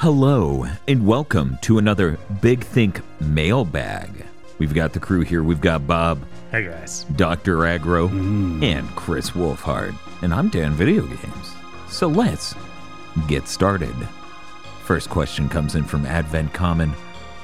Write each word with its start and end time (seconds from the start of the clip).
Hello, 0.00 0.64
and 0.86 1.04
welcome 1.04 1.58
to 1.62 1.78
another 1.78 2.20
Big 2.40 2.62
Think 2.62 3.00
mailbag. 3.20 4.24
We've 4.58 4.72
got 4.72 4.92
the 4.92 5.00
crew 5.00 5.22
here. 5.22 5.42
We've 5.42 5.60
got 5.60 5.88
Bob, 5.88 6.24
Hey 6.52 6.66
guys. 6.66 7.02
Dr. 7.16 7.66
Agro, 7.66 8.06
mm. 8.06 8.62
and 8.62 8.88
Chris 8.94 9.30
Wolfhard. 9.30 9.96
And 10.22 10.32
I'm 10.32 10.50
Dan 10.50 10.70
Video 10.74 11.04
Games. 11.04 11.52
So 11.88 12.06
let's 12.06 12.54
get 13.26 13.48
started. 13.48 13.94
First 14.84 15.10
question 15.10 15.48
comes 15.48 15.74
in 15.74 15.82
from 15.82 16.06
Advent 16.06 16.52
Common. 16.54 16.90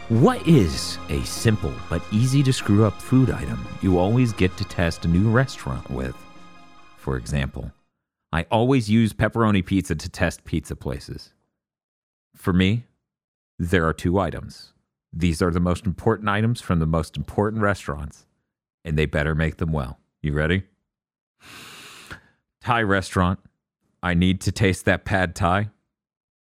What 0.09 0.46
is 0.46 0.98
a 1.09 1.25
simple 1.25 1.73
but 1.91 2.05
easy 2.12 2.45
to 2.45 2.52
screw 2.52 2.84
up 2.84 3.02
food 3.02 3.30
item 3.30 3.66
you 3.82 3.98
always 3.98 4.32
get 4.32 4.57
to 4.59 4.64
test 4.64 5.05
a 5.05 5.09
new 5.09 5.29
restaurant 5.29 5.91
with? 5.91 6.14
For 6.98 7.16
example, 7.16 7.73
I 8.32 8.46
always 8.48 8.89
use 8.89 9.12
pepperoni 9.12 9.66
pizza 9.66 9.96
to 9.96 10.09
test 10.09 10.45
pizza 10.45 10.77
places. 10.77 11.32
For 12.34 12.52
me, 12.52 12.86
there 13.58 13.86
are 13.86 13.92
two 13.92 14.18
items. 14.18 14.72
These 15.12 15.40
are 15.40 15.50
the 15.50 15.61
most 15.61 15.86
important 15.86 16.29
items 16.29 16.61
from 16.61 16.80
the 16.80 16.86
most 16.86 17.16
important 17.16 17.62
restaurants, 17.62 18.26
and 18.84 18.98
they 18.98 19.06
better 19.06 19.34
make 19.34 19.58
them 19.58 19.72
well. 19.72 19.98
You 20.22 20.32
ready? 20.32 20.64
Thai 22.61 22.82
restaurant. 22.82 23.39
I 24.02 24.14
need 24.14 24.40
to 24.42 24.52
taste 24.52 24.84
that 24.86 25.04
pad 25.04 25.34
Thai. 25.34 25.70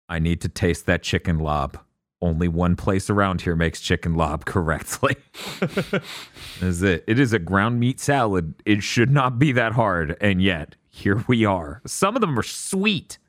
I 0.10 0.20
need 0.20 0.42
to 0.42 0.50
taste 0.50 0.86
that 0.86 1.04
chicken 1.04 1.40
larb. 1.40 1.80
Only 2.22 2.48
one 2.48 2.76
place 2.76 3.10
around 3.10 3.42
here 3.42 3.56
makes 3.56 3.80
chicken 3.80 4.16
larb 4.16 4.46
correctly. 4.46 5.16
is 6.62 6.82
it? 6.82 7.04
It 7.08 7.20
is 7.20 7.34
a 7.34 7.40
ground 7.40 7.80
meat 7.80 8.00
salad. 8.00 8.56
It 8.66 8.82
should 8.82 9.12
not 9.12 9.38
be 9.38 9.52
that 9.52 9.74
hard, 9.74 10.18
and 10.20 10.42
yet 10.42 10.76
here 10.90 11.24
we 11.28 11.46
are. 11.46 11.82
Some 11.86 12.16
of 12.16 12.22
them 12.22 12.38
are 12.38 12.44
sweet. 12.44 13.20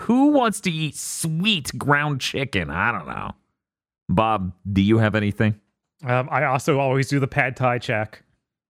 Who 0.00 0.28
wants 0.28 0.60
to 0.62 0.70
eat 0.70 0.96
sweet 0.96 1.76
ground 1.78 2.20
chicken? 2.20 2.70
I 2.70 2.92
don't 2.92 3.08
know. 3.08 3.32
Bob, 4.08 4.52
do 4.70 4.82
you 4.82 4.98
have 4.98 5.14
anything? 5.14 5.60
Um, 6.04 6.28
I 6.30 6.44
also 6.44 6.78
always 6.78 7.08
do 7.08 7.18
the 7.18 7.26
pad 7.26 7.56
thai 7.56 7.78
check. 7.78 8.22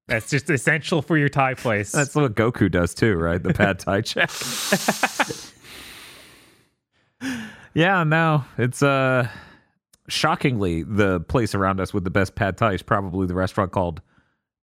That's 0.09 0.31
just 0.31 0.48
essential 0.51 1.03
for 1.03 1.19
your 1.19 1.28
Thai 1.28 1.55
place. 1.55 1.91
That's 1.91 2.14
what 2.14 2.33
Goku 2.36 2.70
does 2.70 2.95
too, 2.95 3.17
right? 3.17 3.42
The 3.42 3.53
pad 3.53 3.81
thai 3.81 4.01
check. 4.03 4.31
yeah, 7.75 8.05
no, 8.05 8.45
it's 8.56 8.83
uh 8.84 9.29
shockingly 10.08 10.84
the 10.84 11.19
place 11.23 11.56
around 11.56 11.81
us 11.81 11.92
with 11.92 12.05
the 12.05 12.11
best 12.11 12.36
pad 12.36 12.56
thai 12.56 12.75
is 12.75 12.83
probably 12.83 13.27
the 13.27 13.34
restaurant 13.34 13.73
called 13.73 14.01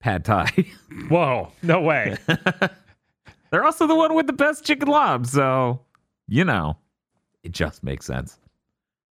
Pad 0.02 0.25
Thai. 0.25 0.50
Whoa, 1.09 1.52
no 1.64 1.80
way. 1.81 2.17
They're 3.52 3.64
also 3.64 3.88
the 3.88 3.95
one 3.95 4.14
with 4.14 4.28
the 4.28 4.34
best 4.34 4.66
chicken 4.66 4.89
larb, 4.89 5.25
so 5.25 5.80
you 6.30 6.45
know, 6.45 6.77
it 7.44 7.52
just 7.52 7.83
makes 7.83 8.05
sense. 8.05 8.38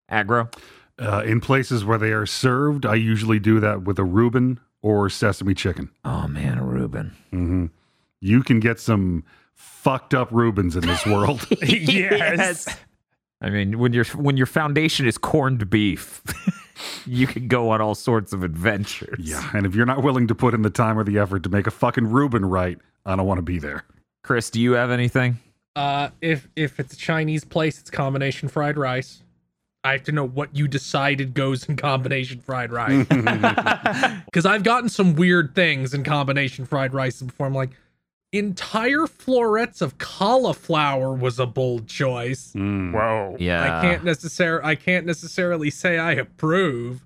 Agro. 0.09 0.49
Uh, 0.99 1.23
in 1.25 1.41
places 1.41 1.85
where 1.85 1.99
they 1.99 2.11
are 2.13 2.27
served, 2.27 2.85
I 2.87 2.95
usually 2.95 3.39
do 3.39 3.61
that 3.61 3.83
with 3.83 3.99
a 3.99 4.05
Reuben 4.05 4.59
or 4.83 5.09
sesame 5.11 5.55
chicken. 5.55 5.91
Oh 6.05 6.27
man, 6.27 6.59
a 6.59 6.65
Reuben. 6.65 7.13
hmm 7.31 7.67
You 8.21 8.43
can 8.43 8.59
get 8.61 8.81
some 8.81 9.25
fucked 9.55 10.15
up 10.15 10.29
Reubens 10.33 10.75
in 10.77 10.87
this 10.87 11.05
world. 11.07 11.47
yes. 11.63 12.69
I 13.41 13.51
mean, 13.51 13.79
when 13.79 13.93
your 13.93 14.05
when 14.17 14.37
your 14.37 14.47
foundation 14.47 15.07
is 15.07 15.17
corned 15.19 15.71
beef, 15.71 16.23
you 17.07 17.29
can 17.29 17.47
go 17.47 17.71
on 17.71 17.81
all 17.81 17.95
sorts 17.95 18.33
of 18.33 18.43
adventures. 18.43 19.21
yeah, 19.21 19.49
and 19.55 19.65
if 19.67 19.77
you're 19.77 19.87
not 19.87 20.03
willing 20.03 20.27
to 20.27 20.35
put 20.35 20.55
in 20.55 20.63
the 20.63 20.71
time 20.71 20.99
or 20.99 21.05
the 21.05 21.19
effort 21.19 21.45
to 21.45 21.49
make 21.49 21.69
a 21.69 21.71
fucking 21.71 22.09
Reuben 22.11 22.45
right, 22.45 22.79
I 23.07 23.15
don't 23.15 23.27
want 23.27 23.39
to 23.39 23.43
be 23.43 23.61
there. 23.61 23.85
Chris, 24.25 24.51
do 24.51 24.61
you 24.61 24.73
have 24.73 24.91
anything? 24.91 25.39
Uh, 25.79 26.11
if 26.21 26.49
if 26.57 26.81
it's 26.81 26.95
a 26.95 26.97
Chinese 26.97 27.45
place, 27.45 27.79
it's 27.79 27.91
combination 27.91 28.49
fried 28.49 28.77
rice. 28.77 29.23
I 29.85 29.93
have 29.93 30.03
to 30.05 30.13
know 30.13 30.27
what 30.27 30.55
you 30.57 30.67
decided 30.67 31.35
goes 31.35 31.69
in 31.69 31.77
combination 31.77 32.41
fried 32.41 32.73
rice. 32.73 33.07
Because 34.25 34.45
I've 34.45 34.65
gotten 34.65 34.89
some 34.89 35.15
weird 35.15 35.55
things 35.55 35.95
in 35.95 36.03
combination 36.05 36.67
fried 36.67 36.93
rice 36.93 37.23
before. 37.23 37.47
I'm 37.47 37.55
like, 37.55 37.71
entire 38.33 39.07
florets 39.07 39.81
of 39.81 39.97
cauliflower 39.99 41.15
was 41.15 41.39
a 41.39 41.47
bold 41.47 41.87
choice. 41.87 42.53
Mm. 42.55 42.93
Whoa. 42.93 43.37
Yeah. 43.39 43.79
I 43.79 43.83
can't 43.83 44.05
necessarily 44.05 44.65
I 44.65 44.75
can't 44.75 45.07
necessarily 45.07 45.71
say 45.71 45.97
I 45.99 46.13
approve, 46.13 47.05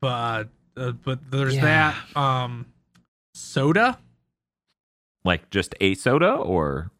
but 0.00 0.48
uh, 0.76 0.92
but 0.92 1.30
there's 1.30 1.56
Yeah. 1.56 1.94
that. 2.14 2.16
Um, 2.20 2.66
soda. 3.34 3.98
like 5.22 5.50
just 5.50 5.74
a 5.82 5.94
soda 5.94 6.32
or 6.32 6.90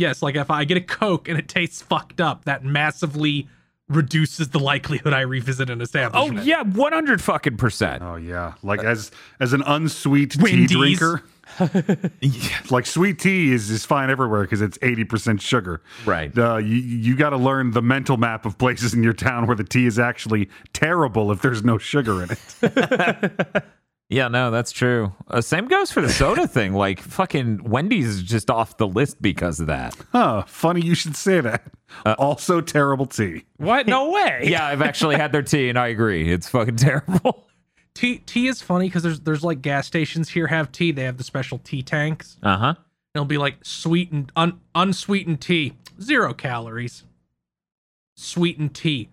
Yes, 0.00 0.22
like 0.22 0.34
if 0.34 0.50
I 0.50 0.64
get 0.64 0.78
a 0.78 0.80
Coke 0.80 1.28
and 1.28 1.38
it 1.38 1.46
tastes 1.46 1.82
fucked 1.82 2.22
up, 2.22 2.46
that 2.46 2.64
massively 2.64 3.48
reduces 3.86 4.48
the 4.48 4.58
likelihood 4.58 5.12
I 5.12 5.20
revisit 5.20 5.68
an 5.68 5.82
establishment. 5.82 6.40
Oh 6.40 6.42
yeah, 6.42 6.62
100 6.62 7.20
fucking 7.20 7.58
percent. 7.58 8.02
Oh 8.02 8.16
yeah, 8.16 8.54
like 8.62 8.82
as 8.82 9.10
as 9.40 9.52
an 9.52 9.62
unsweet 9.66 10.36
Wendy's. 10.36 10.70
tea 10.70 10.74
drinker. 10.74 11.22
like 12.70 12.86
sweet 12.86 13.18
tea 13.18 13.52
is 13.52 13.70
is 13.70 13.84
fine 13.84 14.08
everywhere 14.08 14.42
because 14.42 14.62
it's 14.62 14.78
eighty 14.80 15.04
percent 15.04 15.42
sugar. 15.42 15.82
Right. 16.06 16.36
Uh, 16.36 16.56
you 16.56 16.76
you 16.76 17.14
got 17.14 17.30
to 17.30 17.36
learn 17.36 17.72
the 17.72 17.82
mental 17.82 18.16
map 18.16 18.46
of 18.46 18.56
places 18.56 18.94
in 18.94 19.02
your 19.02 19.12
town 19.12 19.46
where 19.46 19.56
the 19.56 19.64
tea 19.64 19.84
is 19.84 19.98
actually 19.98 20.48
terrible 20.72 21.30
if 21.30 21.42
there's 21.42 21.62
no 21.62 21.76
sugar 21.76 22.22
in 22.22 22.30
it. 22.30 23.64
Yeah, 24.10 24.26
no, 24.28 24.50
that's 24.50 24.72
true. 24.72 25.12
Uh, 25.28 25.40
same 25.40 25.68
goes 25.68 25.92
for 25.92 26.00
the 26.00 26.10
soda 26.10 26.46
thing. 26.48 26.74
Like 26.74 27.00
fucking 27.00 27.62
Wendy's 27.62 28.06
is 28.08 28.22
just 28.22 28.50
off 28.50 28.76
the 28.76 28.88
list 28.88 29.22
because 29.22 29.60
of 29.60 29.68
that. 29.68 29.96
Huh? 30.12 30.42
Funny 30.48 30.80
you 30.82 30.96
should 30.96 31.14
say 31.16 31.40
that. 31.40 31.62
also 32.18 32.60
terrible 32.60 33.06
tea. 33.06 33.44
What? 33.56 33.86
No 33.86 34.10
way. 34.12 34.42
Yeah, 34.44 34.66
I've 34.66 34.82
actually 34.82 35.16
had 35.16 35.30
their 35.30 35.42
tea 35.42 35.68
and 35.68 35.78
I 35.78 35.88
agree. 35.88 36.30
It's 36.32 36.48
fucking 36.48 36.76
terrible. 36.76 37.46
Tea 37.92 38.18
tea 38.18 38.46
is 38.46 38.62
funny 38.62 38.86
because 38.86 39.02
there's 39.02 39.20
there's 39.20 39.42
like 39.42 39.62
gas 39.62 39.84
stations 39.84 40.28
here 40.28 40.46
have 40.46 40.70
tea. 40.70 40.92
They 40.92 41.02
have 41.02 41.18
the 41.18 41.24
special 41.24 41.58
tea 41.58 41.82
tanks. 41.82 42.36
Uh-huh. 42.40 42.74
It'll 43.14 43.24
be 43.24 43.36
like 43.36 43.56
sweetened 43.64 44.30
un, 44.36 44.60
unsweetened 44.76 45.40
tea, 45.40 45.74
zero 46.00 46.32
calories. 46.32 47.02
Sweetened 48.14 48.74
tea, 48.74 49.08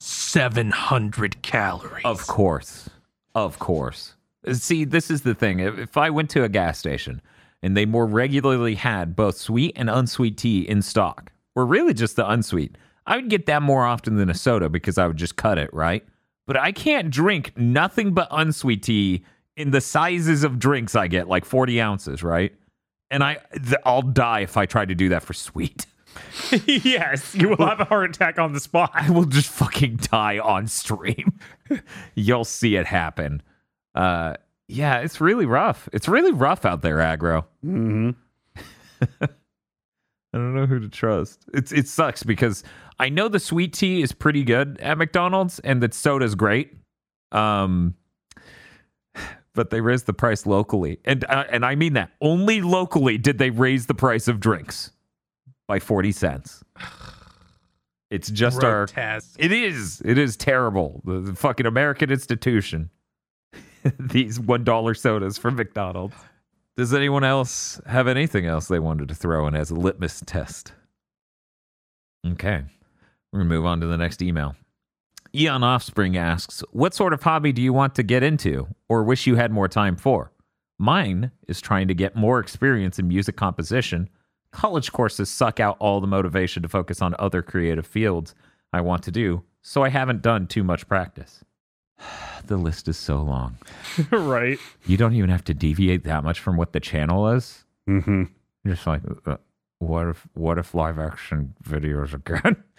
seven 0.00 0.70
hundred 0.70 1.42
calories. 1.42 2.04
Of 2.06 2.26
course. 2.26 2.88
Of 3.34 3.58
course. 3.58 4.14
See, 4.50 4.84
this 4.84 5.10
is 5.10 5.22
the 5.22 5.34
thing. 5.34 5.60
If, 5.60 5.96
I 5.96 6.10
went 6.10 6.30
to 6.30 6.44
a 6.44 6.48
gas 6.48 6.78
station 6.78 7.20
and 7.62 7.76
they 7.76 7.86
more 7.86 8.06
regularly 8.06 8.74
had 8.74 9.14
both 9.14 9.36
sweet 9.36 9.72
and 9.76 9.88
unsweet 9.88 10.36
tea 10.36 10.68
in 10.68 10.82
stock, 10.82 11.30
or 11.54 11.64
really 11.64 11.94
just 11.94 12.16
the 12.16 12.28
unsweet, 12.28 12.76
I 13.06 13.16
would 13.16 13.30
get 13.30 13.46
that 13.46 13.62
more 13.62 13.84
often 13.84 14.16
than 14.16 14.30
a 14.30 14.34
soda 14.34 14.68
because 14.68 14.98
I 14.98 15.06
would 15.06 15.16
just 15.16 15.36
cut 15.36 15.58
it, 15.58 15.72
right? 15.72 16.04
But 16.46 16.56
I 16.56 16.72
can't 16.72 17.10
drink 17.10 17.56
nothing 17.56 18.14
but 18.14 18.28
unsweet 18.30 18.82
tea 18.82 19.24
in 19.56 19.70
the 19.70 19.80
sizes 19.80 20.44
of 20.44 20.58
drinks 20.58 20.96
I 20.96 21.06
get, 21.06 21.28
like 21.28 21.44
40 21.44 21.80
ounces, 21.80 22.22
right? 22.22 22.52
And 23.10 23.22
I, 23.22 23.38
th- 23.52 23.76
I'll 23.84 24.02
die 24.02 24.40
if 24.40 24.56
I 24.56 24.66
try 24.66 24.84
to 24.84 24.94
do 24.94 25.10
that 25.10 25.22
for 25.22 25.34
sweet. 25.34 25.86
yes. 26.66 27.34
You 27.34 27.50
will 27.50 27.66
have 27.66 27.80
a 27.80 27.84
heart 27.84 28.10
attack 28.10 28.38
on 28.38 28.52
the 28.52 28.60
spot. 28.60 28.90
I 28.94 29.10
will 29.10 29.24
just 29.24 29.50
fucking 29.50 29.96
die 29.96 30.38
on 30.38 30.66
stream. 30.66 31.38
You'll 32.14 32.44
see 32.44 32.76
it 32.76 32.86
happen. 32.86 33.42
Uh, 33.94 34.34
yeah, 34.68 34.98
it's 34.98 35.20
really 35.20 35.46
rough. 35.46 35.88
It's 35.92 36.08
really 36.08 36.32
rough 36.32 36.64
out 36.64 36.82
there, 36.82 36.96
aggro. 36.96 37.44
hmm 37.62 38.10
I 40.34 40.38
don't 40.38 40.54
know 40.54 40.66
who 40.66 40.80
to 40.80 40.88
trust. 40.88 41.44
It's 41.52 41.72
it 41.72 41.88
sucks 41.88 42.22
because 42.22 42.64
I 42.98 43.10
know 43.10 43.28
the 43.28 43.40
sweet 43.40 43.74
tea 43.74 44.00
is 44.00 44.12
pretty 44.12 44.44
good 44.44 44.78
at 44.80 44.96
McDonald's 44.96 45.58
and 45.58 45.82
that 45.82 45.92
soda's 45.92 46.34
great. 46.34 46.74
Um, 47.32 47.94
but 49.54 49.70
they 49.70 49.80
raised 49.82 50.06
the 50.06 50.14
price 50.14 50.46
locally, 50.46 51.00
and 51.04 51.24
uh, 51.24 51.44
and 51.50 51.66
I 51.66 51.74
mean 51.74 51.92
that 51.94 52.12
only 52.22 52.62
locally 52.62 53.18
did 53.18 53.36
they 53.38 53.50
raise 53.50 53.86
the 53.86 53.94
price 53.94 54.26
of 54.26 54.40
drinks 54.40 54.92
by 55.68 55.78
forty 55.78 56.12
cents. 56.12 56.64
It's 58.10 58.30
just 58.30 58.62
our 58.62 58.86
Grotesque. 58.86 59.36
It 59.38 59.52
is. 59.52 60.02
It 60.04 60.18
is 60.18 60.36
terrible. 60.36 61.02
The, 61.04 61.20
the 61.20 61.34
fucking 61.34 61.66
American 61.66 62.10
institution. 62.10 62.90
These 63.98 64.38
one 64.38 64.64
dollar 64.64 64.94
sodas 64.94 65.38
from 65.38 65.56
McDonald's. 65.56 66.16
Does 66.76 66.94
anyone 66.94 67.24
else 67.24 67.80
have 67.86 68.08
anything 68.08 68.46
else 68.46 68.68
they 68.68 68.78
wanted 68.78 69.08
to 69.08 69.14
throw 69.14 69.46
in 69.46 69.54
as 69.54 69.70
a 69.70 69.74
litmus 69.74 70.22
test? 70.24 70.72
Okay. 72.26 72.62
We're 73.32 73.40
gonna 73.40 73.48
move 73.48 73.66
on 73.66 73.80
to 73.80 73.86
the 73.86 73.98
next 73.98 74.22
email. 74.22 74.56
Eon 75.34 75.64
Offspring 75.64 76.16
asks, 76.16 76.62
What 76.72 76.94
sort 76.94 77.12
of 77.12 77.22
hobby 77.22 77.52
do 77.52 77.62
you 77.62 77.72
want 77.72 77.94
to 77.94 78.02
get 78.02 78.22
into 78.22 78.68
or 78.88 79.02
wish 79.02 79.26
you 79.26 79.36
had 79.36 79.50
more 79.50 79.68
time 79.68 79.96
for? 79.96 80.30
Mine 80.78 81.30
is 81.48 81.60
trying 81.60 81.88
to 81.88 81.94
get 81.94 82.16
more 82.16 82.38
experience 82.38 82.98
in 82.98 83.08
music 83.08 83.36
composition. 83.36 84.08
College 84.50 84.92
courses 84.92 85.30
suck 85.30 85.60
out 85.60 85.76
all 85.78 86.00
the 86.00 86.06
motivation 86.06 86.62
to 86.62 86.68
focus 86.68 87.00
on 87.00 87.14
other 87.18 87.40
creative 87.40 87.86
fields 87.86 88.34
I 88.72 88.80
want 88.82 89.02
to 89.04 89.10
do, 89.10 89.42
so 89.62 89.82
I 89.82 89.88
haven't 89.88 90.22
done 90.22 90.46
too 90.46 90.64
much 90.64 90.86
practice. 90.88 91.44
the 92.46 92.56
list 92.56 92.88
is 92.88 92.96
so 92.96 93.22
long. 93.22 93.58
right. 94.10 94.58
You 94.86 94.96
don't 94.96 95.14
even 95.14 95.30
have 95.30 95.44
to 95.44 95.54
deviate 95.54 96.04
that 96.04 96.24
much 96.24 96.40
from 96.40 96.56
what 96.56 96.72
the 96.72 96.80
channel 96.80 97.28
is. 97.28 97.64
hmm 97.86 98.24
just 98.66 98.86
like, 98.86 99.02
uh, 99.26 99.36
what 99.80 100.06
if 100.08 100.26
what 100.34 100.56
if 100.58 100.72
live 100.74 100.98
action 100.98 101.54
videos 101.64 102.14
again? 102.14 102.62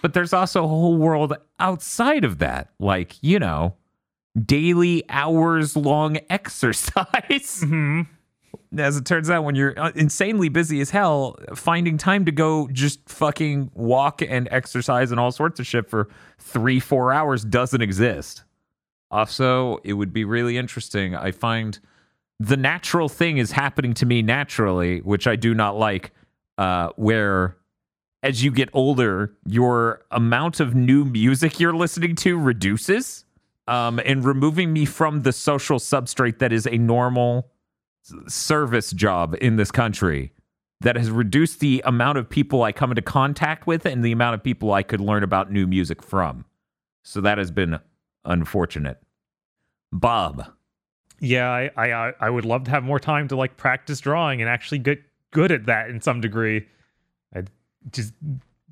But 0.00 0.12
there's 0.12 0.32
also 0.32 0.64
a 0.64 0.66
whole 0.66 0.96
world 0.96 1.34
outside 1.60 2.24
of 2.24 2.38
that, 2.38 2.70
like, 2.80 3.14
you 3.22 3.38
know, 3.38 3.76
daily 4.44 5.04
hours 5.08 5.76
long 5.76 6.18
exercise. 6.30 7.60
hmm 7.62 8.02
As 8.76 8.96
it 8.96 9.04
turns 9.04 9.30
out, 9.30 9.44
when 9.44 9.54
you're 9.54 9.78
uh, 9.78 9.92
insanely 9.94 10.48
busy 10.48 10.80
as 10.80 10.90
hell, 10.90 11.36
finding 11.54 11.98
time 11.98 12.24
to 12.24 12.32
go 12.32 12.68
just 12.72 13.06
fucking 13.08 13.70
walk 13.74 14.22
and 14.22 14.48
exercise 14.50 15.10
and 15.10 15.20
all 15.20 15.30
sorts 15.32 15.60
of 15.60 15.66
shit 15.66 15.88
for 15.88 16.08
three, 16.38 16.80
four 16.80 17.12
hours 17.12 17.44
doesn't 17.44 17.82
exist. 17.82 18.44
Also, 19.10 19.78
it 19.84 19.92
would 19.92 20.12
be 20.12 20.24
really 20.24 20.56
interesting. 20.56 21.14
I 21.14 21.32
find 21.32 21.78
the 22.40 22.56
natural 22.56 23.08
thing 23.08 23.38
is 23.38 23.52
happening 23.52 23.94
to 23.94 24.06
me 24.06 24.22
naturally, 24.22 25.00
which 25.00 25.26
I 25.26 25.36
do 25.36 25.54
not 25.54 25.76
like, 25.76 26.12
uh, 26.58 26.88
where 26.96 27.56
as 28.22 28.42
you 28.42 28.50
get 28.50 28.68
older, 28.72 29.34
your 29.46 30.02
amount 30.10 30.60
of 30.60 30.74
new 30.74 31.04
music 31.04 31.58
you're 31.60 31.74
listening 31.74 32.14
to 32.16 32.38
reduces, 32.38 33.24
um, 33.68 34.00
and 34.04 34.24
removing 34.24 34.72
me 34.72 34.84
from 34.84 35.22
the 35.22 35.32
social 35.32 35.78
substrate 35.78 36.38
that 36.38 36.52
is 36.52 36.66
a 36.66 36.78
normal 36.78 37.51
service 38.28 38.90
job 38.92 39.34
in 39.40 39.56
this 39.56 39.70
country 39.70 40.32
that 40.80 40.96
has 40.96 41.10
reduced 41.10 41.60
the 41.60 41.80
amount 41.86 42.18
of 42.18 42.28
people 42.28 42.62
I 42.64 42.72
come 42.72 42.90
into 42.90 43.02
contact 43.02 43.66
with 43.66 43.86
and 43.86 44.04
the 44.04 44.10
amount 44.12 44.34
of 44.34 44.42
people 44.42 44.72
I 44.72 44.82
could 44.82 45.00
learn 45.00 45.22
about 45.22 45.52
new 45.52 45.66
music 45.66 46.02
from. 46.02 46.44
So 47.04 47.20
that 47.20 47.38
has 47.38 47.50
been 47.50 47.78
unfortunate. 48.24 49.00
Bob. 49.92 50.46
Yeah, 51.20 51.48
I, 51.50 51.70
I 51.76 51.92
I- 52.08 52.12
I 52.20 52.30
would 52.30 52.44
love 52.44 52.64
to 52.64 52.70
have 52.70 52.82
more 52.82 52.98
time 52.98 53.28
to 53.28 53.36
like 53.36 53.56
practice 53.56 54.00
drawing 54.00 54.40
and 54.40 54.50
actually 54.50 54.78
get 54.78 55.00
good 55.30 55.52
at 55.52 55.66
that 55.66 55.88
in 55.88 56.00
some 56.00 56.20
degree. 56.20 56.66
I 57.34 57.44
just 57.92 58.12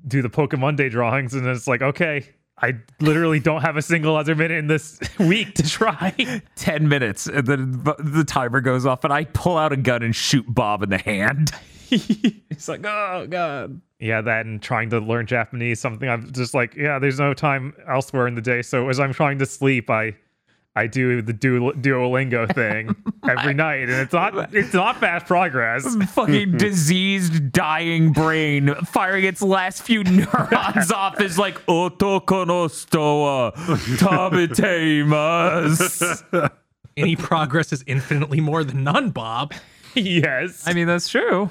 do 0.07 0.21
the 0.21 0.29
Pokemon 0.29 0.75
Day 0.75 0.89
drawings, 0.89 1.33
and 1.33 1.47
it's 1.47 1.67
like, 1.67 1.81
okay, 1.81 2.27
I 2.61 2.73
literally 2.99 3.39
don't 3.39 3.61
have 3.61 3.75
a 3.77 3.81
single 3.81 4.15
other 4.15 4.35
minute 4.35 4.57
in 4.57 4.67
this 4.67 4.99
week 5.19 5.55
to 5.55 5.63
try. 5.69 6.13
10 6.55 6.87
minutes 6.87 7.27
and 7.27 7.47
then 7.47 7.71
the- 7.83 7.95
the 7.99 8.23
timer 8.23 8.61
goes 8.61 8.85
off 8.85 9.03
and 9.03 9.11
I 9.11 9.25
pull 9.25 9.57
out 9.57 9.73
a 9.73 9.77
gun 9.77 10.03
and 10.03 10.15
shoot 10.15 10.45
Bob 10.47 10.83
in 10.83 10.89
the 10.89 10.97
hand. 10.99 11.51
He's 11.89 12.69
like, 12.69 12.85
"Oh 12.85 13.27
god." 13.29 13.81
yeah, 13.99 14.21
that 14.21 14.45
and 14.45 14.61
trying 14.61 14.89
to 14.91 14.99
learn 14.99 15.25
Japanese, 15.27 15.79
something 15.79 16.07
I'm 16.09 16.31
just 16.31 16.53
like, 16.53 16.73
yeah, 16.75 16.97
there's 16.99 17.19
no 17.19 17.33
time 17.33 17.73
elsewhere 17.87 18.27
in 18.27 18.35
the 18.35 18.41
day. 18.41 18.61
So 18.61 18.87
as 18.89 18.99
I'm 18.99 19.13
trying 19.13 19.37
to 19.39 19.45
sleep, 19.45 19.89
I 19.89 20.15
I 20.73 20.87
do 20.87 21.21
the 21.21 21.33
Duol- 21.33 21.81
Duolingo 21.81 22.53
thing 22.55 22.95
every 23.27 23.53
night, 23.67 23.81
and 23.89 23.91
it's 23.91 24.13
not 24.13 24.53
it's 24.55 24.73
not 24.73 24.97
fast 25.01 25.25
progress. 25.25 25.95
Fucking 26.13 26.55
diseased, 26.57 27.51
dying 27.51 28.13
brain 28.13 28.73
firing 28.85 29.25
its 29.25 29.41
last 29.41 29.83
few 29.83 30.03
neurons 30.05 30.89
off 30.91 31.19
is 31.19 31.37
like 31.37 31.55
Otoko 31.65 32.47
no 32.47 32.67
stoa 32.69 33.51
tabiteimasu. 35.11 36.49
Any 36.97 37.15
progress 37.15 37.71
is 37.73 37.83
infinitely 37.87 38.41
more 38.41 38.63
than 38.63 38.83
none, 38.83 39.09
Bob. 39.11 39.53
yes, 39.95 40.65
I 40.67 40.73
mean, 40.73 40.87
that's 40.87 41.09
true. 41.09 41.49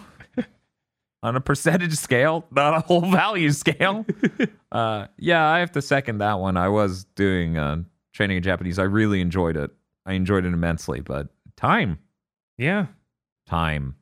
On 1.23 1.37
a 1.37 1.41
percentage 1.41 1.95
scale, 1.97 2.47
not 2.51 2.73
a 2.75 2.81
whole 2.81 3.03
value 3.11 3.51
scale. 3.51 4.07
uh, 4.73 5.07
yeah, 5.19 5.47
I 5.47 5.59
have 5.59 5.73
to 5.73 5.83
second 5.83 6.19
that 6.19 6.39
one. 6.39 6.57
I 6.57 6.69
was 6.69 7.05
doing 7.15 7.59
uh, 7.59 7.83
training 8.21 8.37
in 8.37 8.43
Japanese. 8.43 8.79
I 8.79 8.83
really 8.83 9.23
enjoyed 9.23 9.57
it. 9.57 9.71
I 10.05 10.13
enjoyed 10.13 10.45
it 10.45 10.53
immensely, 10.53 11.01
but 11.01 11.29
time, 11.57 11.99
yeah. 12.59 12.89
time. 13.47 13.95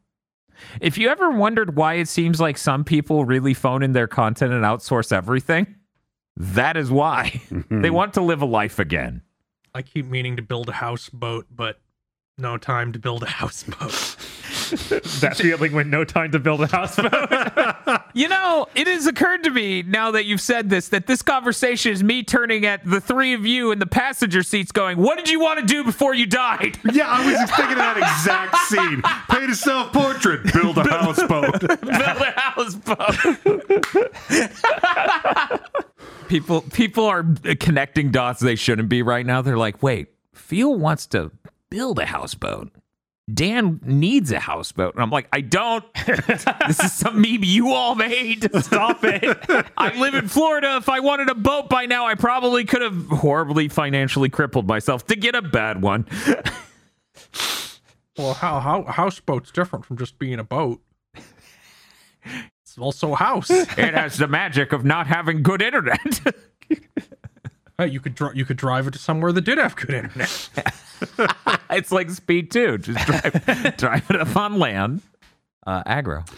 If 0.81 0.99
you 0.99 1.09
ever 1.09 1.31
wondered 1.31 1.77
why 1.77 1.95
it 1.95 2.09
seems 2.09 2.41
like 2.41 2.59
some 2.59 2.83
people 2.83 3.25
really 3.25 3.55
phone 3.55 3.85
in 3.85 3.93
their 3.93 4.09
content 4.09 4.53
and 4.53 4.65
outsource 4.65 5.13
everything, 5.13 5.73
that 6.37 6.77
is 6.77 6.91
why. 6.91 7.41
they 7.71 7.91
want 7.91 8.15
to 8.15 8.21
live 8.21 8.43
a 8.43 8.45
life 8.45 8.81
again. 8.81 9.23
I 9.73 9.83
keep 9.83 10.07
meaning 10.07 10.35
to 10.35 10.43
build 10.43 10.69
a 10.69 10.73
houseboat, 10.73 11.47
but 11.55 11.81
no 12.37 12.57
time 12.57 12.93
to 12.95 12.99
build 12.99 13.23
a 13.23 13.27
houseboat. 13.39 14.17
that 15.21 15.37
feeling 15.37 15.73
when 15.73 15.91
no 15.91 16.05
time 16.05 16.33
to 16.33 16.39
build 16.39 16.61
a 16.63 16.67
houseboat. 16.67 18.03
You 18.15 18.27
know, 18.29 18.67
it 18.75 18.89
has 18.89 19.07
occurred 19.07 19.45
to 19.45 19.51
me 19.51 19.83
now 19.83 20.11
that 20.13 20.25
you've 20.25 20.41
said 20.41 20.71
this 20.71 20.89
that 20.89 21.07
this 21.07 21.23
conversation 21.23 21.93
is 21.93 22.03
me 22.03 22.25
turning 22.25 22.67
at 22.67 22.85
the 22.85 23.01
three 23.01 23.33
of 23.33 23.47
you 23.47 23.71
in 23.71 23.79
the 23.79 23.87
passenger 23.87 24.43
seats 24.43 24.73
going, 24.73 24.99
What 24.99 25.19
did 25.19 25.29
you 25.29 25.39
want 25.39 25.61
to 25.61 25.67
do 25.67 25.85
before 25.85 26.15
you 26.15 26.27
died? 26.27 26.79
Yeah, 26.93 27.07
I 27.07 27.25
was 27.25 27.51
thinking 27.51 27.73
of 27.73 27.79
that 27.79 27.97
exact 27.97 28.57
scene. 28.67 29.03
Paint 29.31 29.51
a 29.53 29.55
self 29.55 29.93
portrait, 29.93 30.53
build 30.53 30.79
a 30.79 30.83
houseboat. 30.89 31.61
Build 31.61 31.83
a 31.93 32.35
houseboat. 32.37 33.15
people 36.29 36.63
people 36.63 37.05
are 37.05 37.25
connecting 37.61 38.11
dots 38.11 38.41
they 38.41 38.57
shouldn't 38.57 38.89
be 38.89 39.03
right 39.03 39.27
now. 39.27 39.43
They're 39.43 39.59
like, 39.59 39.83
wait, 39.83 40.09
Phil 40.35 40.75
wants 40.75 41.07
to 41.09 41.31
build 41.71 41.99
a 41.99 42.07
houseboat. 42.07 42.73
Dan 43.33 43.81
needs 43.85 44.33
a 44.33 44.39
houseboat. 44.39 44.95
And 44.95 45.03
I'm 45.03 45.11
like, 45.11 45.29
I 45.33 45.41
don't. 45.43 45.85
this 46.67 46.81
is 46.83 46.93
some 46.93 47.21
meme 47.21 47.45
you 47.45 47.73
all 47.73 47.95
made. 47.95 48.49
Stop 48.63 49.01
it. 49.05 49.39
I 49.77 49.99
live 49.99 50.15
in 50.15 50.29
Florida. 50.29 50.77
If 50.77 50.89
I 50.89 51.01
wanted 51.01 51.29
a 51.29 51.35
boat 51.35 51.69
by 51.69 51.87
now, 51.87 52.07
I 52.07 52.15
probably 52.15 52.65
could 52.65 52.81
have 52.83 53.07
horribly 53.09 53.69
financially 53.69 54.31
crippled 54.31 54.67
myself 54.67 55.07
to 55.09 55.17
get 55.17 55.35
a 55.35 55.43
bad 55.43 55.83
one. 55.83 56.07
Well, 58.19 58.35
how 58.35 58.59
how 58.59 58.83
houseboat's 58.83 59.53
different 59.53 59.85
from 59.85 59.97
just 59.97 60.19
being 60.19 60.41
a 60.41 60.45
boat. 60.45 60.83
It's 62.65 62.77
also 62.77 63.13
a 63.13 63.17
house. 63.17 63.49
It 63.49 63.95
has 63.95 64.19
the 64.19 64.27
magic 64.27 64.73
of 64.73 64.85
not 64.85 65.07
having 65.07 65.45
good 65.45 65.63
internet. 65.63 66.21
Hey, 67.79 67.87
you 67.87 68.01
could 68.01 68.17
dri- 68.17 68.33
you 68.35 68.45
could 68.45 68.57
drive 68.57 68.89
it 68.89 68.91
to 68.93 68.99
somewhere 68.99 69.31
that 69.31 69.43
did 69.43 69.57
have 69.57 69.77
good 69.77 69.91
internet. 69.95 70.49
it's 71.71 71.93
like 71.93 72.11
Speed 72.11 72.51
2. 72.51 72.79
Just 72.79 73.07
drive, 73.07 73.77
drive 73.77 74.11
it 74.11 74.21
up 74.21 74.37
on 74.37 74.59
land. 74.59 75.03
Uh, 75.65 75.85
aggro. 75.85 76.29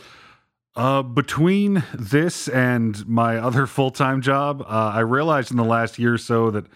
Uh, 0.76 1.02
between 1.02 1.82
this 1.94 2.46
and 2.48 3.06
my 3.08 3.38
other 3.38 3.66
full 3.66 3.90
time 3.90 4.20
job, 4.20 4.60
uh, 4.62 4.92
I 4.94 5.00
realized 5.00 5.50
in 5.50 5.56
the 5.56 5.64
last 5.64 5.98
year 5.98 6.14
or 6.14 6.18
so 6.18 6.50
that 6.50 6.66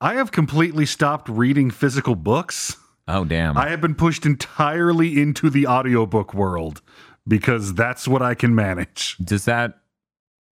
I 0.00 0.14
have 0.14 0.30
completely 0.30 0.86
stopped 0.86 1.28
reading 1.28 1.72
physical 1.72 2.14
books. 2.14 2.76
Oh, 3.08 3.24
damn. 3.24 3.58
I 3.58 3.68
have 3.68 3.80
been 3.80 3.96
pushed 3.96 4.24
entirely 4.24 5.20
into 5.20 5.50
the 5.50 5.66
audiobook 5.66 6.32
world 6.34 6.82
because 7.26 7.74
that's 7.74 8.06
what 8.06 8.22
I 8.22 8.34
can 8.34 8.54
manage. 8.54 9.16
Does 9.18 9.44
that, 9.46 9.78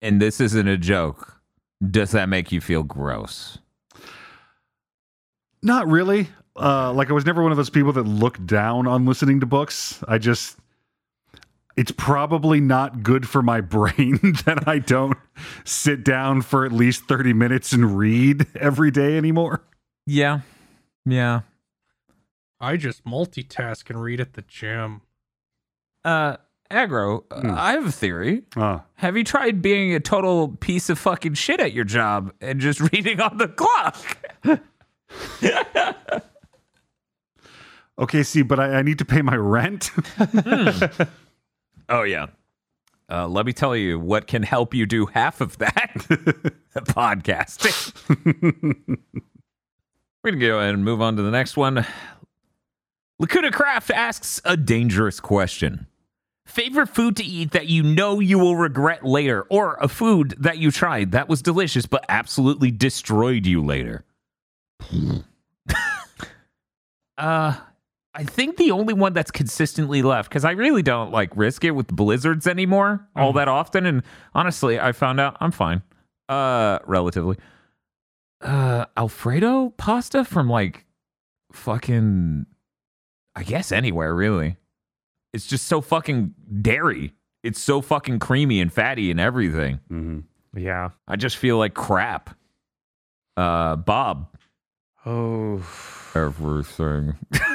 and 0.01 0.19
this 0.19 0.41
isn't 0.41 0.67
a 0.67 0.77
joke, 0.77 1.40
does 1.89 2.11
that 2.11 2.29
make 2.29 2.51
you 2.51 2.61
feel 2.61 2.83
gross? 2.83 3.57
Not 5.63 5.87
really. 5.87 6.29
Uh, 6.55 6.91
like 6.93 7.09
I 7.09 7.13
was 7.13 7.25
never 7.25 7.41
one 7.41 7.51
of 7.51 7.57
those 7.57 7.69
people 7.69 7.93
that 7.93 8.03
look 8.03 8.43
down 8.45 8.87
on 8.87 9.05
listening 9.05 9.39
to 9.39 9.45
books. 9.45 10.03
I 10.07 10.17
just 10.17 10.57
it's 11.77 11.91
probably 11.91 12.59
not 12.59 13.03
good 13.03 13.27
for 13.27 13.41
my 13.41 13.61
brain 13.61 14.19
that 14.45 14.67
I 14.67 14.79
don't 14.79 15.17
sit 15.63 16.03
down 16.03 16.41
for 16.41 16.65
at 16.65 16.71
least 16.71 17.05
30 17.05 17.33
minutes 17.33 17.71
and 17.71 17.97
read 17.97 18.47
every 18.55 18.91
day 18.91 19.17
anymore. 19.17 19.63
Yeah. 20.05 20.41
Yeah. 21.05 21.41
I 22.59 22.77
just 22.77 23.05
multitask 23.05 23.89
and 23.89 24.01
read 24.01 24.19
at 24.19 24.33
the 24.33 24.43
gym. 24.43 25.01
Uh, 26.03 26.37
aggro, 26.71 27.23
Hmm. 27.31 27.51
I 27.51 27.73
have 27.73 27.85
a 27.85 27.91
theory. 27.91 28.43
Uh, 28.55 28.79
Have 28.95 29.15
you 29.17 29.23
tried 29.23 29.61
being 29.61 29.93
a 29.93 29.99
total 29.99 30.49
piece 30.49 30.89
of 30.89 30.97
fucking 30.99 31.33
shit 31.35 31.59
at 31.59 31.73
your 31.73 31.85
job 31.85 32.31
and 32.41 32.59
just 32.59 32.79
reading 32.93 33.19
on 33.21 33.37
the 33.37 33.47
clock? 33.47 34.17
okay, 37.99 38.23
see, 38.23 38.41
but 38.41 38.59
I, 38.59 38.75
I 38.79 38.81
need 38.81 38.97
to 38.99 39.05
pay 39.05 39.21
my 39.21 39.35
rent. 39.35 39.91
Oh 41.89 42.03
yeah. 42.03 42.27
Uh, 43.09 43.27
let 43.27 43.45
me 43.45 43.51
tell 43.51 43.75
you 43.75 43.99
what 43.99 44.25
can 44.25 44.43
help 44.43 44.73
you 44.73 44.85
do 44.85 45.07
half 45.07 45.41
of 45.41 45.57
that. 45.57 45.91
Podcasting. 46.73 47.91
We're 50.23 50.31
gonna 50.31 50.39
go 50.39 50.59
ahead 50.59 50.73
and 50.73 50.85
move 50.85 51.01
on 51.01 51.17
to 51.17 51.21
the 51.21 51.31
next 51.31 51.57
one. 51.57 51.85
Lacuna 53.19 53.51
Craft 53.51 53.91
asks 53.91 54.39
a 54.45 54.55
dangerous 54.55 55.19
question. 55.19 55.87
Favorite 56.45 56.87
food 56.87 57.15
to 57.17 57.23
eat 57.23 57.51
that 57.51 57.67
you 57.67 57.83
know 57.83 58.19
you 58.19 58.39
will 58.39 58.55
regret 58.55 59.05
later, 59.05 59.43
or 59.49 59.75
a 59.75 59.87
food 59.87 60.35
that 60.39 60.57
you 60.57 60.71
tried 60.71 61.11
that 61.11 61.29
was 61.29 61.41
delicious 61.41 61.85
but 61.85 62.03
absolutely 62.09 62.71
destroyed 62.71 63.45
you 63.45 63.63
later. 63.63 64.03
uh 67.17 67.55
I 68.13 68.23
think 68.25 68.57
the 68.57 68.71
only 68.71 68.93
one 68.93 69.13
that's 69.13 69.31
consistently 69.31 70.01
left 70.01 70.29
because 70.29 70.43
I 70.43 70.51
really 70.51 70.81
don't 70.81 71.11
like 71.11 71.29
risk 71.35 71.63
it 71.63 71.71
with 71.71 71.87
blizzards 71.87 72.45
anymore 72.45 73.07
all 73.15 73.31
that 73.33 73.47
often. 73.47 73.85
And 73.85 74.03
honestly, 74.33 74.77
I 74.79 74.91
found 74.91 75.21
out 75.21 75.37
I'm 75.39 75.51
fine. 75.51 75.81
Uh, 76.27 76.79
relatively. 76.85 77.37
Uh, 78.41 78.85
Alfredo 78.97 79.69
pasta 79.77 80.25
from 80.25 80.49
like 80.49 80.85
fucking, 81.53 82.47
I 83.35 83.43
guess 83.43 83.71
anywhere 83.71 84.13
really. 84.13 84.57
It's 85.33 85.47
just 85.47 85.67
so 85.67 85.81
fucking 85.81 86.33
dairy. 86.61 87.13
It's 87.43 87.59
so 87.61 87.81
fucking 87.81 88.19
creamy 88.19 88.61
and 88.61 88.71
fatty 88.71 89.09
and 89.11 89.19
everything. 89.19 89.79
Mhm. 89.91 90.23
Yeah. 90.55 90.89
I 91.07 91.15
just 91.15 91.37
feel 91.37 91.57
like 91.57 91.73
crap. 91.73 92.35
Uh, 93.37 93.75
Bob, 93.77 94.27
Oh. 95.05 95.63
everything. 96.15 97.15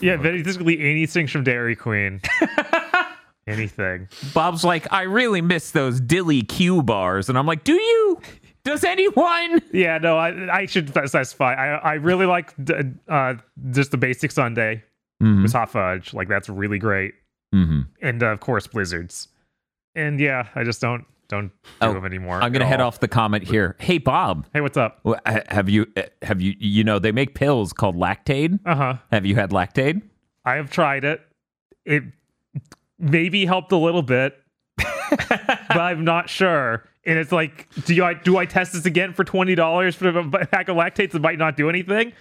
Yeah, 0.00 0.16
basically 0.16 0.80
anything 0.80 1.28
from 1.28 1.44
Dairy 1.44 1.76
Queen. 1.76 2.20
Anything. 3.46 4.08
Bob's 4.34 4.64
like, 4.64 4.86
I 4.92 5.02
really 5.02 5.40
miss 5.40 5.70
those 5.72 6.00
dilly 6.00 6.42
Q 6.42 6.82
bars, 6.82 7.28
and 7.28 7.36
I'm 7.38 7.46
like, 7.46 7.62
Do 7.64 7.72
you? 7.74 8.20
Does 8.64 8.82
anyone? 8.84 9.60
Yeah, 9.72 9.98
no, 9.98 10.16
I 10.16 10.58
I 10.62 10.66
should 10.66 10.88
specify. 10.88 11.54
I 11.54 11.74
I 11.76 11.92
really 11.94 12.26
like 12.26 12.54
d- 12.64 12.74
uh 13.08 13.34
just 13.70 13.90
the 13.92 13.96
basic 13.98 14.30
sundae 14.32 14.82
Mm-hmm. 15.22 15.42
with 15.44 15.52
hot 15.52 15.70
fudge. 15.70 16.12
Like 16.12 16.28
that's 16.28 16.48
really 16.48 16.78
great. 16.78 17.14
Mm-hmm. 17.54 17.80
And 18.02 18.22
uh, 18.22 18.26
of 18.26 18.40
course 18.40 18.66
blizzards. 18.66 19.28
And 19.94 20.18
yeah, 20.18 20.48
I 20.54 20.64
just 20.64 20.80
don't 20.80 21.04
don't 21.28 21.48
do 21.62 21.68
Oh, 21.80 21.92
them 21.94 22.04
anymore. 22.04 22.42
I'm 22.42 22.50
gonna 22.52 22.66
head 22.66 22.80
all. 22.80 22.88
off 22.88 23.00
the 23.00 23.08
comment 23.08 23.44
here. 23.44 23.76
Hey, 23.78 23.98
Bob, 23.98 24.46
Hey, 24.52 24.60
what's 24.60 24.76
up? 24.76 25.00
have 25.48 25.68
you 25.68 25.86
uh, 25.96 26.02
have 26.22 26.40
you 26.40 26.54
you 26.58 26.82
know 26.84 26.98
they 26.98 27.12
make 27.12 27.34
pills 27.34 27.72
called 27.72 27.94
Lactaid? 27.96 28.58
Uh 28.66 28.74
huh. 28.74 28.94
Have 29.10 29.24
you 29.24 29.34
had 29.36 29.50
Lactaid? 29.50 30.02
I 30.44 30.54
have 30.54 30.70
tried 30.70 31.04
it. 31.04 31.20
It 31.84 32.02
maybe 32.98 33.46
helped 33.46 33.70
a 33.72 33.76
little 33.76 34.02
bit, 34.02 34.36
but 34.76 35.76
I'm 35.76 36.04
not 36.04 36.28
sure. 36.28 36.84
And 37.04 37.18
it's 37.18 37.32
like, 37.32 37.68
do 37.84 37.94
you, 37.94 38.04
I 38.04 38.14
do 38.14 38.36
I 38.38 38.46
test 38.46 38.72
this 38.72 38.86
again 38.86 39.12
for 39.12 39.24
twenty 39.24 39.54
dollars 39.54 39.94
for 39.96 40.08
a 40.08 40.28
pack 40.46 40.68
of 40.68 40.76
lactates 40.76 41.10
that 41.12 41.20
might 41.22 41.38
not 41.38 41.56
do 41.56 41.68
anything? 41.68 42.12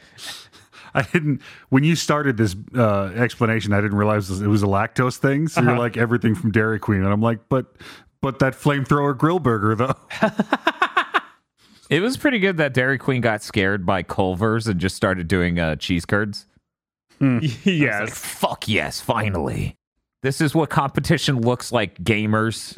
I 0.96 1.02
didn't 1.04 1.42
when 1.70 1.84
you 1.84 1.96
started 1.96 2.38
this 2.38 2.56
uh, 2.76 3.06
explanation. 3.16 3.74
I 3.74 3.82
didn't 3.82 3.98
realize 3.98 4.30
it 4.42 4.48
was 4.48 4.64
a 4.64 4.68
lactose 4.68 5.18
thing. 5.18 5.48
So 5.48 5.62
you're 5.62 5.72
Uh-huh. 5.72 5.80
like 5.80 5.98
everything 5.98 6.36
from 6.36 6.52
Dairy 6.52 6.80
Queen, 6.80 7.02
and 7.04 7.08
I'm 7.12 7.22
like, 7.22 7.40
but 7.50 7.76
but 8.22 8.40
that 8.40 8.54
flamethrower 8.54 9.18
grill 9.18 9.40
burger 9.40 9.76
though. 9.76 9.96
It 11.90 12.02
was 12.02 12.16
pretty 12.16 12.40
good 12.40 12.56
that 12.56 12.74
Dairy 12.74 12.98
Queen 12.98 13.20
got 13.20 13.44
scared 13.44 13.86
by 13.86 14.02
Culver's 14.02 14.66
and 14.66 14.80
just 14.80 14.96
started 14.96 15.28
doing 15.28 15.60
uh, 15.60 15.76
cheese 15.76 16.06
curds. 16.06 16.46
Like, 17.20 17.66
yes. 17.66 18.18
fuck 18.18 18.70
yes, 18.70 19.02
finally. 19.02 19.76
This 20.24 20.40
is 20.40 20.56
what 20.56 20.70
competition 20.70 21.42
looks 21.42 21.74
like, 21.74 22.02
gamers. 22.02 22.74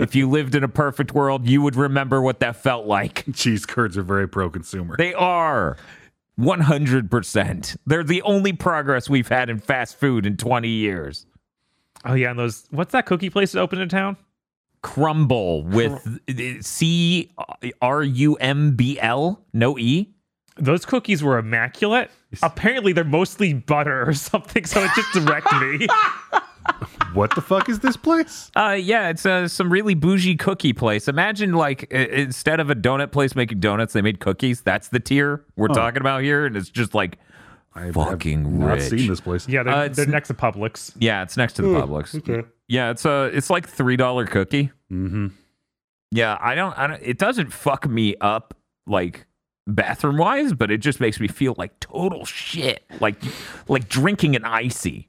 if 0.00 0.14
you 0.14 0.30
lived 0.30 0.54
in 0.54 0.64
a 0.64 0.68
perfect 0.68 1.12
world, 1.12 1.46
you 1.46 1.60
would 1.60 1.76
remember 1.76 2.22
what 2.22 2.40
that 2.40 2.56
felt 2.56 2.86
like. 2.86 3.24
Cheese 3.34 3.66
curds 3.66 3.98
are 3.98 4.02
very 4.02 4.26
pro-consumer. 4.26 4.96
They 4.96 5.12
are 5.12 5.76
100%. 6.38 7.76
They're 7.86 8.04
the 8.04 8.22
only 8.22 8.52
progress 8.52 9.08
we've 9.08 9.28
had 9.28 9.48
in 9.48 9.58
fast 9.58 9.98
food 9.98 10.26
in 10.26 10.36
20 10.36 10.68
years. 10.68 11.26
Oh 12.04 12.14
yeah, 12.14 12.30
and 12.30 12.38
those. 12.38 12.66
What's 12.70 12.92
that 12.92 13.06
cookie 13.06 13.30
place 13.30 13.52
that 13.52 13.60
opened 13.60 13.80
in 13.80 13.88
town? 13.88 14.16
Crumble 14.82 15.64
with 15.64 16.20
C 16.62 17.32
R 17.80 18.02
U 18.02 18.34
M 18.36 18.76
B 18.76 18.98
L, 19.00 19.42
no 19.54 19.78
E. 19.78 20.10
Those 20.56 20.84
cookies 20.84 21.22
were 21.22 21.38
immaculate. 21.38 22.10
Apparently, 22.42 22.92
they're 22.92 23.04
mostly 23.04 23.54
butter 23.54 24.06
or 24.06 24.12
something, 24.14 24.66
so 24.66 24.84
it 24.84 24.90
just 24.94 25.12
direct 25.14 25.50
me. 25.54 25.86
what 27.12 27.34
the 27.34 27.40
fuck 27.40 27.68
is 27.68 27.78
this 27.80 27.96
place? 27.96 28.50
Uh, 28.56 28.76
yeah, 28.80 29.08
it's 29.08 29.24
uh, 29.26 29.46
some 29.48 29.70
really 29.70 29.94
bougie 29.94 30.36
cookie 30.36 30.72
place. 30.72 31.08
Imagine 31.08 31.52
like 31.52 31.86
i- 31.92 31.96
instead 31.96 32.60
of 32.60 32.70
a 32.70 32.74
donut 32.74 33.12
place 33.12 33.34
making 33.34 33.60
donuts, 33.60 33.92
they 33.92 34.02
made 34.02 34.20
cookies. 34.20 34.60
That's 34.62 34.88
the 34.88 35.00
tier 35.00 35.44
we're 35.56 35.68
talking 35.68 36.00
about 36.00 36.22
here, 36.22 36.46
and 36.46 36.56
it's 36.56 36.68
just 36.70 36.94
like 36.94 37.18
I 37.74 37.86
have 37.86 37.94
Fucking 37.94 38.58
not 38.60 38.74
rich. 38.78 38.82
seen 38.90 39.08
this 39.08 39.20
place. 39.20 39.48
Yeah, 39.48 39.62
they're, 39.64 39.74
Uh, 39.74 39.80
it's- 39.84 39.96
they're 39.96 40.06
next 40.06 40.28
to 40.28 40.34
Publix. 40.34 40.92
yeah, 40.98 41.22
it's 41.22 41.36
next 41.36 41.54
to 41.54 41.62
the 41.62 41.68
Publix. 41.68 42.14
Okay. 42.16 42.46
Yeah, 42.68 42.90
it's 42.90 43.04
a 43.04 43.24
it's 43.34 43.50
like 43.50 43.68
three 43.68 43.96
dollar 43.96 44.26
cookie. 44.26 44.70
Mm-hmm. 44.92 45.28
Yeah, 46.10 46.38
I 46.40 46.54
don't, 46.54 46.76
I 46.78 46.86
don't. 46.86 47.02
It 47.02 47.18
doesn't 47.18 47.52
fuck 47.52 47.88
me 47.88 48.14
up 48.20 48.54
like 48.86 49.26
bathroom 49.66 50.18
wise, 50.18 50.52
but 50.52 50.70
it 50.70 50.78
just 50.78 51.00
makes 51.00 51.18
me 51.18 51.26
feel 51.26 51.54
like 51.58 51.78
total 51.80 52.24
shit, 52.24 52.84
like 53.00 53.16
like 53.68 53.88
drinking 53.88 54.36
an 54.36 54.44
icy. 54.44 55.08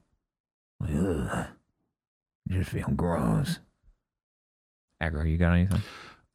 Ugh. 0.84 1.48
Just 2.50 2.70
feel 2.70 2.88
gross. 2.96 3.60
Aggro, 5.02 5.30
you 5.30 5.38
got 5.38 5.54
anything? 5.54 5.82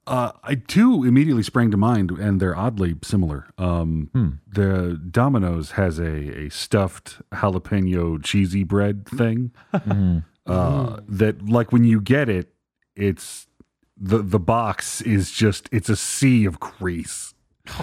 Uh, 0.06 0.32
I 0.42 0.56
two 0.56 1.04
immediately 1.04 1.42
sprang 1.42 1.70
to 1.70 1.76
mind, 1.76 2.10
and 2.10 2.40
they're 2.40 2.56
oddly 2.56 2.96
similar. 3.02 3.46
Um, 3.58 4.10
Hmm. 4.12 4.28
The 4.48 5.00
Domino's 5.10 5.72
has 5.72 5.98
a, 5.98 6.46
a 6.46 6.48
stuffed 6.48 7.20
jalapeno 7.32 8.22
cheesy 8.22 8.64
bread 8.64 9.06
thing. 9.06 9.52
Mm. 9.72 10.24
Uh, 10.46 11.00
that 11.06 11.48
like 11.48 11.70
when 11.70 11.84
you 11.84 12.00
get 12.00 12.28
it, 12.28 12.52
it's 12.96 13.46
the 13.96 14.18
the 14.18 14.40
box 14.40 15.00
is 15.02 15.30
just 15.30 15.68
it's 15.70 15.88
a 15.88 15.96
sea 15.96 16.44
of 16.44 16.58
grease. 16.58 17.34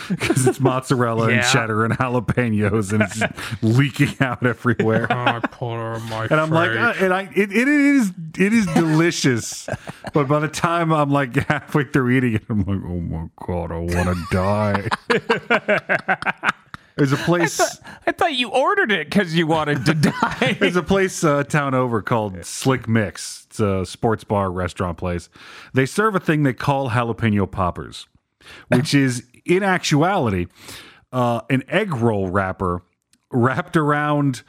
Because 0.08 0.46
it's 0.46 0.60
mozzarella 0.60 1.28
and 1.28 1.42
cheddar 1.42 1.84
and 1.84 1.92
jalapenos 1.94 2.92
and 2.92 3.02
it's 3.02 3.20
leaking 3.62 4.14
out 4.20 4.46
everywhere. 4.46 5.10
I 5.10 5.40
her 5.60 5.94
in 5.94 6.02
my 6.04 6.28
And 6.30 6.40
I'm 6.40 6.50
like, 6.50 6.70
uh, 6.70 6.94
and 6.98 7.12
I, 7.12 7.22
it, 7.34 7.52
it 7.52 7.68
is, 7.68 8.12
it 8.38 8.52
is 8.52 8.66
delicious. 8.66 9.68
but 10.12 10.28
by 10.28 10.38
the 10.40 10.48
time 10.48 10.92
I'm 10.92 11.10
like 11.10 11.34
halfway 11.34 11.84
through 11.84 12.10
eating 12.10 12.34
it, 12.34 12.44
I'm 12.48 12.60
like, 12.60 12.80
oh 12.84 13.00
my 13.00 13.28
god, 13.46 13.72
I 13.72 13.78
want 13.78 14.16
to 14.16 14.26
die. 14.30 14.88
There's 16.96 17.12
a 17.12 17.18
place, 17.18 17.60
I 18.06 18.12
thought 18.12 18.34
you 18.34 18.48
ordered 18.48 18.90
it 18.90 19.10
because 19.10 19.34
you 19.34 19.46
wanted 19.46 19.84
to 19.84 19.92
die. 19.92 20.56
there's 20.58 20.76
a 20.76 20.82
place 20.82 21.22
uh, 21.22 21.44
town 21.44 21.74
over 21.74 22.00
called 22.00 22.42
Slick 22.42 22.88
Mix. 22.88 23.46
It's 23.50 23.60
a 23.60 23.84
sports 23.84 24.24
bar 24.24 24.50
restaurant 24.50 24.96
place. 24.96 25.28
They 25.74 25.84
serve 25.84 26.14
a 26.14 26.20
thing 26.20 26.42
they 26.42 26.54
call 26.54 26.88
jalapeno 26.88 27.50
poppers, 27.50 28.06
which 28.68 28.94
is 28.94 29.26
in 29.46 29.62
actuality 29.62 30.46
uh, 31.12 31.40
an 31.48 31.62
egg 31.68 31.94
roll 31.94 32.28
wrapper 32.28 32.82
wrapped 33.30 33.76
around 33.76 34.42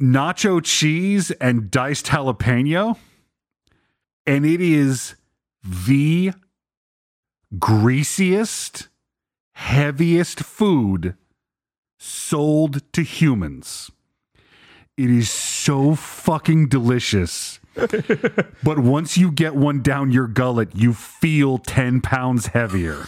nacho 0.00 0.62
cheese 0.62 1.30
and 1.32 1.70
diced 1.70 2.06
jalapeno. 2.06 2.98
And 4.26 4.44
it 4.44 4.60
is 4.60 5.14
the 5.64 6.32
greasiest, 7.58 8.88
heaviest 9.52 10.40
food 10.40 11.16
sold 11.98 12.92
to 12.92 13.02
humans. 13.02 13.90
It 14.96 15.10
is 15.10 15.30
so 15.30 15.94
fucking 15.94 16.68
delicious. 16.68 17.60
but 18.62 18.78
once 18.78 19.16
you 19.16 19.30
get 19.30 19.54
one 19.54 19.82
down 19.82 20.12
your 20.12 20.26
gullet, 20.26 20.68
you 20.74 20.94
feel 20.94 21.58
10 21.58 22.00
pounds 22.00 22.48
heavier. 22.48 23.04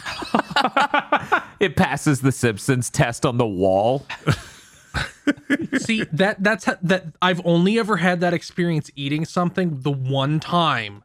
it 1.61 1.77
passes 1.77 2.21
the 2.21 2.33
Simpsons 2.33 2.91
test 2.91 3.25
on 3.25 3.39
the 3.39 3.47
wall. 3.47 4.07
See 5.79 6.05
that 6.13 6.43
that's 6.43 6.65
ha- 6.65 6.79
that 6.83 7.07
I've 7.21 7.45
only 7.45 7.79
ever 7.79 7.99
had 7.99 8.21
that 8.21 8.33
experience 8.33 8.91
eating 8.97 9.25
something 9.25 9.83
the 9.83 9.91
one 9.91 10.41
time 10.41 11.05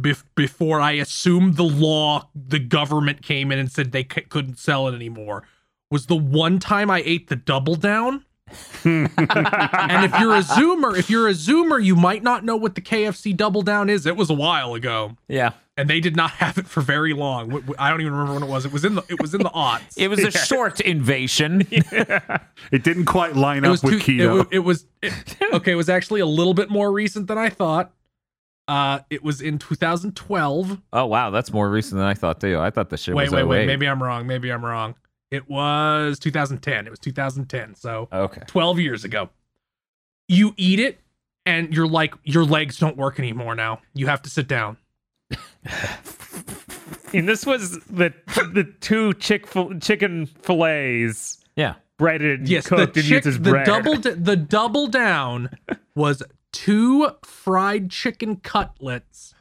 bef- 0.00 0.24
before 0.34 0.80
I 0.80 0.92
assumed 0.92 1.56
the 1.56 1.64
law 1.64 2.28
the 2.34 2.58
government 2.58 3.22
came 3.22 3.52
in 3.52 3.58
and 3.58 3.70
said 3.70 3.92
they 3.92 4.04
c- 4.04 4.22
couldn't 4.22 4.58
sell 4.58 4.88
it 4.88 4.94
anymore 4.94 5.44
was 5.90 6.06
the 6.06 6.16
one 6.16 6.58
time 6.58 6.90
I 6.90 7.02
ate 7.04 7.28
the 7.28 7.36
double 7.36 7.74
down. 7.74 8.24
And 8.84 10.04
if 10.04 10.18
you're 10.20 10.34
a 10.36 10.40
zoomer, 10.42 10.96
if 10.98 11.10
you're 11.10 11.28
a 11.28 11.32
zoomer, 11.32 11.82
you 11.82 11.96
might 11.96 12.22
not 12.22 12.44
know 12.44 12.56
what 12.56 12.74
the 12.74 12.80
KFC 12.80 13.36
double 13.36 13.62
down 13.62 13.88
is. 13.90 14.06
It 14.06 14.16
was 14.16 14.30
a 14.30 14.34
while 14.34 14.74
ago. 14.74 15.16
Yeah. 15.28 15.50
And 15.76 15.88
they 15.88 16.00
did 16.00 16.16
not 16.16 16.30
have 16.32 16.58
it 16.58 16.66
for 16.66 16.80
very 16.80 17.12
long. 17.12 17.62
I 17.78 17.90
don't 17.90 18.00
even 18.00 18.12
remember 18.12 18.34
when 18.34 18.42
it 18.42 18.48
was. 18.48 18.64
It 18.66 18.72
was 18.72 18.84
in 18.84 18.96
the 18.96 19.02
it 19.08 19.20
was 19.20 19.32
in 19.34 19.42
the 19.42 19.50
aughts. 19.50 19.96
It 19.96 20.08
was 20.08 20.18
a 20.24 20.30
short 20.30 20.80
invasion. 20.80 21.66
It 22.72 22.82
didn't 22.82 23.04
quite 23.06 23.36
line 23.36 23.58
it 23.64 23.68
up 23.68 23.70
was 23.70 23.82
with 23.84 24.02
two, 24.02 24.12
it, 24.12 24.18
keto. 24.18 24.38
wa- 24.38 24.44
it 24.50 24.58
was 24.58 24.84
it- 25.00 25.12
okay. 25.54 25.72
It 25.72 25.76
was 25.76 25.88
actually 25.88 26.20
a 26.20 26.26
little 26.26 26.52
bit 26.54 26.68
more 26.70 26.90
recent 26.92 27.28
than 27.28 27.38
I 27.38 27.48
thought. 27.48 27.92
Uh, 28.66 28.98
it 29.08 29.22
was 29.22 29.40
in 29.40 29.58
2012. 29.58 30.82
oh 30.92 31.06
wow, 31.06 31.30
that's 31.30 31.52
more 31.52 31.70
recent 31.70 31.98
than 31.98 32.06
I 32.06 32.14
thought 32.14 32.40
too. 32.40 32.58
I 32.58 32.70
thought 32.70 32.90
the 32.90 32.96
shit 32.98 33.14
Wait, 33.14 33.24
was 33.24 33.32
wait, 33.32 33.44
wait. 33.44 33.60
08. 33.62 33.66
Maybe 33.66 33.86
I'm 33.88 34.02
wrong. 34.02 34.26
Maybe 34.26 34.50
I'm 34.52 34.62
wrong. 34.64 34.94
It 35.30 35.48
was 35.48 36.18
2010. 36.18 36.86
It 36.86 36.90
was 36.90 36.98
2010. 36.98 37.74
So 37.74 38.08
Okay. 38.12 38.42
12 38.46 38.78
years 38.80 39.04
ago. 39.04 39.28
You 40.28 40.52
eat 40.56 40.78
it, 40.80 41.00
and 41.46 41.72
you're 41.74 41.86
like, 41.86 42.14
your 42.22 42.44
legs 42.44 42.78
don't 42.78 42.96
work 42.96 43.18
anymore 43.18 43.54
now. 43.54 43.80
You 43.94 44.06
have 44.08 44.20
to 44.22 44.30
sit 44.30 44.46
down. 44.48 44.76
And 47.14 47.26
this 47.26 47.46
was 47.46 47.78
the 47.86 48.12
the 48.52 48.64
two 48.80 49.14
chick 49.14 49.46
chicken 49.80 50.26
fillets 50.26 51.38
Yeah. 51.56 51.76
breaded, 51.96 52.46
Yes, 52.48 52.64
the 52.68 52.76
cooked, 52.76 52.96
and 52.98 53.06
chick, 53.06 53.24
used 53.24 53.26
as 53.26 53.40
the 53.40 53.50
bread. 53.50 53.64
double, 53.66 53.96
d- 53.96 54.10
the 54.10 54.36
double 54.36 54.88
down 54.88 55.48
was 55.94 56.22
two 56.52 57.10
fried 57.24 57.90
chicken 57.90 58.36
cutlets 58.36 59.34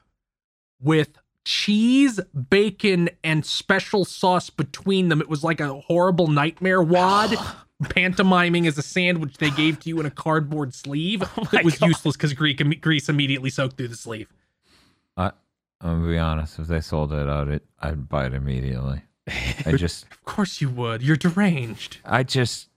with 0.82 1.17
cheese, 1.48 2.20
bacon, 2.50 3.10
and 3.24 3.46
special 3.46 4.04
sauce 4.04 4.50
between 4.50 5.08
them. 5.08 5.22
It 5.22 5.30
was 5.30 5.44
like 5.44 5.62
a 5.62 5.75
horrible 5.82 6.27
nightmare 6.27 6.84
wad. 6.84 7.36
Pantomiming 7.89 8.66
as 8.66 8.75
a 8.80 8.82
sandwich 8.82 9.38
they 9.38 9.51
gave 9.51 9.80
to 9.82 9.89
you 9.89 10.00
in 10.00 10.08
a 10.08 10.10
cardboard 10.10 10.74
sleeve 10.74 11.22
Oh 11.38 11.44
that 11.51 11.63
was 11.63 11.80
useless 11.80 12.18
because 12.18 12.34
grease 12.34 13.08
immediately 13.08 13.51
soaked 13.51 13.77
through 13.77 13.89
the 13.89 13.96
sleeve. 13.96 14.27
I'm 15.80 16.01
gonna 16.01 16.08
be 16.08 16.18
honest. 16.18 16.58
If 16.58 16.66
they 16.68 16.82
sold 16.82 17.13
it 17.13 17.30
out, 17.30 17.48
it 17.50 17.63
I'd 17.80 18.10
buy 18.10 18.25
it 18.25 18.34
immediately. 18.34 19.04
I 19.63 19.74
just, 19.77 20.06
Of 20.12 20.24
course 20.24 20.60
you 20.60 20.70
would. 20.70 21.04
You're 21.04 21.18
deranged. 21.18 22.00
I 22.04 22.24
just, 22.24 22.70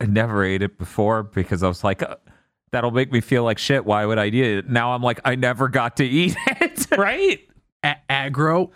I 0.00 0.06
never 0.06 0.44
ate 0.44 0.62
it 0.62 0.78
before 0.78 1.24
because 1.24 1.64
I 1.64 1.68
was 1.68 1.82
like, 1.82 2.02
uh, 2.02 2.16
that'll 2.70 2.92
make 2.92 3.10
me 3.10 3.20
feel 3.20 3.42
like 3.42 3.58
shit. 3.58 3.84
Why 3.84 4.06
would 4.06 4.18
I 4.18 4.26
eat 4.26 4.34
it? 4.34 4.68
Now 4.70 4.92
I'm 4.92 5.02
like, 5.02 5.20
I 5.24 5.34
never 5.34 5.68
got 5.68 5.96
to 5.96 6.04
eat 6.04 6.36
it. 6.46 6.86
right? 6.96 7.40
A- 7.84 7.96
aggro. 8.08 8.70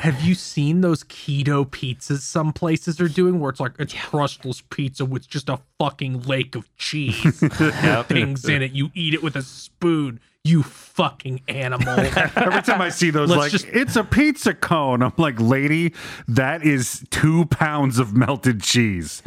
Have 0.00 0.22
you 0.22 0.36
seen 0.36 0.80
those 0.80 1.02
keto 1.02 1.66
pizzas 1.68 2.20
some 2.20 2.52
places 2.52 3.00
are 3.00 3.08
doing 3.08 3.40
where 3.40 3.50
it's 3.50 3.58
like 3.58 3.72
it's 3.80 3.92
crustless 3.94 4.62
pizza 4.70 5.04
with 5.04 5.28
just 5.28 5.48
a 5.48 5.58
fucking 5.80 6.22
lake 6.22 6.54
of 6.54 6.72
cheese 6.76 7.40
things 8.06 8.48
in 8.48 8.62
it? 8.62 8.70
You 8.70 8.90
eat 8.94 9.12
it 9.14 9.24
with 9.24 9.34
a 9.34 9.42
spoon. 9.42 10.20
You 10.44 10.62
fucking 10.62 11.40
animal. 11.48 11.88
Every 12.36 12.62
time 12.62 12.80
I 12.80 12.90
see 12.90 13.10
those, 13.10 13.28
Let's 13.28 13.38
like 13.40 13.50
just- 13.50 13.66
it's 13.66 13.96
a 13.96 14.04
pizza 14.04 14.54
cone. 14.54 15.02
I'm 15.02 15.12
like, 15.16 15.38
lady, 15.40 15.92
that 16.28 16.62
is 16.64 17.04
two 17.10 17.46
pounds 17.46 17.98
of 17.98 18.14
melted 18.14 18.62
cheese. 18.62 19.20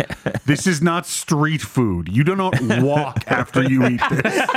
This 0.46 0.66
is 0.66 0.82
not 0.82 1.06
street 1.06 1.62
food. 1.62 2.08
You 2.08 2.24
do 2.24 2.34
not 2.36 2.54
walk 2.82 3.24
after 3.28 3.62
you 3.62 3.86
eat 3.88 4.02
this. 4.10 4.48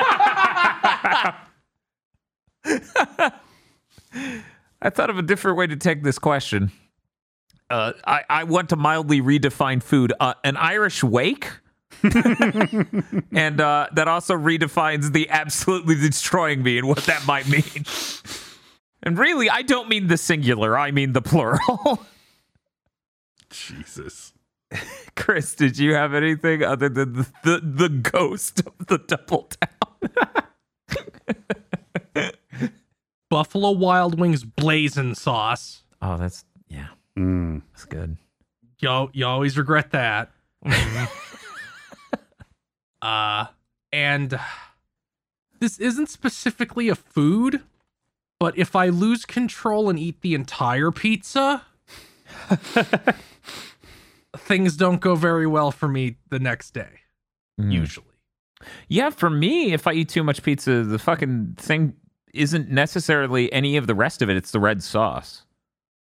I 4.82 4.90
thought 4.90 5.10
of 5.10 5.18
a 5.18 5.22
different 5.22 5.56
way 5.56 5.66
to 5.66 5.76
take 5.76 6.02
this 6.02 6.18
question. 6.18 6.72
Uh, 7.70 7.92
I, 8.06 8.22
I 8.28 8.44
want 8.44 8.68
to 8.70 8.76
mildly 8.76 9.20
redefine 9.20 9.82
food. 9.82 10.12
Uh, 10.20 10.34
an 10.44 10.56
Irish 10.56 11.02
wake? 11.02 11.48
and 12.02 13.60
uh, 13.60 13.86
that 13.92 14.08
also 14.08 14.34
redefines 14.34 15.12
the 15.12 15.30
absolutely 15.30 15.94
destroying 15.94 16.62
me 16.62 16.78
and 16.78 16.88
what 16.88 17.04
that 17.04 17.26
might 17.26 17.48
mean. 17.48 17.84
And 19.02 19.18
really, 19.18 19.48
I 19.48 19.62
don't 19.62 19.88
mean 19.88 20.08
the 20.08 20.16
singular, 20.16 20.78
I 20.78 20.90
mean 20.90 21.12
the 21.12 21.22
plural. 21.22 22.04
Jesus. 23.50 24.32
Chris, 25.16 25.54
did 25.54 25.78
you 25.78 25.94
have 25.94 26.14
anything 26.14 26.62
other 26.62 26.88
than 26.88 27.12
the, 27.12 27.26
the, 27.44 27.60
the 27.62 27.88
ghost 27.88 28.60
of 28.66 28.86
the 28.86 28.98
double 28.98 29.48
down? 29.60 30.46
Buffalo 33.34 33.72
Wild 33.72 34.20
Wings 34.20 34.44
blazing 34.44 35.16
sauce. 35.16 35.82
Oh, 36.00 36.16
that's, 36.16 36.44
yeah, 36.68 36.86
Mm. 37.18 37.62
that's 37.72 37.84
good. 37.84 38.16
Yo, 38.78 39.10
you 39.12 39.26
always 39.26 39.58
regret 39.58 39.90
that. 39.90 40.30
uh, 43.02 43.46
and 43.92 44.38
this 45.58 45.80
isn't 45.80 46.08
specifically 46.10 46.88
a 46.88 46.94
food, 46.94 47.62
but 48.38 48.56
if 48.56 48.76
I 48.76 48.88
lose 48.90 49.24
control 49.24 49.90
and 49.90 49.98
eat 49.98 50.20
the 50.20 50.34
entire 50.36 50.92
pizza, 50.92 51.62
things 54.36 54.76
don't 54.76 55.00
go 55.00 55.16
very 55.16 55.48
well 55.48 55.72
for 55.72 55.88
me 55.88 56.18
the 56.30 56.38
next 56.38 56.72
day. 56.72 57.00
Mm. 57.60 57.72
Usually, 57.72 58.06
Yeah, 58.86 59.10
for 59.10 59.28
me, 59.28 59.72
if 59.72 59.88
I 59.88 59.92
eat 59.94 60.08
too 60.08 60.22
much 60.22 60.40
pizza, 60.44 60.84
the 60.84 61.00
fucking 61.00 61.54
thing 61.58 61.94
isn't 62.34 62.70
necessarily 62.70 63.52
any 63.52 63.76
of 63.76 63.86
the 63.86 63.94
rest 63.94 64.22
of 64.22 64.30
it. 64.30 64.36
It's 64.36 64.50
the 64.50 64.60
red 64.60 64.82
sauce. 64.82 65.44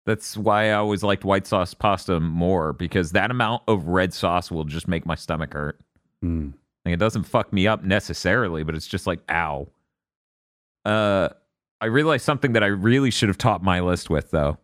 That's 0.05 0.35
why 0.35 0.69
I 0.69 0.73
always 0.73 1.03
liked 1.03 1.23
white 1.23 1.47
sauce 1.47 1.73
pasta 1.73 2.19
more 2.19 2.73
because 2.73 3.11
that 3.11 3.31
amount 3.31 3.63
of 3.67 3.87
red 3.87 4.13
sauce 4.13 4.51
will 4.51 4.65
just 4.65 4.87
make 4.87 5.05
my 5.05 5.15
stomach 5.15 5.53
hurt. 5.53 5.79
Mm. 6.23 6.53
Like 6.85 6.93
it 6.93 6.99
doesn't 6.99 7.23
fuck 7.23 7.53
me 7.53 7.67
up 7.67 7.83
necessarily, 7.83 8.63
but 8.63 8.75
it's 8.75 8.87
just 8.87 9.07
like 9.07 9.19
ow. 9.29 9.69
Uh, 10.83 11.29
I 11.79 11.85
realized 11.85 12.25
something 12.25 12.53
that 12.53 12.63
I 12.63 12.67
really 12.67 13.11
should 13.11 13.29
have 13.29 13.37
topped 13.37 13.63
my 13.63 13.79
list 13.79 14.09
with 14.09 14.31
though. 14.31 14.57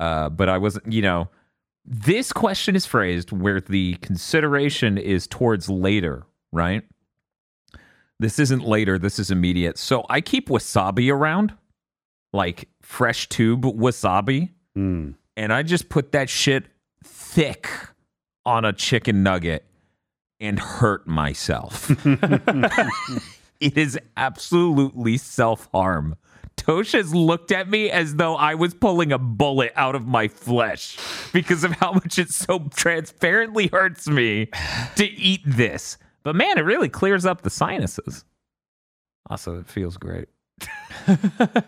Uh, 0.00 0.28
but 0.28 0.48
I 0.48 0.58
wasn't. 0.58 0.92
You 0.92 1.02
know, 1.02 1.28
this 1.84 2.32
question 2.32 2.76
is 2.76 2.84
phrased 2.84 3.32
where 3.32 3.60
the 3.60 3.94
consideration 3.96 4.98
is 4.98 5.26
towards 5.26 5.70
later, 5.70 6.24
right? 6.52 6.82
This 8.24 8.38
isn't 8.38 8.64
later. 8.64 8.98
This 8.98 9.18
is 9.18 9.30
immediate. 9.30 9.76
So 9.76 10.06
I 10.08 10.22
keep 10.22 10.48
wasabi 10.48 11.12
around, 11.12 11.52
like 12.32 12.68
fresh 12.80 13.28
tube 13.28 13.64
wasabi, 13.64 14.48
Mm. 14.74 15.14
and 15.36 15.52
I 15.52 15.62
just 15.62 15.90
put 15.90 16.12
that 16.12 16.30
shit 16.30 16.64
thick 17.04 17.68
on 18.46 18.64
a 18.64 18.72
chicken 18.72 19.22
nugget 19.22 19.66
and 20.40 20.58
hurt 20.58 21.06
myself. 21.06 21.90
it 23.60 23.76
is 23.76 23.98
absolutely 24.16 25.18
self 25.18 25.68
harm. 25.72 26.16
Tosh 26.56 26.92
has 26.92 27.14
looked 27.14 27.52
at 27.52 27.68
me 27.68 27.90
as 27.90 28.16
though 28.16 28.36
I 28.36 28.54
was 28.54 28.72
pulling 28.72 29.12
a 29.12 29.18
bullet 29.18 29.72
out 29.76 29.94
of 29.94 30.06
my 30.06 30.28
flesh 30.28 30.96
because 31.34 31.62
of 31.62 31.72
how 31.72 31.92
much 31.92 32.18
it 32.18 32.30
so 32.30 32.60
transparently 32.74 33.66
hurts 33.66 34.08
me 34.08 34.48
to 34.96 35.04
eat 35.04 35.42
this. 35.44 35.98
But 36.24 36.34
man, 36.34 36.58
it 36.58 36.62
really 36.62 36.88
clears 36.88 37.24
up 37.26 37.42
the 37.42 37.50
sinuses. 37.50 38.24
Also, 39.30 39.58
it 39.60 39.68
feels 39.68 39.96
great. 39.96 40.28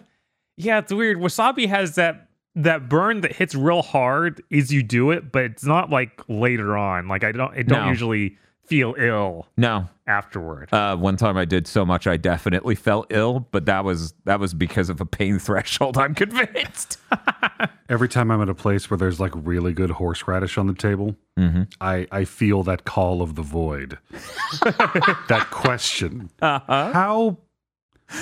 Yeah, 0.59 0.79
it's 0.79 0.91
weird. 0.91 1.19
Wasabi 1.19 1.69
has 1.69 1.97
that 1.97 2.29
that 2.55 2.89
burn 2.89 3.21
that 3.21 3.33
hits 3.37 3.55
real 3.55 3.83
hard 3.83 4.43
as 4.51 4.73
you 4.73 4.83
do 4.83 5.11
it, 5.11 5.31
but 5.31 5.45
it's 5.45 5.65
not 5.67 5.91
like 5.91 6.23
later 6.29 6.79
on. 6.79 7.09
Like 7.09 7.25
I 7.25 7.33
don't 7.33 7.55
it 7.55 7.69
don't 7.69 7.83
No. 7.85 7.89
usually 7.91 8.39
feel 8.67 8.95
ill 8.99 9.47
No, 9.57 9.89
afterward. 10.07 10.73
Uh, 10.73 10.97
one 10.97 11.17
time 11.17 11.37
I 11.37 11.45
did 11.45 11.67
so 11.67 11.85
much 11.85 12.07
I 12.07 12.17
definitely 12.17 12.75
felt 12.75 13.07
ill, 13.11 13.47
but 13.51 13.67
that 13.67 13.85
was 13.85 14.15
that 14.25 14.41
was 14.41 14.55
because 14.55 14.89
of 14.89 15.01
a 15.01 15.07
pain 15.07 15.39
threshold. 15.47 15.97
I'm 15.97 16.15
convinced. 16.15 16.99
Every 17.89 18.09
time 18.09 18.31
I'm 18.31 18.43
at 18.43 18.49
a 18.49 18.55
place 18.55 18.91
where 18.91 18.99
there's 18.99 19.21
like 19.21 19.33
really 19.35 19.73
good 19.73 19.91
horseradish 19.91 20.59
on 20.59 20.67
the 20.67 20.75
table, 20.75 21.15
mm-hmm. 21.39 21.63
I, 21.81 22.09
I 22.11 22.25
feel 22.25 22.65
that 22.65 22.85
call 22.85 23.23
of 23.23 23.37
the 23.37 23.43
void. 23.43 23.99
that 24.63 25.47
question. 25.53 26.31
Uh-huh. 26.43 26.93
How 26.93 27.39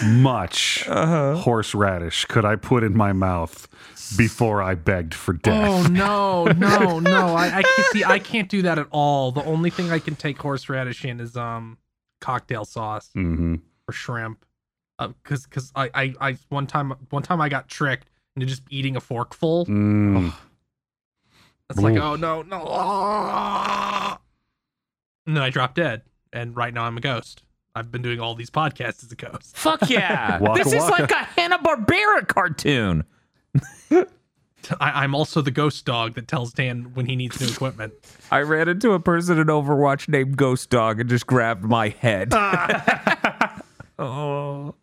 much 0.04 0.84
horseradish 0.86 2.24
could 2.26 2.44
I 2.44 2.56
put 2.56 2.82
in 2.82 2.96
my 2.96 3.12
mouth 3.12 3.68
before 4.16 4.62
I 4.62 4.74
begged 4.74 5.14
for 5.14 5.32
death? 5.32 5.68
Oh 5.68 5.86
no, 5.88 6.46
no, 6.46 6.98
no! 7.00 7.34
I, 7.34 7.58
I 7.58 7.62
can't 7.62 7.86
see. 7.92 8.04
I 8.04 8.18
can't 8.18 8.48
do 8.48 8.62
that 8.62 8.78
at 8.78 8.86
all. 8.90 9.32
The 9.32 9.44
only 9.44 9.70
thing 9.70 9.90
I 9.90 9.98
can 9.98 10.16
take 10.16 10.38
horseradish 10.38 11.04
in 11.04 11.20
is 11.20 11.36
um 11.36 11.78
cocktail 12.20 12.64
sauce 12.64 13.10
hmm 13.12 13.56
or 13.88 13.92
shrimp. 13.92 14.44
Because 14.98 15.44
because 15.44 15.72
I, 15.74 15.90
I 15.94 16.14
I 16.20 16.38
one 16.48 16.66
time 16.66 16.94
one 17.10 17.22
time 17.22 17.40
I 17.40 17.48
got 17.48 17.68
tricked 17.68 18.10
into 18.36 18.46
just 18.46 18.62
eating 18.70 18.96
a 18.96 19.00
forkful. 19.00 19.66
Mm. 19.66 20.32
It's 21.70 21.80
like 21.80 21.96
oh 21.96 22.16
no 22.16 22.42
no, 22.42 22.58
and 25.26 25.36
then 25.36 25.42
I 25.42 25.50
dropped 25.50 25.76
dead. 25.76 26.02
And 26.32 26.56
right 26.56 26.74
now 26.74 26.84
I'm 26.84 26.96
a 26.96 27.00
ghost. 27.00 27.43
I've 27.74 27.90
been 27.90 28.02
doing 28.02 28.20
all 28.20 28.34
these 28.34 28.50
podcasts 28.50 29.04
as 29.04 29.10
a 29.10 29.16
ghost. 29.16 29.56
Fuck 29.56 29.90
yeah! 29.90 30.38
Waka 30.40 30.62
this 30.62 30.72
is 30.72 30.82
waka. 30.82 31.02
like 31.02 31.10
a 31.10 31.24
Hanna 31.24 31.58
Barbera 31.58 32.26
cartoon. 32.26 33.04
I, 34.80 35.02
I'm 35.02 35.14
also 35.14 35.40
the 35.42 35.50
ghost 35.50 35.84
dog 35.84 36.14
that 36.14 36.28
tells 36.28 36.52
Dan 36.52 36.94
when 36.94 37.06
he 37.06 37.16
needs 37.16 37.40
new 37.40 37.48
equipment. 37.48 37.92
I 38.30 38.40
ran 38.40 38.68
into 38.68 38.92
a 38.92 39.00
person 39.00 39.38
in 39.38 39.48
Overwatch 39.48 40.08
named 40.08 40.36
Ghost 40.36 40.70
Dog 40.70 41.00
and 41.00 41.10
just 41.10 41.26
grabbed 41.26 41.64
my 41.64 41.88
head. 41.88 42.32
oh. 43.98 44.74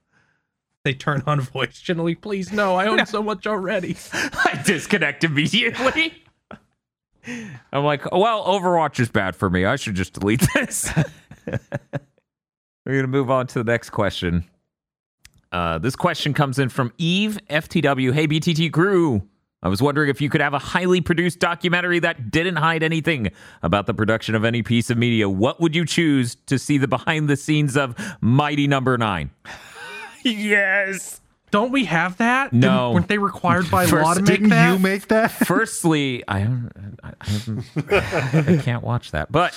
They 0.83 0.93
turn 0.93 1.21
on 1.27 1.41
voice 1.41 1.79
generally. 1.79 2.15
Please 2.15 2.51
no, 2.51 2.75
I 2.75 2.87
own 2.87 3.05
so 3.05 3.21
much 3.21 3.45
already. 3.45 3.95
I 4.13 4.61
disconnect 4.65 5.23
immediately. 5.23 6.23
I'm 7.71 7.83
like, 7.83 8.11
well, 8.11 8.43
Overwatch 8.45 8.99
is 8.99 9.09
bad 9.09 9.35
for 9.35 9.47
me. 9.47 9.63
I 9.63 9.75
should 9.75 9.93
just 9.93 10.13
delete 10.13 10.43
this. 10.55 10.91
We're 12.85 12.93
going 12.93 13.03
to 13.03 13.07
move 13.07 13.29
on 13.29 13.47
to 13.47 13.63
the 13.63 13.71
next 13.71 13.91
question. 13.91 14.45
Uh, 15.51 15.77
this 15.77 15.95
question 15.95 16.33
comes 16.33 16.57
in 16.59 16.69
from 16.69 16.93
Eve 16.97 17.37
FTW. 17.49 18.13
Hey, 18.13 18.27
BTT 18.27 18.71
crew. 18.71 19.27
I 19.63 19.67
was 19.67 19.79
wondering 19.81 20.09
if 20.09 20.19
you 20.21 20.29
could 20.29 20.41
have 20.41 20.55
a 20.55 20.59
highly 20.59 21.01
produced 21.01 21.37
documentary 21.39 21.99
that 21.99 22.31
didn't 22.31 22.55
hide 22.55 22.81
anything 22.81 23.29
about 23.61 23.85
the 23.85 23.93
production 23.93 24.33
of 24.33 24.43
any 24.43 24.63
piece 24.63 24.89
of 24.89 24.97
media. 24.97 25.29
What 25.29 25.59
would 25.61 25.75
you 25.75 25.85
choose 25.85 26.33
to 26.47 26.57
see 26.57 26.79
the 26.79 26.87
behind 26.87 27.29
the 27.29 27.35
scenes 27.35 27.77
of 27.77 27.95
Mighty 28.21 28.65
Number 28.65 28.97
Nine? 28.97 29.29
yes. 30.23 31.21
Don't 31.51 31.71
we 31.71 31.85
have 31.85 32.17
that? 32.17 32.53
No. 32.53 32.67
Didn't- 32.69 32.93
weren't 32.95 33.07
they 33.09 33.17
required 33.19 33.69
by 33.69 33.85
First, 33.87 34.03
law 34.03 34.13
to 34.15 34.21
make 34.21 34.27
Didn't 34.29 34.49
that? 34.49 34.71
you 34.73 34.79
make 34.79 35.07
that? 35.09 35.29
Firstly, 35.29 36.23
I, 36.27 36.39
I, 37.03 37.13
I, 37.21 38.43
I 38.57 38.57
can't 38.63 38.83
watch 38.83 39.11
that, 39.11 39.31
but 39.31 39.53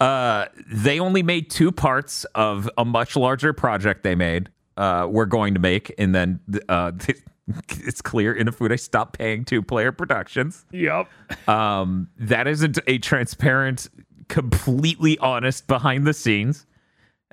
uh, 0.00 0.46
they 0.70 1.00
only 1.00 1.22
made 1.22 1.50
two 1.50 1.72
parts 1.72 2.24
of 2.34 2.68
a 2.78 2.84
much 2.84 3.16
larger 3.16 3.52
project 3.52 4.02
they 4.02 4.14
made. 4.14 4.48
Uh, 4.76 5.06
we're 5.10 5.26
going 5.26 5.54
to 5.54 5.60
make, 5.60 5.92
and 5.98 6.14
then 6.14 6.40
uh, 6.68 6.92
it's 7.70 8.00
clear 8.00 8.34
Inafune 8.34 8.78
stopped 8.78 9.18
paying 9.18 9.44
two 9.44 9.62
player 9.62 9.90
productions. 9.90 10.64
Yep. 10.70 11.08
Um, 11.48 12.08
that 12.18 12.46
isn't 12.46 12.78
a 12.86 12.98
transparent, 12.98 13.88
completely 14.28 15.18
honest 15.18 15.66
behind 15.66 16.06
the 16.06 16.14
scenes. 16.14 16.66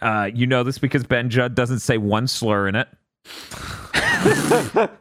Uh, 0.01 0.30
you 0.34 0.47
know 0.47 0.63
this 0.63 0.78
because 0.78 1.04
Ben 1.04 1.30
Judd 1.30 1.56
doesn't 1.56 1.80
say 1.80 1.97
one 1.97 2.28
slur 2.28 2.67
in 2.67 2.75
it. 2.75 2.88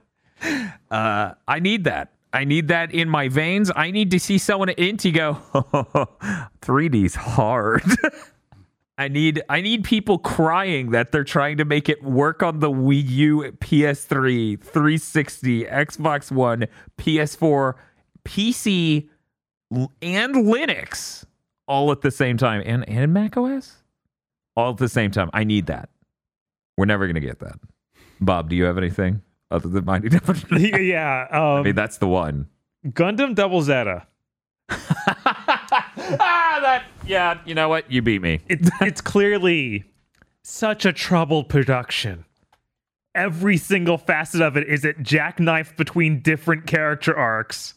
Uh, 0.90 1.33
I 1.48 1.59
need 1.59 1.85
that. 1.85 2.12
I 2.35 2.44
need 2.44 2.66
that 2.68 2.92
in 2.92 3.09
my 3.09 3.29
veins. 3.29 3.70
I 3.75 3.92
need 3.92 4.11
to 4.11 4.18
see 4.18 4.38
someone 4.38 4.68
at 4.68 4.77
Inti 4.77 5.14
go, 5.14 5.35
3D's 6.61 7.14
hard. 7.14 7.85
I 8.99 9.09
need 9.09 9.42
I 9.49 9.61
need 9.61 9.85
people 9.85 10.18
crying 10.18 10.90
that 10.90 11.12
they're 11.12 11.25
trying 11.25 11.59
to 11.59 11.64
make 11.64 11.88
it 11.88 12.03
work 12.03 12.42
on 12.42 12.59
the 12.59 12.70
Wii 12.70 13.09
U, 13.09 13.53
PS3, 13.59 14.61
360, 14.61 15.64
Xbox 15.64 16.31
One, 16.31 16.66
PS4, 16.99 17.75
PC, 18.25 19.09
and 20.03 20.35
Linux 20.35 21.25
all 21.66 21.90
at 21.90 22.03
the 22.03 22.11
same 22.11 22.37
time 22.37 22.62
and 22.64 22.88
and 22.88 23.12
Mac 23.12 23.37
OS 23.37 23.83
all 24.57 24.70
at 24.70 24.77
the 24.79 24.88
same 24.88 25.11
time. 25.11 25.31
I 25.33 25.44
need 25.44 25.66
that. 25.66 25.88
We're 26.77 26.85
never 26.85 27.12
to 27.12 27.20
get 27.20 27.38
that. 27.40 27.59
Bob, 28.20 28.49
do 28.49 28.57
you 28.57 28.64
have 28.64 28.79
anything 28.79 29.23
other 29.55 29.69
than 29.69 29.85
Mighty 29.85 30.09
Number? 30.51 30.59
yeah. 30.59 31.27
Um, 31.31 31.40
I 31.40 31.62
mean, 31.62 31.75
that's 31.75 31.99
the 31.99 32.09
one. 32.09 32.49
Gundam 32.87 33.35
Double 33.35 33.62
Zeta. 33.62 34.07
ah, 34.69 36.59
that 36.62 36.85
yeah. 37.07 37.38
You 37.45 37.55
know 37.55 37.69
what? 37.69 37.90
You 37.90 38.03
beat 38.03 38.23
me. 38.23 38.40
It's 38.49 38.69
it's 38.81 39.01
clearly 39.01 39.85
such 40.43 40.85
a 40.85 40.93
troubled 40.93 41.49
production. 41.49 42.25
Every 43.14 43.57
single 43.57 43.97
facet 43.97 44.40
of 44.40 44.57
it 44.57 44.67
is 44.69 44.85
it 44.85 45.01
jackknife 45.03 45.77
between 45.77 46.21
different 46.21 46.67
character 46.67 47.17
arcs 47.17 47.75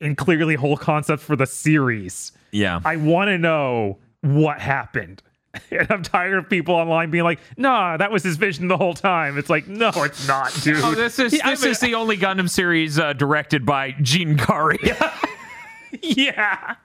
and 0.00 0.16
clearly 0.16 0.54
whole 0.54 0.76
concepts 0.76 1.22
for 1.22 1.36
the 1.36 1.46
series. 1.46 2.32
Yeah. 2.52 2.80
I 2.84 2.96
want 2.96 3.28
to 3.28 3.38
know 3.38 3.98
what 4.22 4.60
happened. 4.60 5.22
And 5.70 5.90
I'm 5.90 6.02
tired 6.02 6.38
of 6.38 6.48
people 6.48 6.74
online 6.74 7.10
being 7.10 7.24
like, 7.24 7.38
nah, 7.56 7.96
that 7.96 8.10
was 8.10 8.22
his 8.22 8.36
vision 8.36 8.68
the 8.68 8.76
whole 8.76 8.94
time. 8.94 9.36
It's 9.38 9.50
like, 9.50 9.66
no, 9.68 9.90
it's 9.96 10.26
not, 10.26 10.52
dude. 10.62 10.76
Oh, 10.82 10.94
this 10.94 11.18
is 11.18 11.32
Yeah, 11.36 11.40
I 11.48 11.50
this 11.50 11.62
mean- 11.62 11.70
is 11.72 11.80
the 11.80 11.94
only 11.94 12.16
Gundam 12.16 12.48
series 12.48 12.98
uh, 12.98 13.12
directed 13.12 13.66
by 13.66 13.92
Gene 14.02 14.36
Kari. 14.36 14.78
yeah. 16.02 16.76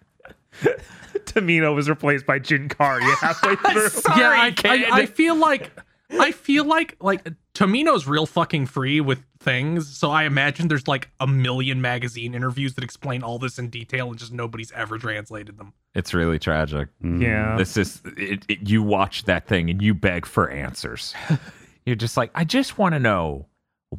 Tomino 1.26 1.74
was 1.76 1.90
replaced 1.90 2.26
by 2.26 2.40
Jin 2.40 2.70
Kari 2.70 3.04
halfway 3.22 3.56
through. 3.56 3.90
yeah, 4.18 4.30
I. 4.30 4.56
I, 4.66 4.88
I 5.02 5.06
feel 5.06 5.36
like 5.36 5.72
I 6.20 6.32
feel 6.32 6.66
like 6.66 6.96
like 7.00 7.28
Tomino's 7.54 8.08
real 8.08 8.26
fucking 8.26 8.66
free 8.68 9.02
with 9.02 9.24
things, 9.40 9.98
so 9.98 10.10
I 10.10 10.24
imagine 10.24 10.70
there's 10.70 10.88
like 10.88 11.10
a 11.20 11.28
million 11.28 11.82
magazine 11.82 12.34
interviews 12.34 12.76
that 12.76 12.84
explain 12.84 13.24
all 13.24 13.40
this 13.40 13.60
in 13.60 13.70
detail, 13.70 14.10
and 14.10 14.18
just 14.18 14.32
nobody's 14.32 14.72
ever 14.72 14.98
translated 14.98 15.58
them. 15.58 15.74
it's 15.94 16.14
really 16.14 16.40
tragic. 16.40 16.88
Mm-hmm. 17.04 17.22
yeah. 17.22 17.58
This 17.58 17.76
is 17.76 18.02
it, 18.18 18.46
it- 18.48 18.70
you 18.70 18.82
watch 18.82 19.24
that 19.26 19.48
thing 19.48 19.70
and 19.70 19.82
you 19.82 19.94
beg 19.94 20.26
for 20.26 20.50
answers. 20.50 21.14
You're 21.86 21.96
just 21.98 22.16
like, 22.16 22.32
I 22.36 22.44
just 22.46 22.78
want 22.78 22.94
to 22.94 23.00
know 23.00 23.48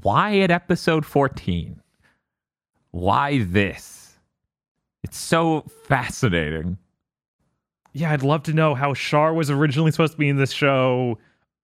why 0.02 0.38
at 0.38 0.50
episode 0.50 1.04
14? 1.04 1.78
Why 2.92 3.42
this? 3.44 4.16
It's 5.02 5.18
so 5.18 5.62
fascinating. 5.88 6.78
Yeah, 7.92 8.12
I'd 8.12 8.22
love 8.22 8.44
to 8.44 8.52
know 8.54 8.74
how 8.74 8.94
Char 8.94 9.34
was 9.34 9.50
originally 9.50 9.90
supposed 9.90 10.12
to 10.12 10.18
be 10.18 10.28
in 10.28 10.36
this 10.36 10.52
show. 10.52 11.18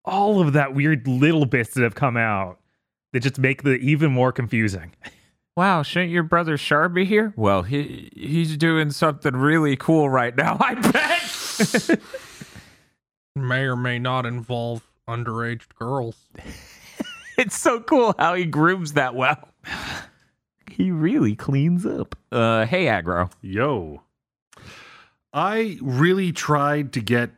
All 0.09 0.41
of 0.41 0.55
that 0.55 0.75
weird 0.75 1.07
little 1.07 1.45
bits 1.45 1.75
that 1.75 1.83
have 1.83 1.95
come 1.95 2.17
out 2.17 2.59
that 3.13 3.21
just 3.21 3.39
make 3.39 3.63
the 3.63 3.75
even 3.75 4.11
more 4.11 4.33
confusing. 4.33 4.95
Wow, 5.57 5.83
shouldn't 5.83 6.13
your 6.13 6.23
brother 6.23 6.57
Char 6.57 6.89
be 6.89 7.05
here? 7.05 7.35
Well, 7.37 7.63
he 7.63 8.11
he's 8.15 8.57
doing 8.57 8.91
something 8.91 9.35
really 9.35 9.77
cool 9.77 10.09
right 10.09 10.37
now. 10.37 10.57
I 10.61 10.75
bet. 10.75 12.01
May 13.35 13.63
or 13.63 13.77
may 13.77 13.99
not 13.99 14.25
involve 14.25 14.83
underage 15.09 15.63
girls. 15.79 16.17
it's 17.39 17.59
so 17.59 17.81
cool 17.81 18.15
how 18.19 18.35
he 18.35 18.45
grooms 18.45 18.93
that 18.95 19.15
well. 19.15 19.49
He 20.71 20.93
really 20.93 21.35
cleans 21.35 21.85
up. 21.85 22.15
Uh, 22.31 22.65
hey, 22.65 22.85
aggro. 22.85 23.33
Yo. 23.43 24.03
I 25.33 25.77
really 25.83 26.31
tried 26.31 26.93
to 26.93 27.01
get 27.01 27.31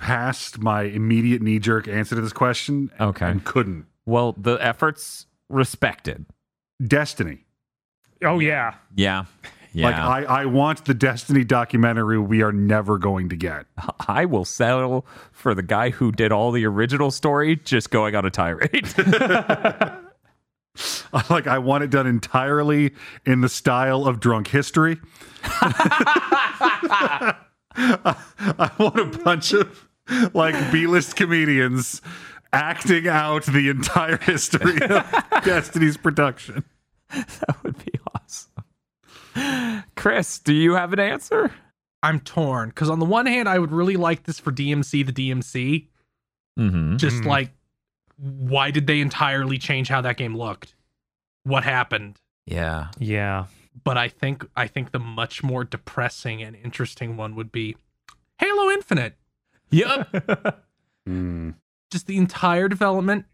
past 0.00 0.58
my 0.58 0.82
immediate 0.82 1.42
knee 1.42 1.58
jerk 1.58 1.86
answer 1.86 2.14
to 2.16 2.20
this 2.20 2.32
question 2.32 2.90
Okay. 2.98 3.26
and 3.26 3.44
couldn't. 3.44 3.86
Well, 4.06 4.34
the 4.36 4.54
efforts 4.54 5.26
respected. 5.48 6.26
Destiny. 6.84 7.44
Oh 8.24 8.38
yeah. 8.40 8.74
Yeah. 8.96 9.26
Yeah. 9.72 9.86
Like 9.86 10.28
I, 10.28 10.42
I 10.42 10.44
want 10.46 10.84
the 10.86 10.94
Destiny 10.94 11.44
documentary 11.44 12.18
we 12.18 12.42
are 12.42 12.50
never 12.50 12.98
going 12.98 13.28
to 13.28 13.36
get. 13.36 13.66
I 14.08 14.24
will 14.24 14.44
settle 14.44 15.06
for 15.30 15.54
the 15.54 15.62
guy 15.62 15.90
who 15.90 16.10
did 16.10 16.32
all 16.32 16.50
the 16.50 16.66
original 16.66 17.10
story 17.10 17.56
just 17.56 17.90
going 17.90 18.16
on 18.16 18.24
a 18.24 18.30
tirade. 18.30 18.88
like 21.30 21.46
I 21.46 21.58
want 21.58 21.84
it 21.84 21.90
done 21.90 22.06
entirely 22.06 22.94
in 23.26 23.42
the 23.42 23.48
style 23.48 24.06
of 24.06 24.18
drunk 24.18 24.48
history. 24.48 24.98
I 27.76 28.70
want 28.78 28.98
a 28.98 29.04
bunch 29.22 29.52
of 29.52 29.88
like 30.34 30.72
B-list 30.72 31.16
comedians 31.16 32.00
acting 32.52 33.06
out 33.08 33.44
the 33.44 33.68
entire 33.68 34.16
history 34.18 34.80
of 34.82 35.24
Destiny's 35.44 35.96
production. 35.96 36.64
that 37.10 37.56
would 37.62 37.76
be 37.84 37.92
awesome. 38.14 39.84
Chris, 39.96 40.38
do 40.38 40.52
you 40.52 40.74
have 40.74 40.92
an 40.92 40.98
answer? 41.00 41.52
I'm 42.02 42.20
torn 42.20 42.70
because 42.70 42.88
on 42.90 42.98
the 42.98 43.04
one 43.06 43.26
hand, 43.26 43.48
I 43.48 43.58
would 43.58 43.72
really 43.72 43.96
like 43.96 44.24
this 44.24 44.38
for 44.40 44.50
DMC, 44.52 45.04
the 45.06 45.12
DMC. 45.12 45.86
Mm-hmm. 46.58 46.96
Just 46.96 47.16
Mhm. 47.22 47.26
like, 47.26 47.52
why 48.16 48.70
did 48.70 48.86
they 48.86 49.00
entirely 49.00 49.58
change 49.58 49.88
how 49.88 50.00
that 50.00 50.16
game 50.16 50.36
looked? 50.36 50.74
What 51.44 51.64
happened? 51.64 52.20
Yeah. 52.46 52.88
Yeah. 52.98 53.46
But 53.84 53.96
I 53.98 54.08
think 54.08 54.46
I 54.56 54.66
think 54.66 54.90
the 54.92 54.98
much 54.98 55.42
more 55.42 55.62
depressing 55.64 56.42
and 56.42 56.56
interesting 56.56 57.16
one 57.16 57.34
would 57.36 57.52
be 57.52 57.76
Halo 58.38 58.70
Infinite. 58.70 59.14
Yep. 59.70 60.64
Hmm. 61.06 61.50
Just 61.90 62.06
the 62.06 62.18
entire 62.18 62.68
development. 62.68 63.24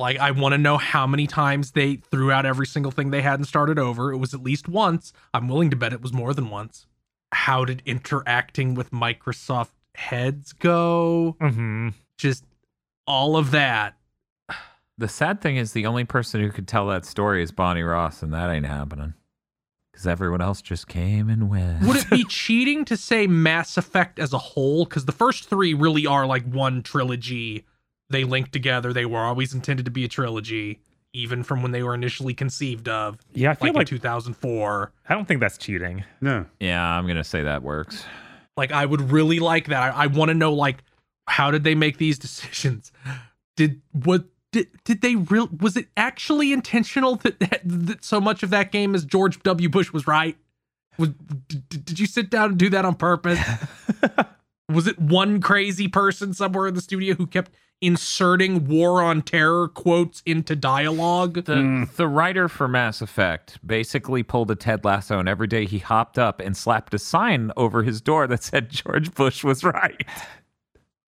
Like 0.00 0.18
I 0.18 0.32
want 0.32 0.52
to 0.52 0.58
know 0.58 0.76
how 0.76 1.06
many 1.06 1.28
times 1.28 1.70
they 1.70 1.96
threw 1.96 2.32
out 2.32 2.44
every 2.44 2.66
single 2.66 2.90
thing 2.90 3.10
they 3.12 3.22
had 3.22 3.38
and 3.38 3.46
started 3.46 3.78
over. 3.78 4.12
It 4.12 4.16
was 4.18 4.34
at 4.34 4.42
least 4.42 4.68
once. 4.68 5.12
I'm 5.32 5.46
willing 5.48 5.70
to 5.70 5.76
bet 5.76 5.92
it 5.92 6.02
was 6.02 6.12
more 6.12 6.34
than 6.34 6.50
once. 6.50 6.86
How 7.32 7.64
did 7.64 7.82
interacting 7.86 8.74
with 8.74 8.90
Microsoft 8.90 9.70
heads 9.94 10.52
go? 10.52 11.36
hmm 11.40 11.90
Just 12.18 12.44
all 13.06 13.36
of 13.36 13.52
that. 13.52 13.96
the 14.98 15.08
sad 15.08 15.40
thing 15.40 15.56
is 15.56 15.72
the 15.72 15.86
only 15.86 16.04
person 16.04 16.40
who 16.40 16.50
could 16.50 16.66
tell 16.66 16.88
that 16.88 17.06
story 17.06 17.42
is 17.44 17.52
Bonnie 17.52 17.82
Ross, 17.84 18.22
and 18.24 18.34
that 18.34 18.50
ain't 18.50 18.66
happening. 18.66 19.14
Because 19.94 20.08
everyone 20.08 20.40
else 20.40 20.60
just 20.60 20.88
came 20.88 21.30
and 21.30 21.48
went. 21.48 21.82
Would 21.84 21.98
it 21.98 22.10
be 22.10 22.24
cheating 22.28 22.84
to 22.86 22.96
say 22.96 23.28
Mass 23.28 23.76
Effect 23.76 24.18
as 24.18 24.32
a 24.32 24.38
whole? 24.38 24.84
Because 24.84 25.04
the 25.04 25.12
first 25.12 25.48
three 25.48 25.72
really 25.72 26.04
are 26.04 26.26
like 26.26 26.44
one 26.44 26.82
trilogy. 26.82 27.64
They 28.10 28.24
link 28.24 28.50
together. 28.50 28.92
They 28.92 29.06
were 29.06 29.20
always 29.20 29.54
intended 29.54 29.84
to 29.84 29.92
be 29.92 30.04
a 30.04 30.08
trilogy, 30.08 30.80
even 31.12 31.44
from 31.44 31.62
when 31.62 31.70
they 31.70 31.84
were 31.84 31.94
initially 31.94 32.34
conceived 32.34 32.88
of, 32.88 33.18
Yeah, 33.34 33.52
I 33.52 33.54
feel 33.54 33.68
like, 33.68 33.76
like, 33.76 33.92
in 33.92 33.98
2004. 33.98 34.92
I 35.08 35.14
don't 35.14 35.28
think 35.28 35.38
that's 35.38 35.58
cheating. 35.58 36.02
No. 36.20 36.44
Yeah, 36.58 36.84
I'm 36.84 37.06
gonna 37.06 37.22
say 37.22 37.44
that 37.44 37.62
works. 37.62 38.04
Like, 38.56 38.72
I 38.72 38.84
would 38.84 39.12
really 39.12 39.38
like 39.38 39.68
that. 39.68 39.94
I, 39.94 40.04
I 40.04 40.06
want 40.08 40.30
to 40.30 40.34
know, 40.34 40.52
like, 40.54 40.82
how 41.28 41.52
did 41.52 41.62
they 41.62 41.76
make 41.76 41.98
these 41.98 42.18
decisions? 42.26 42.90
Did 43.56 43.80
what? 43.92 44.24
Did, 44.54 44.68
did 44.84 45.00
they 45.00 45.16
real? 45.16 45.48
Was 45.60 45.76
it 45.76 45.88
actually 45.96 46.52
intentional 46.52 47.16
that, 47.16 47.40
that, 47.40 47.60
that 47.64 48.04
so 48.04 48.20
much 48.20 48.44
of 48.44 48.50
that 48.50 48.70
game 48.70 48.94
as 48.94 49.04
George 49.04 49.42
W. 49.42 49.68
Bush 49.68 49.92
was 49.92 50.06
right? 50.06 50.36
Was 50.96 51.08
did, 51.48 51.84
did 51.84 51.98
you 51.98 52.06
sit 52.06 52.30
down 52.30 52.50
and 52.50 52.58
do 52.58 52.70
that 52.70 52.84
on 52.84 52.94
purpose? 52.94 53.40
was 54.68 54.86
it 54.86 54.96
one 55.00 55.40
crazy 55.40 55.88
person 55.88 56.32
somewhere 56.34 56.68
in 56.68 56.74
the 56.74 56.80
studio 56.80 57.16
who 57.16 57.26
kept 57.26 57.50
inserting 57.80 58.68
war 58.68 59.02
on 59.02 59.22
terror 59.22 59.66
quotes 59.66 60.22
into 60.24 60.54
dialogue? 60.54 61.46
The 61.46 61.56
hmm. 61.56 61.84
the 61.96 62.06
writer 62.06 62.48
for 62.48 62.68
Mass 62.68 63.02
Effect 63.02 63.58
basically 63.66 64.22
pulled 64.22 64.52
a 64.52 64.54
Ted 64.54 64.84
Lasso, 64.84 65.18
and 65.18 65.28
every 65.28 65.48
day 65.48 65.64
he 65.64 65.78
hopped 65.80 66.16
up 66.16 66.38
and 66.38 66.56
slapped 66.56 66.94
a 66.94 66.98
sign 67.00 67.50
over 67.56 67.82
his 67.82 68.00
door 68.00 68.28
that 68.28 68.44
said 68.44 68.70
George 68.70 69.12
Bush 69.16 69.42
was 69.42 69.64
right. 69.64 70.06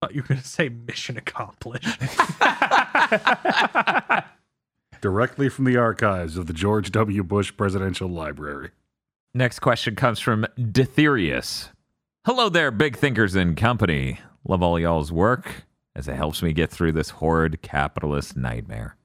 Thought 0.01 0.13
you 0.13 0.21
were 0.21 0.27
going 0.27 0.41
to 0.41 0.47
say 0.47 0.69
mission 0.69 1.17
accomplished. 1.17 1.85
Directly 5.01 5.49
from 5.49 5.65
the 5.65 5.77
archives 5.77 6.37
of 6.37 6.47
the 6.47 6.53
George 6.53 6.91
W. 6.91 7.23
Bush 7.23 7.53
Presidential 7.55 8.09
Library. 8.09 8.71
Next 9.33 9.59
question 9.59 9.95
comes 9.95 10.19
from 10.19 10.45
Ditherius. 10.57 11.69
Hello 12.25 12.49
there, 12.49 12.71
big 12.71 12.97
thinkers 12.97 13.35
and 13.35 13.55
company. 13.55 14.19
Love 14.47 14.63
all 14.63 14.79
y'all's 14.79 15.11
work 15.11 15.65
as 15.95 16.07
it 16.07 16.15
helps 16.15 16.41
me 16.41 16.53
get 16.53 16.69
through 16.69 16.91
this 16.91 17.11
horrid 17.11 17.61
capitalist 17.61 18.35
nightmare. 18.35 18.95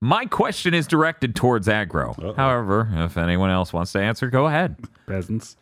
My 0.00 0.26
question 0.26 0.74
is 0.74 0.86
directed 0.86 1.34
towards 1.34 1.68
agro. 1.68 2.10
Uh-oh. 2.12 2.34
However, 2.34 2.88
if 2.92 3.16
anyone 3.16 3.50
else 3.50 3.72
wants 3.72 3.92
to 3.92 4.00
answer, 4.00 4.28
go 4.28 4.46
ahead. 4.46 4.76
Peasants. 5.06 5.56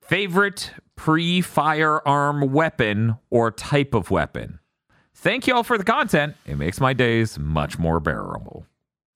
Favorite 0.00 0.72
pre 0.96 1.40
firearm 1.40 2.52
weapon 2.52 3.16
or 3.30 3.50
type 3.50 3.94
of 3.94 4.10
weapon? 4.10 4.58
Thank 5.14 5.46
y'all 5.46 5.62
for 5.62 5.78
the 5.78 5.84
content. 5.84 6.34
It 6.46 6.56
makes 6.56 6.80
my 6.80 6.92
days 6.92 7.38
much 7.38 7.78
more 7.78 8.00
bearable. 8.00 8.66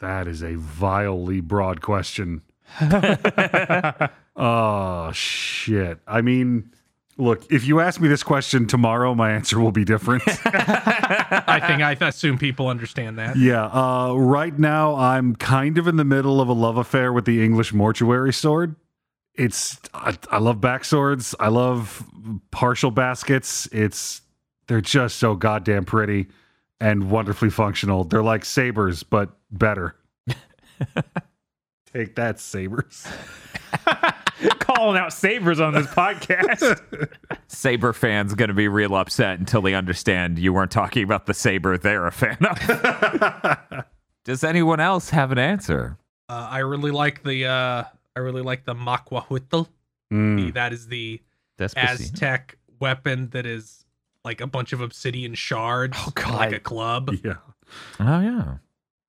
That 0.00 0.28
is 0.28 0.42
a 0.42 0.54
vilely 0.56 1.40
broad 1.40 1.80
question. 1.80 2.42
Oh 4.38 5.10
shit. 5.12 5.98
I 6.06 6.20
mean, 6.20 6.70
look, 7.16 7.50
if 7.50 7.64
you 7.66 7.80
ask 7.80 8.00
me 8.02 8.08
this 8.08 8.22
question 8.22 8.66
tomorrow, 8.66 9.14
my 9.14 9.32
answer 9.32 9.58
will 9.58 9.72
be 9.72 9.84
different. 9.84 10.22
I 10.44 11.58
think 11.66 11.80
I 11.80 11.96
assume 12.06 12.36
people 12.36 12.68
understand 12.68 13.18
that. 13.18 13.36
yeah. 13.36 13.64
Uh, 13.64 14.12
right 14.14 14.58
now, 14.58 14.94
I'm 14.94 15.36
kind 15.36 15.78
of 15.78 15.88
in 15.88 15.96
the 15.96 16.04
middle 16.04 16.40
of 16.42 16.48
a 16.48 16.52
love 16.52 16.76
affair 16.76 17.14
with 17.14 17.24
the 17.24 17.42
English 17.42 17.72
mortuary 17.72 18.32
sword. 18.32 18.76
It's 19.36 19.78
I, 19.94 20.16
I 20.30 20.38
love 20.38 20.58
backswords. 20.58 21.34
I 21.38 21.48
love 21.48 22.04
partial 22.50 22.90
baskets. 22.90 23.66
It's 23.72 24.22
they're 24.66 24.80
just 24.80 25.16
so 25.16 25.34
goddamn 25.34 25.84
pretty 25.84 26.26
and 26.80 27.10
wonderfully 27.10 27.50
functional. 27.50 28.04
They're 28.04 28.22
like 28.22 28.44
sabers, 28.44 29.02
but 29.02 29.30
better. 29.50 29.96
Take 31.92 32.16
that, 32.16 32.38
sabers. 32.38 33.06
Calling 34.58 34.98
out 34.98 35.12
sabers 35.12 35.60
on 35.60 35.72
this 35.72 35.86
podcast. 35.86 37.10
Saber 37.48 37.92
fans 37.94 38.34
going 38.34 38.48
to 38.48 38.54
be 38.54 38.68
real 38.68 38.94
upset 38.94 39.38
until 39.38 39.62
they 39.62 39.72
understand 39.72 40.38
you 40.38 40.52
weren't 40.52 40.70
talking 40.70 41.04
about 41.04 41.24
the 41.26 41.32
Saber 41.32 41.78
they're 41.78 42.06
a 42.06 42.12
fan 42.12 42.36
of. 42.44 43.84
Does 44.24 44.44
anyone 44.44 44.80
else 44.80 45.10
have 45.10 45.32
an 45.32 45.38
answer? 45.38 45.96
Uh, 46.28 46.48
I 46.50 46.58
really 46.58 46.90
like 46.90 47.22
the 47.22 47.46
uh, 47.46 47.84
I 48.16 48.20
really 48.20 48.42
like 48.42 48.64
the 48.64 48.74
macuahuitl. 48.74 49.68
Mm. 50.12 50.54
That 50.54 50.72
is 50.72 50.88
the 50.88 51.20
Despacito. 51.58 51.76
Aztec 52.00 52.58
weapon 52.80 53.28
that 53.30 53.44
is 53.46 53.84
like 54.24 54.40
a 54.40 54.46
bunch 54.46 54.72
of 54.72 54.80
obsidian 54.80 55.34
shards, 55.34 55.96
Oh, 56.00 56.10
God. 56.14 56.34
like 56.34 56.52
a 56.52 56.58
club. 56.60 57.10
Yeah. 57.22 57.34
Oh 58.00 58.20
yeah. 58.20 58.54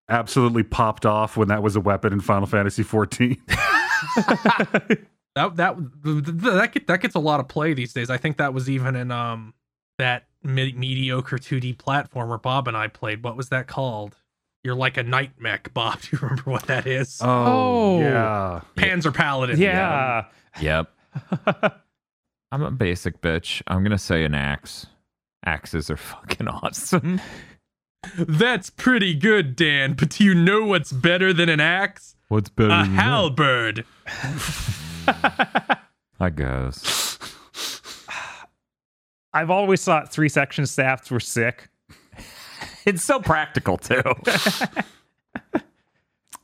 absolutely 0.10 0.64
popped 0.64 1.06
off 1.06 1.38
when 1.38 1.48
that 1.50 1.62
was 1.64 1.76
a 1.76 1.80
weapon 1.82 2.12
in 2.14 2.20
Final 2.22 2.48
Fantasy 2.48 2.84
14. 2.84 3.42
That 5.36 5.56
that 5.58 5.76
th- 6.04 6.26
th- 6.26 6.38
that 6.42 6.72
get, 6.72 6.88
that 6.88 7.00
gets 7.00 7.14
a 7.14 7.20
lot 7.20 7.40
of 7.40 7.48
play 7.48 7.76
these 7.76 7.94
days. 7.94 8.10
I 8.10 8.18
think 8.18 8.38
that 8.38 8.56
was 8.56 8.68
even 8.72 8.96
in 8.96 9.12
um 9.12 9.54
that 10.00 10.26
me- 10.44 10.74
mediocre 10.74 11.38
2D 11.38 11.78
platformer 11.78 12.42
Bob 12.42 12.68
and 12.68 12.76
I 12.76 12.88
played. 12.88 13.24
What 13.24 13.38
was 13.38 13.50
that 13.50 13.68
called? 13.68 14.18
You're 14.68 14.76
like 14.76 14.98
a 14.98 15.04
knight 15.04 15.32
mech, 15.40 15.74
Bob. 15.74 16.02
Do 16.02 16.10
you 16.12 16.20
remember 16.22 16.52
what 16.52 16.64
that 16.68 16.86
is? 16.86 17.22
Oh. 17.24 18.02
yeah. 18.02 18.60
Oh. 18.62 18.62
Panzer 18.76 19.14
Paladin. 19.14 19.58
yeah. 19.58 20.26
Yep. 20.60 20.92
I'm 22.52 22.62
a 22.64 22.72
basic 22.72 23.22
bitch. 23.22 23.62
I'm 23.68 23.82
gonna 23.82 23.98
say 23.98 24.26
an 24.26 24.36
axe. 24.36 24.86
Axes 25.46 25.90
are 25.90 25.96
fucking 26.12 26.50
awesome. 26.50 27.22
That's 28.18 28.70
pretty 28.70 29.14
good, 29.14 29.56
Dan. 29.56 29.94
But 29.94 30.10
do 30.10 30.26
you 30.26 30.36
know 30.36 30.66
what's 30.66 30.92
better 30.92 31.32
than 31.32 31.48
an 31.48 31.62
axe? 31.62 32.18
What's 32.28 32.50
better 32.50 32.74
A 32.74 32.84
than 32.84 32.96
that? 32.98 33.04
halberd. 33.04 33.86
I 36.20 36.30
guess. 36.30 37.18
I've 39.32 39.50
always 39.50 39.82
thought 39.86 40.12
three 40.12 40.28
section 40.28 40.66
staffs 40.66 41.10
were 41.10 41.22
sick. 41.22 41.70
It's 42.88 43.04
so 43.04 43.20
practical 43.20 43.78
too. 43.78 44.02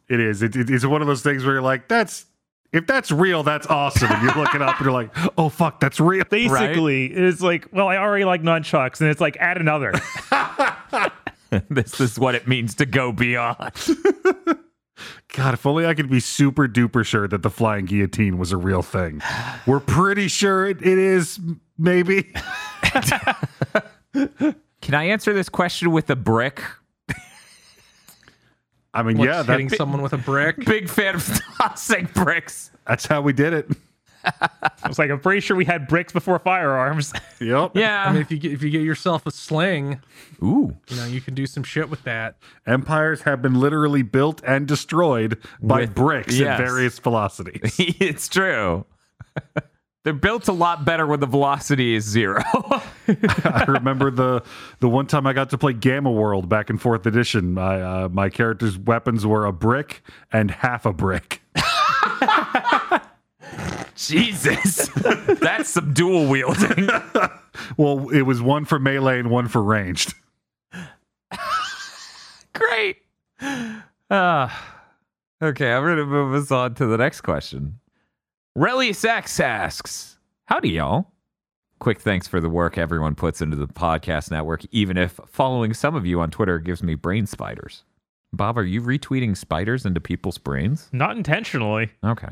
It 0.09 0.19
is. 0.19 0.43
It, 0.43 0.55
it- 0.55 0.69
it's 0.69 0.85
one 0.85 1.01
of 1.01 1.07
those 1.07 1.23
things 1.23 1.43
where 1.45 1.53
you're 1.55 1.61
like, 1.63 1.87
that's 1.87 2.25
if 2.71 2.85
that's 2.87 3.11
real, 3.11 3.43
that's 3.43 3.67
awesome. 3.67 4.11
And 4.11 4.23
you 4.23 4.31
look 4.41 4.53
it 4.55 4.61
up 4.61 4.77
and 4.77 4.85
you're 4.85 4.93
like, 4.93 5.11
oh 5.37 5.47
fuck, 5.49 5.79
that's 5.79 5.99
real. 5.99 6.23
Basically, 6.29 7.05
it's 7.05 7.39
like, 7.41 7.67
well, 7.71 7.87
I 7.87 7.97
already 7.97 8.25
like 8.25 8.41
nunchucks, 8.41 8.99
and 8.99 9.09
it's 9.09 9.21
like 9.21 9.37
add 9.37 9.57
another. 9.57 9.93
this 11.69 12.01
is 12.01 12.17
what 12.19 12.33
it 12.35 12.47
means 12.47 12.75
to 12.75 12.85
go 12.85 13.11
beyond. 13.11 13.71
God, 15.35 15.53
if 15.53 15.65
only 15.65 15.85
I 15.85 15.93
could 15.93 16.09
be 16.09 16.19
super 16.19 16.67
duper 16.67 17.05
sure 17.05 17.27
that 17.27 17.41
the 17.43 17.49
flying 17.49 17.85
guillotine 17.85 18.37
was 18.37 18.51
a 18.51 18.57
real 18.57 18.81
thing. 18.81 19.21
We're 19.67 19.79
pretty 19.79 20.27
sure 20.27 20.65
it, 20.67 20.81
it 20.81 20.97
is, 20.97 21.39
maybe. 21.77 22.33
Can 24.83 24.95
I 24.95 25.05
answer 25.05 25.31
this 25.31 25.47
question 25.47 25.91
with 25.91 26.09
a 26.09 26.15
brick? 26.17 26.61
I 28.93 29.01
mean, 29.01 29.17
What's 29.17 29.29
yeah, 29.29 29.43
hitting 29.43 29.69
that, 29.69 29.77
someone 29.77 30.01
with 30.01 30.11
a 30.11 30.17
brick. 30.17 30.57
Big 30.65 30.89
fan 30.89 31.15
of 31.15 31.41
tossing 31.57 32.09
bricks. 32.13 32.69
that's 32.85 33.05
how 33.05 33.21
we 33.21 33.31
did 33.31 33.53
it. 33.53 33.69
I 34.25 34.87
was 34.87 34.99
like, 34.99 35.09
I'm 35.09 35.21
pretty 35.21 35.39
sure 35.39 35.55
we 35.55 35.63
had 35.63 35.87
bricks 35.87 36.11
before 36.11 36.37
firearms. 36.37 37.13
Yep. 37.39 37.71
Yeah. 37.75 38.05
I 38.07 38.11
mean, 38.13 38.21
if 38.21 38.31
you 38.31 38.37
get, 38.37 38.53
if 38.53 38.63
you 38.63 38.69
get 38.69 38.83
yourself 38.83 39.25
a 39.25 39.31
sling, 39.31 39.99
Ooh. 40.41 40.77
you 40.89 40.95
know 40.95 41.05
you 41.05 41.19
can 41.19 41.33
do 41.33 41.45
some 41.45 41.61
shit 41.63 41.89
with 41.89 42.01
that. 42.03 42.37
Empires 42.65 43.23
have 43.23 43.41
been 43.41 43.55
literally 43.55 44.01
built 44.01 44.41
and 44.45 44.65
destroyed 44.65 45.37
by 45.61 45.81
With- 45.81 45.93
bricks 45.95 46.37
yes. 46.37 46.57
at 46.59 46.65
various 46.65 46.99
velocities. 46.99 47.75
it's 47.79 48.29
true. 48.29 48.85
They're 50.03 50.13
built 50.13 50.49
a 50.49 50.53
lot 50.53 50.83
better 50.83 51.07
when 51.07 51.21
the 51.21 51.25
velocity 51.25 51.95
is 51.95 52.03
zero. 52.03 52.43
I 53.07 53.65
remember 53.67 54.11
the 54.11 54.43
the 54.79 54.89
one 54.89 55.07
time 55.07 55.27
I 55.27 55.33
got 55.33 55.49
to 55.51 55.57
play 55.57 55.73
Gamma 55.73 56.11
World 56.11 56.47
back 56.49 56.69
in 56.69 56.77
fourth 56.77 57.05
edition. 57.05 57.53
My 57.53 57.81
uh, 57.81 58.09
my 58.09 58.29
character's 58.29 58.77
weapons 58.77 59.25
were 59.25 59.45
a 59.45 59.53
brick 59.53 60.03
and 60.31 60.51
half 60.51 60.85
a 60.85 60.93
brick. 60.93 61.41
Jesus. 63.95 64.87
That's 65.41 65.69
some 65.69 65.93
dual 65.93 66.27
wielding. 66.27 66.89
Well, 67.77 68.09
it 68.09 68.23
was 68.23 68.41
one 68.41 68.65
for 68.65 68.79
melee 68.79 69.19
and 69.19 69.29
one 69.29 69.47
for 69.47 69.61
ranged. 69.61 70.13
Great. 72.53 72.97
Uh, 74.09 74.49
okay, 75.41 75.71
I'm 75.73 75.83
going 75.83 75.97
to 75.97 76.05
move 76.05 76.33
us 76.41 76.51
on 76.51 76.75
to 76.75 76.85
the 76.85 76.97
next 76.97 77.21
question. 77.21 77.79
Relius 78.55 79.03
X 79.03 79.39
asks, 79.39 80.19
Howdy, 80.45 80.69
y'all. 80.69 81.11
Quick 81.79 81.99
thanks 81.99 82.27
for 82.27 82.39
the 82.39 82.49
work 82.49 82.77
everyone 82.77 83.15
puts 83.15 83.41
into 83.41 83.57
the 83.57 83.65
podcast 83.67 84.29
network, 84.29 84.63
even 84.69 84.95
if 84.95 85.19
following 85.25 85.73
some 85.73 85.95
of 85.95 86.05
you 86.05 86.19
on 86.19 86.29
Twitter 86.29 86.59
gives 86.59 86.83
me 86.83 86.93
brain 86.93 87.25
spiders. 87.25 87.83
Bob, 88.31 88.55
are 88.59 88.63
you 88.63 88.79
retweeting 88.79 89.35
spiders 89.35 89.87
into 89.87 89.99
people's 89.99 90.37
brains? 90.37 90.87
Not 90.91 91.17
intentionally. 91.17 91.89
Okay. 92.03 92.29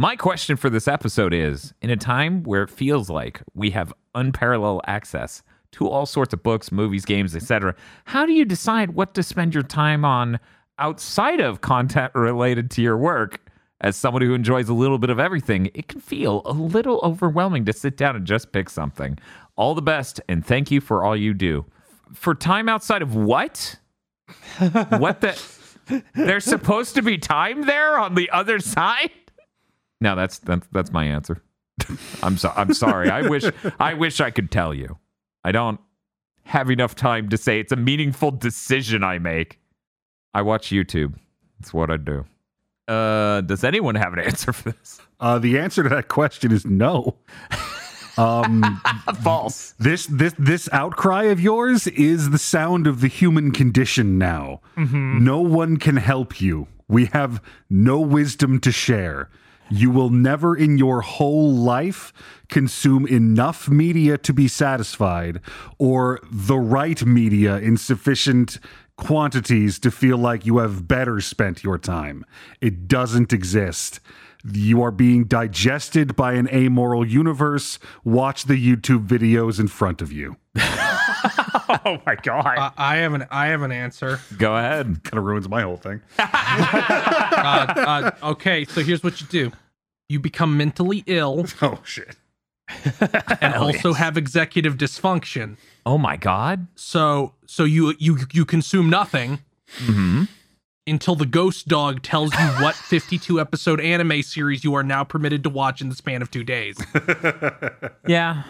My 0.00 0.16
question 0.16 0.56
for 0.56 0.68
this 0.68 0.88
episode 0.88 1.32
is 1.32 1.74
In 1.80 1.90
a 1.90 1.96
time 1.96 2.42
where 2.42 2.64
it 2.64 2.70
feels 2.70 3.08
like 3.08 3.40
we 3.54 3.70
have 3.70 3.92
unparalleled 4.16 4.80
access 4.88 5.44
to 5.72 5.88
all 5.88 6.06
sorts 6.06 6.34
of 6.34 6.42
books, 6.42 6.72
movies, 6.72 7.04
games, 7.04 7.36
etc., 7.36 7.76
how 8.06 8.26
do 8.26 8.32
you 8.32 8.44
decide 8.44 8.94
what 8.96 9.14
to 9.14 9.22
spend 9.22 9.54
your 9.54 9.62
time 9.62 10.04
on 10.04 10.40
outside 10.80 11.38
of 11.38 11.60
content 11.60 12.12
related 12.16 12.68
to 12.72 12.82
your 12.82 12.98
work? 12.98 13.38
As 13.82 13.96
someone 13.96 14.22
who 14.22 14.32
enjoys 14.32 14.68
a 14.68 14.74
little 14.74 14.98
bit 14.98 15.10
of 15.10 15.18
everything, 15.18 15.70
it 15.74 15.88
can 15.88 16.00
feel 16.00 16.42
a 16.44 16.52
little 16.52 17.00
overwhelming 17.02 17.64
to 17.64 17.72
sit 17.72 17.96
down 17.96 18.14
and 18.14 18.24
just 18.24 18.52
pick 18.52 18.70
something. 18.70 19.18
All 19.56 19.74
the 19.74 19.82
best, 19.82 20.20
and 20.28 20.46
thank 20.46 20.70
you 20.70 20.80
for 20.80 21.04
all 21.04 21.16
you 21.16 21.34
do. 21.34 21.66
For 22.14 22.34
time 22.34 22.68
outside 22.68 23.02
of 23.02 23.16
what? 23.16 23.76
what 24.98 25.20
the? 25.20 25.42
There's 26.14 26.44
supposed 26.44 26.94
to 26.94 27.02
be 27.02 27.18
time 27.18 27.66
there 27.66 27.98
on 27.98 28.14
the 28.14 28.30
other 28.30 28.60
side? 28.60 29.10
No, 30.00 30.14
that's 30.14 30.38
that's 30.38 30.66
that's 30.72 30.92
my 30.92 31.04
answer. 31.04 31.42
I'm 32.22 32.36
so 32.36 32.52
I'm 32.54 32.74
sorry. 32.74 33.10
I 33.10 33.28
wish 33.28 33.44
I 33.80 33.94
wish 33.94 34.20
I 34.20 34.30
could 34.30 34.50
tell 34.50 34.72
you. 34.72 34.98
I 35.44 35.52
don't 35.52 35.80
have 36.44 36.70
enough 36.70 36.94
time 36.94 37.28
to 37.30 37.36
say 37.36 37.60
it's 37.60 37.72
a 37.72 37.76
meaningful 37.76 38.30
decision 38.30 39.02
I 39.02 39.18
make. 39.18 39.58
I 40.34 40.42
watch 40.42 40.68
YouTube. 40.68 41.14
That's 41.58 41.74
what 41.74 41.90
I 41.90 41.96
do. 41.96 42.24
Uh, 42.92 43.40
does 43.40 43.64
anyone 43.64 43.94
have 43.94 44.12
an 44.12 44.18
answer 44.20 44.52
for 44.52 44.70
this? 44.72 45.00
Uh, 45.20 45.38
the 45.38 45.58
answer 45.58 45.82
to 45.82 45.88
that 45.88 46.08
question 46.08 46.52
is 46.52 46.64
no. 46.66 47.16
Um, 48.18 48.78
False. 49.22 49.72
this 49.78 50.04
this 50.04 50.34
this 50.38 50.68
outcry 50.70 51.22
of 51.24 51.40
yours 51.40 51.86
is 51.86 52.28
the 52.28 52.36
sound 52.36 52.86
of 52.86 53.00
the 53.00 53.08
human 53.08 53.52
condition 53.52 54.18
now. 54.18 54.60
No 54.76 55.40
one 55.40 55.78
can 55.78 55.96
help 55.96 56.38
you. 56.38 56.68
We 56.88 57.06
have 57.06 57.40
no 57.70 57.98
wisdom 58.00 58.60
to 58.60 58.70
share. 58.70 59.30
You 59.70 59.90
will 59.90 60.10
never 60.10 60.54
in 60.54 60.76
your 60.76 61.00
whole 61.00 61.54
life 61.54 62.12
consume 62.50 63.06
enough 63.06 63.70
media 63.70 64.18
to 64.18 64.32
be 64.34 64.46
satisfied 64.46 65.40
or 65.78 66.20
the 66.30 66.58
right 66.58 67.02
media 67.06 67.56
in 67.56 67.78
sufficient 67.78 68.58
quantities 69.02 69.78
to 69.80 69.90
feel 69.90 70.16
like 70.18 70.46
you 70.46 70.58
have 70.58 70.86
better 70.88 71.20
spent 71.20 71.62
your 71.64 71.78
time. 71.78 72.24
It 72.60 72.88
doesn't 72.88 73.32
exist. 73.32 74.00
You 74.44 74.82
are 74.82 74.90
being 74.90 75.24
digested 75.24 76.16
by 76.16 76.32
an 76.34 76.48
amoral 76.52 77.06
universe. 77.06 77.78
Watch 78.04 78.44
the 78.44 78.54
YouTube 78.54 79.06
videos 79.06 79.60
in 79.60 79.68
front 79.68 80.02
of 80.02 80.12
you. 80.12 80.36
Oh 81.84 82.00
my 82.04 82.16
god. 82.16 82.44
I, 82.46 82.70
I 82.76 82.96
have 82.98 83.14
an 83.14 83.26
I 83.30 83.46
have 83.46 83.62
an 83.62 83.72
answer. 83.72 84.20
Go 84.36 84.54
ahead. 84.56 84.86
Kind 85.04 85.18
of 85.18 85.24
ruins 85.24 85.48
my 85.48 85.62
whole 85.62 85.76
thing. 85.78 86.00
Uh, 86.18 86.22
uh, 86.22 88.10
okay, 88.32 88.64
so 88.66 88.82
here's 88.82 89.02
what 89.02 89.20
you 89.20 89.26
do: 89.28 89.52
you 90.08 90.20
become 90.20 90.56
mentally 90.56 91.02
ill 91.06 91.46
Oh 91.62 91.80
shit. 91.84 92.16
and 93.40 93.54
also 93.54 93.94
have 93.94 94.16
executive 94.16 94.76
dysfunction. 94.76 95.56
Oh 95.84 95.98
my 95.98 96.16
god. 96.16 96.66
So 96.76 97.34
so 97.46 97.64
you 97.64 97.94
you 97.98 98.18
you 98.32 98.44
consume 98.44 98.88
nothing, 98.90 99.40
Mm-hmm. 99.78 100.24
until 100.86 101.14
the 101.14 101.24
ghost 101.26 101.66
dog 101.68 102.02
tells 102.02 102.32
you 102.34 102.46
what 102.62 102.74
52 102.90 103.40
episode 103.40 103.80
anime 103.80 104.22
series 104.22 104.64
you 104.64 104.74
are 104.74 104.82
now 104.82 105.02
permitted 105.02 105.42
to 105.44 105.48
watch 105.50 105.80
in 105.80 105.88
the 105.88 105.94
span 105.94 106.20
of 106.22 106.30
two 106.30 106.44
days. 106.44 106.76
Yeah. 108.06 108.42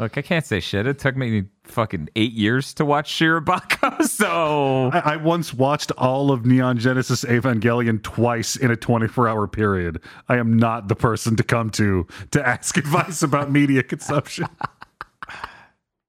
Look, 0.00 0.18
I 0.18 0.22
can't 0.22 0.44
say 0.44 0.58
shit. 0.58 0.88
It 0.88 0.98
took 0.98 1.16
me 1.16 1.44
fucking 1.62 2.08
eight 2.16 2.32
years 2.32 2.74
to 2.74 2.84
watch 2.84 3.12
Shirobako, 3.12 4.02
so 4.08 4.90
I, 4.92 5.12
I 5.14 5.16
once 5.16 5.54
watched 5.54 5.92
all 5.92 6.32
of 6.32 6.44
Neon 6.44 6.78
Genesis 6.78 7.22
Evangelion 7.24 8.02
twice 8.02 8.56
in 8.56 8.72
a 8.72 8.76
24 8.76 9.28
hour 9.28 9.46
period. 9.46 10.00
I 10.28 10.36
am 10.38 10.56
not 10.56 10.88
the 10.88 10.96
person 10.96 11.36
to 11.36 11.44
come 11.44 11.70
to 11.70 12.08
to 12.32 12.46
ask 12.46 12.76
advice 12.76 13.22
about 13.22 13.52
media 13.52 13.84
consumption. 13.84 14.46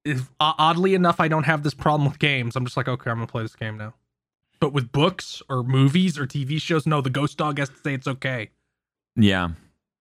If, 0.06 0.30
uh, 0.40 0.52
oddly 0.58 0.94
enough, 0.94 1.20
I 1.20 1.28
don't 1.28 1.44
have 1.44 1.62
this 1.62 1.74
problem 1.74 2.08
with 2.08 2.18
games. 2.18 2.56
I'm 2.56 2.64
just 2.64 2.76
like, 2.76 2.88
okay, 2.88 3.10
I'm 3.10 3.16
gonna 3.16 3.26
play 3.26 3.42
this 3.42 3.56
game 3.56 3.76
now. 3.76 3.94
But 4.60 4.72
with 4.72 4.90
books 4.92 5.42
or 5.50 5.62
movies 5.62 6.18
or 6.18 6.26
TV 6.26 6.60
shows, 6.60 6.86
no, 6.86 7.00
the 7.02 7.10
ghost 7.10 7.36
dog 7.36 7.58
has 7.58 7.68
to 7.68 7.76
say 7.84 7.94
it's 7.94 8.06
okay. 8.08 8.50
yeah. 9.16 9.48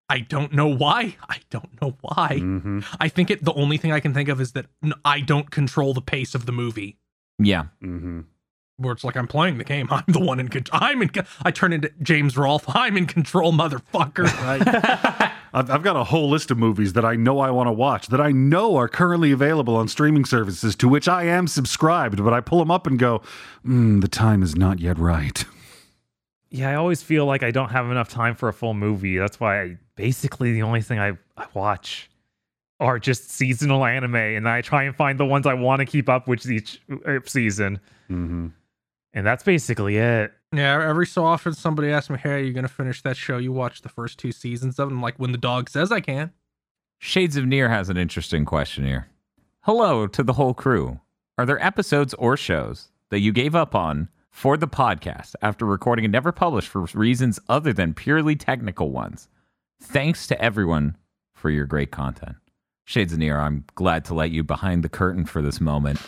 I 0.07 0.19
don't 0.19 0.53
know 0.53 0.67
why. 0.67 1.15
I 1.29 1.39
don't 1.49 1.81
know 1.81 1.97
why. 2.01 2.37
hmm 2.37 2.81
I 2.99 3.07
think 3.09 3.31
it. 3.31 3.43
The 3.43 3.53
only 3.53 3.77
thing 3.77 3.91
I 3.91 3.99
can 3.99 4.13
think 4.13 4.29
of 4.29 4.39
is 4.39 4.51
that 4.51 4.67
I 5.03 5.19
don't 5.21 5.49
control 5.49 5.95
the 5.95 6.01
pace 6.01 6.35
of 6.35 6.45
the 6.45 6.51
movie. 6.51 6.97
Yeah. 7.39 7.65
hmm 7.81 8.21
Where 8.77 8.93
it's 8.93 9.03
like 9.03 9.17
I'm 9.17 9.27
playing 9.27 9.57
the 9.57 9.63
game. 9.63 9.87
I'm 9.91 10.03
the 10.07 10.19
one 10.19 10.39
in 10.39 10.47
control. 10.49 10.79
I'm 10.83 11.01
in. 11.01 11.09
co- 11.09 11.23
I 11.43 11.49
turn 11.49 11.73
into 11.73 11.91
James 12.03 12.37
Rolfe. 12.37 12.65
I'm 12.75 12.95
in 12.97 13.07
control, 13.07 13.51
motherfucker. 13.51 15.31
I've, 15.55 15.71
I've 15.71 15.83
got 15.83 15.95
a 15.95 16.03
whole 16.03 16.29
list 16.29 16.51
of 16.51 16.57
movies 16.57 16.93
that 16.93 17.05
I 17.05 17.15
know 17.15 17.39
I 17.39 17.49
want 17.49 17.67
to 17.67 17.71
watch 17.71 18.07
that 18.07 18.19
I 18.19 18.31
know 18.31 18.75
are 18.75 18.89
currently 18.89 19.31
available 19.31 19.77
on 19.77 19.87
streaming 19.87 20.25
services 20.25 20.75
to 20.75 20.89
which 20.89 21.07
I 21.07 21.23
am 21.23 21.47
subscribed, 21.47 22.21
but 22.21 22.33
I 22.33 22.41
pull 22.41 22.59
them 22.59 22.69
up 22.69 22.85
and 22.85 22.99
go, 22.99 23.21
mm, 23.65 24.01
the 24.01 24.09
time 24.09 24.43
is 24.43 24.57
not 24.57 24.79
yet 24.79 24.97
right. 24.99 25.45
Yeah, 26.49 26.69
I 26.69 26.75
always 26.75 27.01
feel 27.01 27.25
like 27.25 27.41
I 27.41 27.51
don't 27.51 27.69
have 27.69 27.89
enough 27.89 28.09
time 28.09 28.35
for 28.35 28.49
a 28.49 28.53
full 28.53 28.73
movie. 28.73 29.17
That's 29.17 29.39
why 29.39 29.61
I 29.61 29.77
basically 29.95 30.51
the 30.51 30.61
only 30.61 30.81
thing 30.81 30.99
I, 30.99 31.13
I 31.37 31.45
watch 31.53 32.09
are 32.81 32.99
just 32.99 33.29
seasonal 33.31 33.85
anime, 33.85 34.15
and 34.15 34.49
I 34.49 34.61
try 34.61 34.83
and 34.83 34.93
find 34.93 35.17
the 35.17 35.25
ones 35.25 35.45
I 35.47 35.53
want 35.53 35.79
to 35.79 35.85
keep 35.85 36.09
up 36.09 36.27
with 36.27 36.45
each 36.49 36.81
uh, 37.05 37.19
season, 37.25 37.79
hmm 38.07 38.47
and 39.15 39.25
that's 39.25 39.43
basically 39.43 39.97
it. 39.97 40.31
yeah. 40.53 40.87
Every 40.87 41.07
so 41.07 41.25
often, 41.25 41.53
somebody 41.53 41.89
asks 41.89 42.09
me, 42.11 42.19
"Hey, 42.19 42.33
are 42.33 42.37
you 42.37 42.53
gonna 42.53 42.67
finish 42.67 43.01
that 43.01 43.17
show 43.17 43.37
you 43.39 43.51
watched 43.51 43.81
the 43.81 43.89
first 43.89 44.19
two 44.19 44.31
seasons 44.31 44.77
of?" 44.77 44.89
And 44.89 44.97
I'm 44.97 45.01
like, 45.01 45.17
when 45.17 45.31
the 45.31 45.37
dog 45.39 45.69
says 45.69 45.91
I 45.91 46.01
can. 46.01 46.31
Shades 46.99 47.35
of 47.35 47.45
Near 47.45 47.69
has 47.69 47.89
an 47.89 47.97
interesting 47.97 48.45
question 48.45 48.85
here. 48.85 49.07
Hello 49.61 50.05
to 50.05 50.21
the 50.21 50.33
whole 50.33 50.53
crew. 50.53 50.99
Are 51.37 51.45
there 51.45 51.63
episodes 51.63 52.13
or 52.13 52.37
shows 52.37 52.89
that 53.09 53.19
you 53.19 53.31
gave 53.33 53.55
up 53.55 53.73
on 53.73 54.09
for 54.29 54.57
the 54.57 54.67
podcast 54.67 55.35
after 55.41 55.65
recording 55.65 56.05
and 56.05 56.11
never 56.11 56.31
published 56.31 56.67
for 56.67 56.81
reasons 56.93 57.39
other 57.49 57.73
than 57.73 57.93
purely 57.93 58.35
technical 58.35 58.91
ones? 58.91 59.27
Thanks 59.81 60.27
to 60.27 60.41
everyone 60.41 60.97
for 61.33 61.49
your 61.49 61.65
great 61.65 61.91
content. 61.91 62.35
Shades 62.85 63.13
of 63.13 63.19
Near, 63.19 63.39
I'm 63.39 63.65
glad 63.75 64.05
to 64.05 64.13
let 64.13 64.31
you 64.31 64.43
behind 64.43 64.83
the 64.83 64.89
curtain 64.89 65.25
for 65.25 65.41
this 65.41 65.59
moment. 65.59 65.99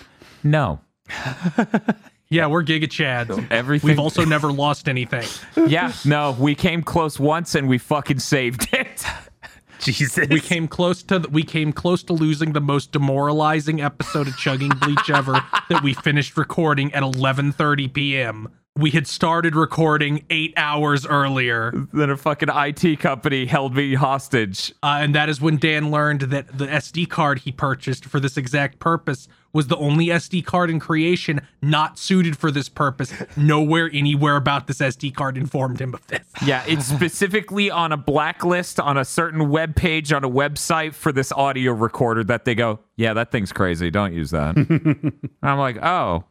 No. 0.43 0.79
Yeah, 2.29 2.47
we're 2.47 2.63
Giga 2.63 2.83
Chads. 2.83 3.49
Everything. 3.51 3.87
We've 3.87 3.99
also 3.99 4.25
never 4.25 4.51
lost 4.51 4.89
anything. 4.89 5.27
yeah, 5.67 5.93
no, 6.03 6.35
we 6.37 6.55
came 6.55 6.83
close 6.83 7.19
once 7.19 7.55
and 7.55 7.67
we 7.69 7.77
fucking 7.77 8.19
saved 8.19 8.69
it. 8.73 9.05
Jesus, 9.79 10.27
We 10.29 10.41
came 10.41 10.67
close 10.67 11.03
to 11.03 11.19
we 11.31 11.43
came 11.43 11.71
close 11.71 12.01
to 12.03 12.13
losing 12.13 12.53
the 12.53 12.59
most 12.61 12.91
demoralizing 12.91 13.79
episode 13.79 14.27
of 14.27 14.35
Chugging 14.35 14.71
Bleach 14.81 15.09
ever 15.09 15.33
that 15.69 15.83
we 15.83 15.93
finished 15.93 16.35
recording 16.35 16.91
at 16.93 17.03
11:30 17.03 17.93
p.m. 17.93 18.49
We 18.75 18.91
had 18.91 19.07
started 19.07 19.55
recording 19.55 20.23
8 20.29 20.53
hours 20.55 21.05
earlier. 21.05 21.71
then 21.93 22.11
a 22.11 22.17
fucking 22.17 22.49
IT 22.51 22.99
company 22.99 23.47
held 23.47 23.75
me 23.75 23.95
hostage. 23.95 24.71
Uh, 24.83 24.99
and 24.99 25.15
that 25.15 25.29
is 25.29 25.41
when 25.41 25.57
Dan 25.57 25.89
learned 25.89 26.21
that 26.21 26.55
the 26.55 26.67
SD 26.67 27.09
card 27.09 27.39
he 27.39 27.51
purchased 27.51 28.05
for 28.05 28.19
this 28.19 28.37
exact 28.37 28.77
purpose 28.77 29.27
was 29.57 29.69
the 29.69 29.77
only 29.77 30.05
SD 30.05 30.45
card 30.45 30.69
in 30.69 30.79
creation 30.79 31.41
not 31.63 31.97
suited 31.97 32.37
for 32.37 32.51
this 32.51 32.69
purpose. 32.69 33.11
Nowhere 33.35 33.89
anywhere 33.91 34.35
about 34.35 34.67
this 34.67 34.77
SD 34.77 35.15
card 35.15 35.35
informed 35.35 35.81
him 35.81 35.95
of 35.95 36.05
this. 36.05 36.19
Yeah, 36.45 36.63
it's 36.67 36.85
specifically 36.85 37.71
on 37.71 37.91
a 37.91 37.97
blacklist 37.97 38.79
on 38.79 38.95
a 38.97 39.03
certain 39.03 39.49
web 39.49 39.75
page 39.75 40.13
on 40.13 40.23
a 40.23 40.29
website 40.29 40.93
for 40.93 41.11
this 41.11 41.31
audio 41.31 41.71
recorder 41.71 42.23
that 42.25 42.45
they 42.45 42.53
go, 42.53 42.77
yeah, 42.97 43.13
that 43.15 43.31
thing's 43.31 43.51
crazy. 43.51 43.89
Don't 43.89 44.13
use 44.13 44.29
that. 44.29 44.55
I'm 45.41 45.57
like, 45.57 45.83
oh, 45.83 46.25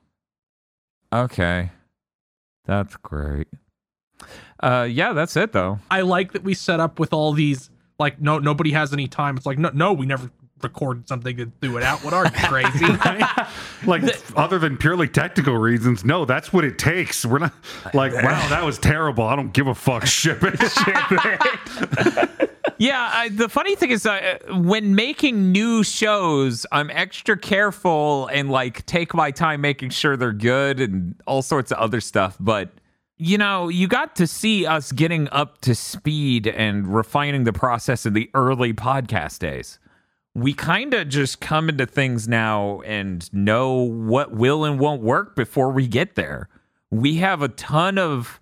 okay, 1.13 1.73
that's 2.65 2.95
great. 2.95 3.49
Uh, 4.61 4.87
yeah, 4.89 5.13
that's 5.13 5.37
it 5.37 5.53
though. 5.53 5.81
I 5.91 6.03
like 6.03 6.31
that 6.33 6.45
we 6.45 6.55
set 6.55 6.79
up 6.79 7.01
with 7.01 7.13
all 7.13 7.33
these 7.33 7.71
like 7.99 8.21
no 8.21 8.39
nobody 8.39 8.71
has 8.71 8.93
any 8.93 9.09
time. 9.09 9.37
It's 9.37 9.47
like 9.47 9.59
no 9.59 9.71
no 9.75 9.93
we 9.93 10.07
never 10.07 10.31
recorded 10.63 11.09
something 11.09 11.41
and 11.41 11.61
do 11.61 11.77
it 11.77 11.83
out. 11.83 12.05
What 12.05 12.15
are 12.15 12.25
you 12.25 12.31
crazy? 12.31 12.87
Like, 13.87 14.03
other 14.35 14.59
than 14.59 14.77
purely 14.77 15.07
technical 15.07 15.57
reasons, 15.57 16.05
no, 16.05 16.25
that's 16.25 16.53
what 16.53 16.65
it 16.65 16.79
takes. 16.79 17.25
We're 17.25 17.39
not 17.39 17.55
like, 17.95 18.13
wow, 18.15 18.49
that 18.49 18.65
was 18.65 18.79
terrible. 18.79 19.25
I 19.25 19.37
don't 19.37 19.53
give 19.53 19.69
a 19.69 19.75
fuck. 19.75 20.07
Ship 20.07 20.43
it. 20.43 20.59
Ship 20.59 20.97
it. 21.11 22.51
Yeah, 22.79 23.11
I, 23.13 23.29
the 23.29 23.49
funny 23.49 23.75
thing 23.75 23.91
is, 23.91 24.05
uh, 24.05 24.39
when 24.51 24.95
making 24.95 25.53
new 25.53 25.83
shows, 25.83 26.67
I'm 26.73 26.91
extra 26.91 27.39
careful 27.39 28.29
and 28.33 28.51
like 28.51 28.85
take 28.87 29.15
my 29.15 29.31
time 29.31 29.61
making 29.61 29.91
sure 29.91 30.17
they're 30.17 30.33
good 30.33 30.81
and 30.81 31.15
all 31.27 31.43
sorts 31.43 31.73
of 31.73 31.79
other 31.79 32.01
stuff. 32.01 32.37
But 32.39 32.71
you 33.19 33.39
know, 33.39 33.69
you 33.69 33.89
got 33.89 34.17
to 34.17 34.27
see 34.27 34.67
us 34.67 34.93
getting 34.93 35.29
up 35.33 35.61
to 35.63 35.75
speed 35.75 36.47
and 36.47 36.93
refining 36.95 37.45
the 37.45 37.53
process 37.53 38.05
in 38.05 38.13
the 38.13 38.31
early 38.35 38.75
podcast 38.75 39.39
days. 39.39 39.79
We 40.37 40.53
kind 40.53 40.93
of 40.93 41.09
just 41.09 41.41
come 41.41 41.71
into 41.71 41.87
things 41.87 42.29
now 42.29 42.83
and 42.83 43.33
know 43.33 43.73
what 43.73 44.33
will 44.33 44.67
and 44.67 44.79
won't 44.79 45.01
work 45.01 45.35
before 45.35 45.71
we 45.71 45.87
get 45.87 46.15
there. 46.15 46.51
We 46.91 47.17
have 47.17 47.41
a 47.41 47.49
ton 47.49 47.97
of 47.97 48.39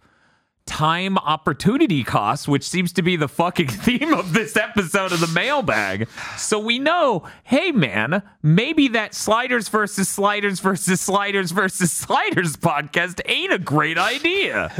time 0.67 1.19
opportunity 1.19 2.03
costs, 2.03 2.49
which 2.49 2.69
seems 2.69 2.93
to 2.95 3.03
be 3.03 3.15
the 3.15 3.29
fucking 3.29 3.69
theme 3.85 4.13
of 4.13 4.33
this 4.33 4.57
episode 4.57 5.13
of 5.13 5.21
the 5.21 5.29
mailbag. 5.29 6.09
So 6.37 6.59
we 6.59 6.81
know, 6.81 7.29
hey 7.45 7.71
man, 7.71 8.25
maybe 8.43 8.89
that 8.89 9.15
sliders 9.15 9.69
versus 9.69 10.09
sliders 10.09 10.59
versus 10.59 11.01
sliders 11.01 11.53
versus 11.53 11.93
sliders 11.93 12.57
podcast 12.57 13.21
ain't 13.27 13.53
a 13.53 13.59
great 13.61 13.99
idea. 13.99 14.73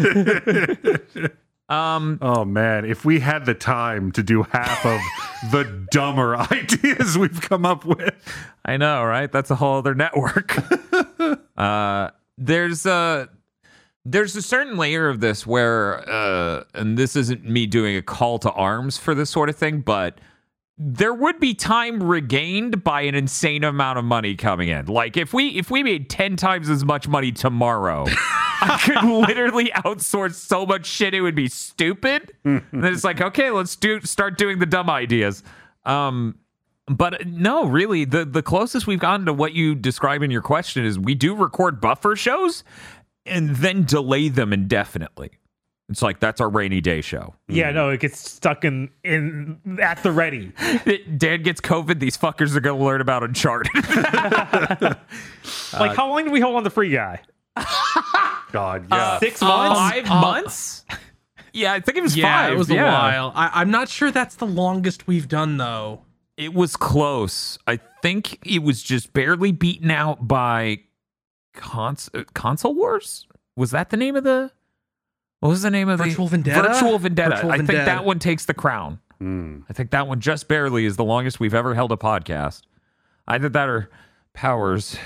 um 1.69 2.19
Oh 2.21 2.45
man, 2.45 2.85
if 2.85 3.05
we 3.05 3.21
had 3.21 3.47
the 3.47 3.55
time 3.55 4.13
to 4.13 4.23
do 4.23 4.43
half 4.43 4.85
of 4.85 5.01
the 5.51 5.87
dumber 5.91 6.37
ideas 6.53 7.17
we've 7.17 7.41
come 7.41 7.65
up 7.65 7.85
with. 7.85 8.15
I 8.65 8.77
know, 8.77 9.05
right? 9.05 9.31
That's 9.31 9.51
a 9.51 9.57
whole 9.57 9.79
other 9.79 9.95
network. 9.95 10.57
uh 11.57 12.11
there's 12.37 12.85
a 12.87 13.29
there's 14.05 14.37
a 14.37 14.43
certain 14.43 14.77
layer 14.77 15.09
of 15.09 15.21
this 15.21 15.47
where 15.47 16.09
uh 16.09 16.65
and 16.75 16.99
this 16.99 17.17
isn't 17.17 17.45
me 17.45 17.67
doing 17.67 17.97
a 17.97 18.03
call 18.03 18.39
to 18.41 18.51
arms 18.53 18.99
for 18.99 19.15
this 19.15 19.31
sort 19.31 19.49
of 19.49 19.57
thing, 19.57 19.81
but 19.81 20.21
there 20.77 21.15
would 21.15 21.39
be 21.39 21.55
time 21.55 22.03
regained 22.03 22.83
by 22.83 23.03
an 23.03 23.15
insane 23.15 23.63
amount 23.63 23.99
of 23.99 24.05
money 24.05 24.35
coming 24.35 24.69
in. 24.69 24.87
Like 24.87 25.17
if 25.17 25.33
we 25.33 25.49
if 25.51 25.71
we 25.71 25.83
made 25.83 26.11
10 26.11 26.37
times 26.37 26.69
as 26.69 26.85
much 26.85 27.07
money 27.07 27.31
tomorrow, 27.33 28.07
I 28.65 28.79
could 28.79 29.05
literally 29.29 29.71
outsource 29.75 30.35
so 30.35 30.65
much 30.67 30.87
shit 30.87 31.15
it 31.15 31.21
would 31.21 31.35
be 31.35 31.49
stupid. 31.49 32.33
and 32.45 32.63
then 32.73 32.93
it's 32.93 33.05
like, 33.05 33.21
okay, 33.21 33.51
let's 33.51 33.77
do 33.77 34.01
start 34.03 34.39
doing 34.39 34.59
the 34.59 34.67
dumb 34.67 34.89
ideas. 34.91 35.43
Um 35.85 36.39
but 36.87 37.27
no, 37.27 37.65
really, 37.67 38.05
the 38.05 38.25
the 38.27 38.43
closest 38.43 38.87
we've 38.87 38.99
gotten 38.99 39.25
to 39.27 39.33
what 39.33 39.55
you 39.55 39.75
describe 39.75 40.23
in 40.23 40.31
your 40.31 40.43
question 40.43 40.85
is 40.85 40.99
we 40.99 41.15
do 41.15 41.35
record 41.35 41.81
buffer 41.81 42.15
shows 42.15 42.63
and 43.25 43.57
then 43.57 43.85
delay 43.85 44.29
them 44.29 44.53
indefinitely. 44.53 45.31
It's 45.89 46.01
like 46.03 46.19
that's 46.21 46.41
our 46.43 46.49
rainy 46.49 46.81
day 46.81 47.01
show. 47.03 47.35
yeah, 47.49 47.71
no, 47.71 47.91
it 47.91 48.01
gets 48.01 48.19
stuck 48.19 48.65
in 48.65 48.91
in 49.03 49.61
at 49.83 50.03
the 50.03 50.13
ready. 50.13 50.53
Dan 51.17 51.43
gets 51.43 51.61
COVID. 51.61 52.01
These 52.01 52.17
fuckers 52.19 52.55
are 52.57 52.61
going 52.61 52.79
to 52.79 52.85
learn 52.85 53.01
about 53.01 53.23
Uncharted. 53.23 53.71
Like, 55.79 55.97
how 55.97 56.09
long 56.09 56.25
do 56.25 56.31
we 56.31 56.41
hold 56.41 56.57
on 56.57 56.65
the 56.65 56.71
free 56.71 56.91
guy? 56.91 57.21
God, 58.55 58.87
yeah. 58.89 59.19
Six 59.19 59.41
months. 59.41 59.79
Five 59.81 60.09
Uh, 60.09 60.21
months? 60.21 60.85
Yeah, 61.53 61.73
I 61.73 61.81
think 61.81 61.99
it 61.99 62.03
was 62.03 62.17
yeah, 62.17 62.43
five. 62.45 62.53
it 62.53 62.57
was 62.57 62.71
yeah. 62.71 62.83
a 62.89 62.93
while. 62.93 63.33
I, 63.35 63.51
I'm 63.55 63.71
not 63.73 63.89
sure 63.89 64.13
that's 64.13 64.37
the 64.37 64.47
longest 64.47 65.09
we've 65.09 65.27
done 65.29 65.57
though. 65.57 66.03
It 66.37 66.55
was 66.55 66.77
close. 66.77 67.59
I 67.67 67.81
think 68.01 68.39
it 68.47 68.63
was 68.63 68.81
just 68.83 69.13
barely 69.13 69.51
beaten 69.51 69.91
out 69.91 70.29
by 70.29 70.83
cons- 71.55 72.11
uh, 72.15 72.23
Console 72.35 72.75
Wars. 72.75 73.27
Was 73.57 73.73
that 73.73 73.91
the 73.91 73.97
name 73.97 74.15
of 74.15 74.23
the? 74.23 74.53
What 75.41 75.49
was 75.49 75.63
the 75.63 75.71
name 75.71 75.89
of 75.89 75.99
Virtual 75.99 76.27
the 76.27 76.31
Vendetta? 76.33 76.63
Virtual 76.75 76.99
Vendetta. 76.99 77.37
Virtual 77.37 77.53
I 77.53 77.57
think 77.57 77.69
that 77.71 78.05
one 78.05 78.19
takes 78.21 78.45
the 78.47 78.55
crown. 78.55 79.01
Mm. 79.21 79.65
I 79.69 79.73
think 79.73 79.91
that 79.91 80.07
one 80.07 80.21
just 80.21 80.47
barely 80.47 80.85
is 80.87 80.97
the 80.97 81.05
longest 81.05 81.41
we've 81.41 81.55
ever 81.55 81.75
held 81.75 81.91
a 81.93 81.97
podcast. 81.97 82.63
Either 83.27 83.49
that 83.49 83.69
or 83.69 83.91
Powers. 84.33 84.97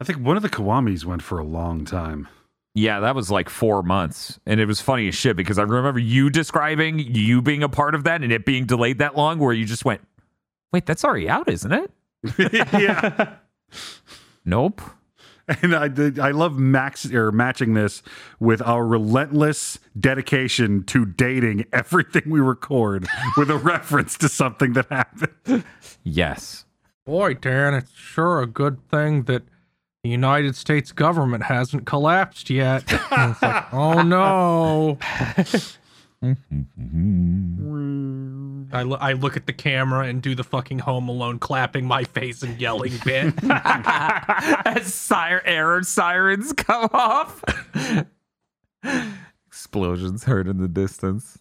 I 0.00 0.04
think 0.04 0.18
one 0.18 0.36
of 0.36 0.42
the 0.42 0.50
Kawamis 0.50 1.04
went 1.04 1.22
for 1.22 1.38
a 1.38 1.44
long 1.44 1.84
time. 1.84 2.28
Yeah, 2.76 3.00
that 3.00 3.14
was 3.14 3.30
like 3.30 3.48
four 3.48 3.82
months. 3.82 4.38
And 4.44 4.60
it 4.60 4.66
was 4.66 4.82
funny 4.82 5.08
as 5.08 5.14
shit 5.14 5.34
because 5.34 5.58
I 5.58 5.62
remember 5.62 5.98
you 5.98 6.28
describing 6.28 6.98
you 6.98 7.40
being 7.40 7.62
a 7.62 7.70
part 7.70 7.94
of 7.94 8.04
that 8.04 8.22
and 8.22 8.30
it 8.30 8.44
being 8.44 8.66
delayed 8.66 8.98
that 8.98 9.16
long 9.16 9.38
where 9.38 9.54
you 9.54 9.64
just 9.64 9.86
went, 9.86 10.02
wait, 10.74 10.84
that's 10.84 11.02
already 11.02 11.26
out, 11.26 11.48
isn't 11.48 11.72
it? 11.72 11.90
yeah. 12.72 13.36
Nope. 14.48 14.80
And 15.48 15.74
I 15.74 15.88
did, 15.88 16.20
I 16.20 16.30
love 16.30 16.56
max 16.56 17.10
or 17.10 17.32
matching 17.32 17.74
this 17.74 18.00
with 18.38 18.62
our 18.62 18.86
relentless 18.86 19.80
dedication 19.98 20.84
to 20.84 21.04
dating 21.04 21.64
everything 21.72 22.22
we 22.26 22.38
record 22.38 23.08
with 23.36 23.50
a 23.50 23.56
reference 23.56 24.16
to 24.18 24.28
something 24.28 24.74
that 24.74 24.86
happened. 24.86 25.64
Yes. 26.04 26.64
Boy, 27.04 27.34
Dan, 27.34 27.74
it's 27.74 27.92
sure 27.92 28.40
a 28.40 28.46
good 28.46 28.78
thing 28.88 29.24
that 29.24 29.42
the 30.06 30.12
United 30.12 30.54
States 30.54 30.92
government 30.92 31.42
hasn't 31.42 31.84
collapsed 31.84 32.48
yet. 32.48 32.84
It's 33.10 33.42
like, 33.42 33.72
oh 33.74 34.02
no. 34.02 34.98
I, 38.72 38.82
lo- 38.82 38.98
I 39.00 39.12
look 39.14 39.36
at 39.36 39.46
the 39.46 39.52
camera 39.52 40.06
and 40.06 40.22
do 40.22 40.34
the 40.36 40.44
fucking 40.44 40.78
Home 40.80 41.08
Alone 41.08 41.38
clapping 41.40 41.86
my 41.86 42.04
face 42.04 42.42
and 42.42 42.60
yelling 42.60 42.92
bit. 43.04 43.34
As 43.44 44.94
siren 44.94 45.42
error 45.44 45.82
sirens 45.82 46.52
come 46.52 46.88
off. 46.92 47.42
Explosions 49.46 50.24
heard 50.24 50.46
in 50.48 50.58
the 50.58 50.68
distance. 50.68 51.38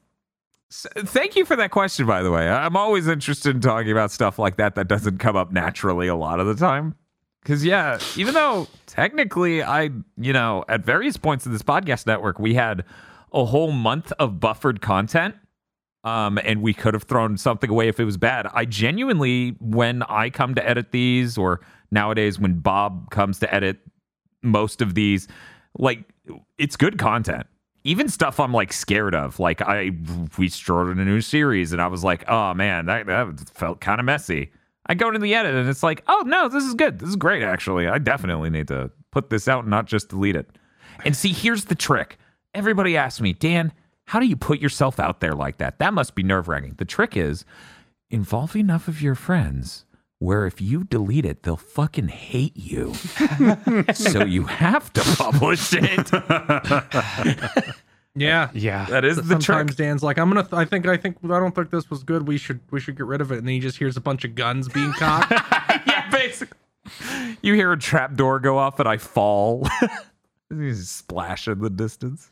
S- 0.71 0.87
Thank 0.97 1.35
you 1.35 1.45
for 1.45 1.55
that 1.55 1.69
question, 1.71 2.05
by 2.07 2.23
the 2.23 2.31
way. 2.31 2.47
I- 2.49 2.65
I'm 2.65 2.75
always 2.75 3.07
interested 3.07 3.55
in 3.55 3.61
talking 3.61 3.91
about 3.91 4.11
stuff 4.11 4.39
like 4.39 4.57
that 4.57 4.73
that 4.75 4.87
doesn't 4.87 5.19
come 5.19 5.35
up 5.35 5.51
naturally 5.51 6.07
a 6.07 6.15
lot 6.15 6.39
of 6.39 6.47
the 6.47 6.55
time. 6.55 6.95
Because, 7.45 7.63
yeah, 7.63 7.99
even 8.17 8.33
though 8.33 8.67
technically 8.87 9.61
I, 9.61 9.91
you 10.17 10.33
know, 10.33 10.65
at 10.67 10.83
various 10.83 11.15
points 11.15 11.45
in 11.45 11.51
this 11.53 11.61
podcast 11.61 12.07
network, 12.07 12.39
we 12.39 12.55
had 12.55 12.83
a 13.31 13.45
whole 13.45 13.71
month 13.71 14.11
of 14.17 14.39
buffered 14.39 14.81
content 14.81 15.35
um, 16.03 16.39
and 16.43 16.63
we 16.63 16.73
could 16.73 16.95
have 16.95 17.03
thrown 17.03 17.37
something 17.37 17.69
away 17.69 17.87
if 17.87 17.99
it 17.99 18.05
was 18.05 18.17
bad. 18.17 18.47
I 18.51 18.65
genuinely, 18.65 19.57
when 19.59 20.01
I 20.03 20.31
come 20.31 20.55
to 20.55 20.67
edit 20.67 20.91
these, 20.91 21.37
or 21.37 21.61
nowadays 21.91 22.39
when 22.39 22.59
Bob 22.59 23.11
comes 23.11 23.37
to 23.39 23.53
edit 23.53 23.77
most 24.41 24.81
of 24.81 24.95
these, 24.95 25.27
like 25.77 26.03
it's 26.57 26.75
good 26.75 26.97
content. 26.97 27.45
Even 27.83 28.09
stuff 28.09 28.39
I'm 28.39 28.53
like 28.53 28.73
scared 28.73 29.13
of. 29.13 29.39
Like 29.39 29.61
I, 29.61 29.91
we 30.39 30.49
started 30.49 30.97
a 30.97 31.05
new 31.05 31.21
series, 31.21 31.73
and 31.73 31.79
I 31.81 31.85
was 31.85 32.03
like, 32.03 32.23
oh 32.27 32.55
man, 32.55 32.87
that, 32.87 33.05
that 33.05 33.49
felt 33.53 33.81
kind 33.81 33.99
of 33.99 34.05
messy. 34.05 34.51
I 34.87 34.93
go 34.93 35.07
into 35.07 35.19
the 35.19 35.33
edit, 35.33 35.55
and 35.55 35.67
it's 35.67 35.83
like, 35.83 36.03
oh 36.07 36.23
no, 36.25 36.47
this 36.47 36.63
is 36.63 36.73
good. 36.73 36.99
This 36.99 37.09
is 37.09 37.15
great. 37.15 37.43
Actually, 37.43 37.87
I 37.87 37.97
definitely 37.97 38.49
need 38.49 38.67
to 38.67 38.91
put 39.11 39.29
this 39.29 39.47
out 39.47 39.63
and 39.63 39.69
not 39.69 39.85
just 39.85 40.09
delete 40.09 40.35
it. 40.35 40.57
And 41.03 41.15
see, 41.15 41.31
here's 41.31 41.65
the 41.65 41.75
trick. 41.75 42.17
Everybody 42.53 42.95
asks 42.95 43.19
me, 43.19 43.33
Dan, 43.33 43.73
how 44.05 44.19
do 44.19 44.27
you 44.27 44.35
put 44.35 44.59
yourself 44.59 44.99
out 44.99 45.19
there 45.19 45.33
like 45.33 45.57
that? 45.57 45.79
That 45.79 45.93
must 45.93 46.15
be 46.15 46.23
nerve 46.23 46.47
wracking. 46.47 46.75
The 46.77 46.85
trick 46.85 47.17
is 47.17 47.43
involve 48.09 48.55
enough 48.55 48.87
of 48.87 49.01
your 49.01 49.15
friends 49.15 49.85
where 50.19 50.45
if 50.45 50.61
you 50.61 50.83
delete 50.83 51.25
it, 51.25 51.43
they'll 51.43 51.57
fucking 51.57 52.07
hate 52.07 52.55
you. 52.55 52.93
so 53.93 54.23
you 54.23 54.43
have 54.43 54.91
to 54.93 55.01
publish 55.17 55.73
it. 55.73 56.11
yeah. 58.15 58.49
Yeah. 58.53 58.85
That 58.85 59.05
is 59.05 59.17
the 59.17 59.23
Sometimes 59.23 59.71
trick. 59.71 59.77
Dan's 59.77 60.03
like, 60.03 60.17
I'm 60.17 60.29
gonna. 60.29 60.47
I 60.51 60.65
think. 60.65 60.87
I 60.87 60.97
think. 60.97 61.17
I 61.23 61.39
don't 61.39 61.53
think 61.53 61.69
this 61.69 61.89
was 61.89 62.03
good. 62.03 62.27
We 62.27 62.37
should. 62.37 62.59
We 62.71 62.79
should 62.79 62.95
get 62.97 63.05
rid 63.05 63.21
of 63.21 63.31
it. 63.31 63.39
And 63.39 63.47
then 63.47 63.53
he 63.53 63.59
just 63.59 63.77
hears 63.77 63.97
a 63.97 64.01
bunch 64.01 64.23
of 64.23 64.35
guns 64.35 64.67
being 64.69 64.91
cocked. 64.97 65.31
yeah, 65.85 66.09
basically. 66.09 66.57
You 67.41 67.53
hear 67.55 67.71
a 67.71 67.77
trap 67.79 68.15
door 68.15 68.39
go 68.39 68.57
off 68.57 68.79
and 68.79 68.87
I 68.87 68.97
fall. 68.97 69.67
you 70.49 70.69
just 70.71 70.95
splash 70.97 71.47
in 71.47 71.59
the 71.59 71.69
distance. 71.69 72.29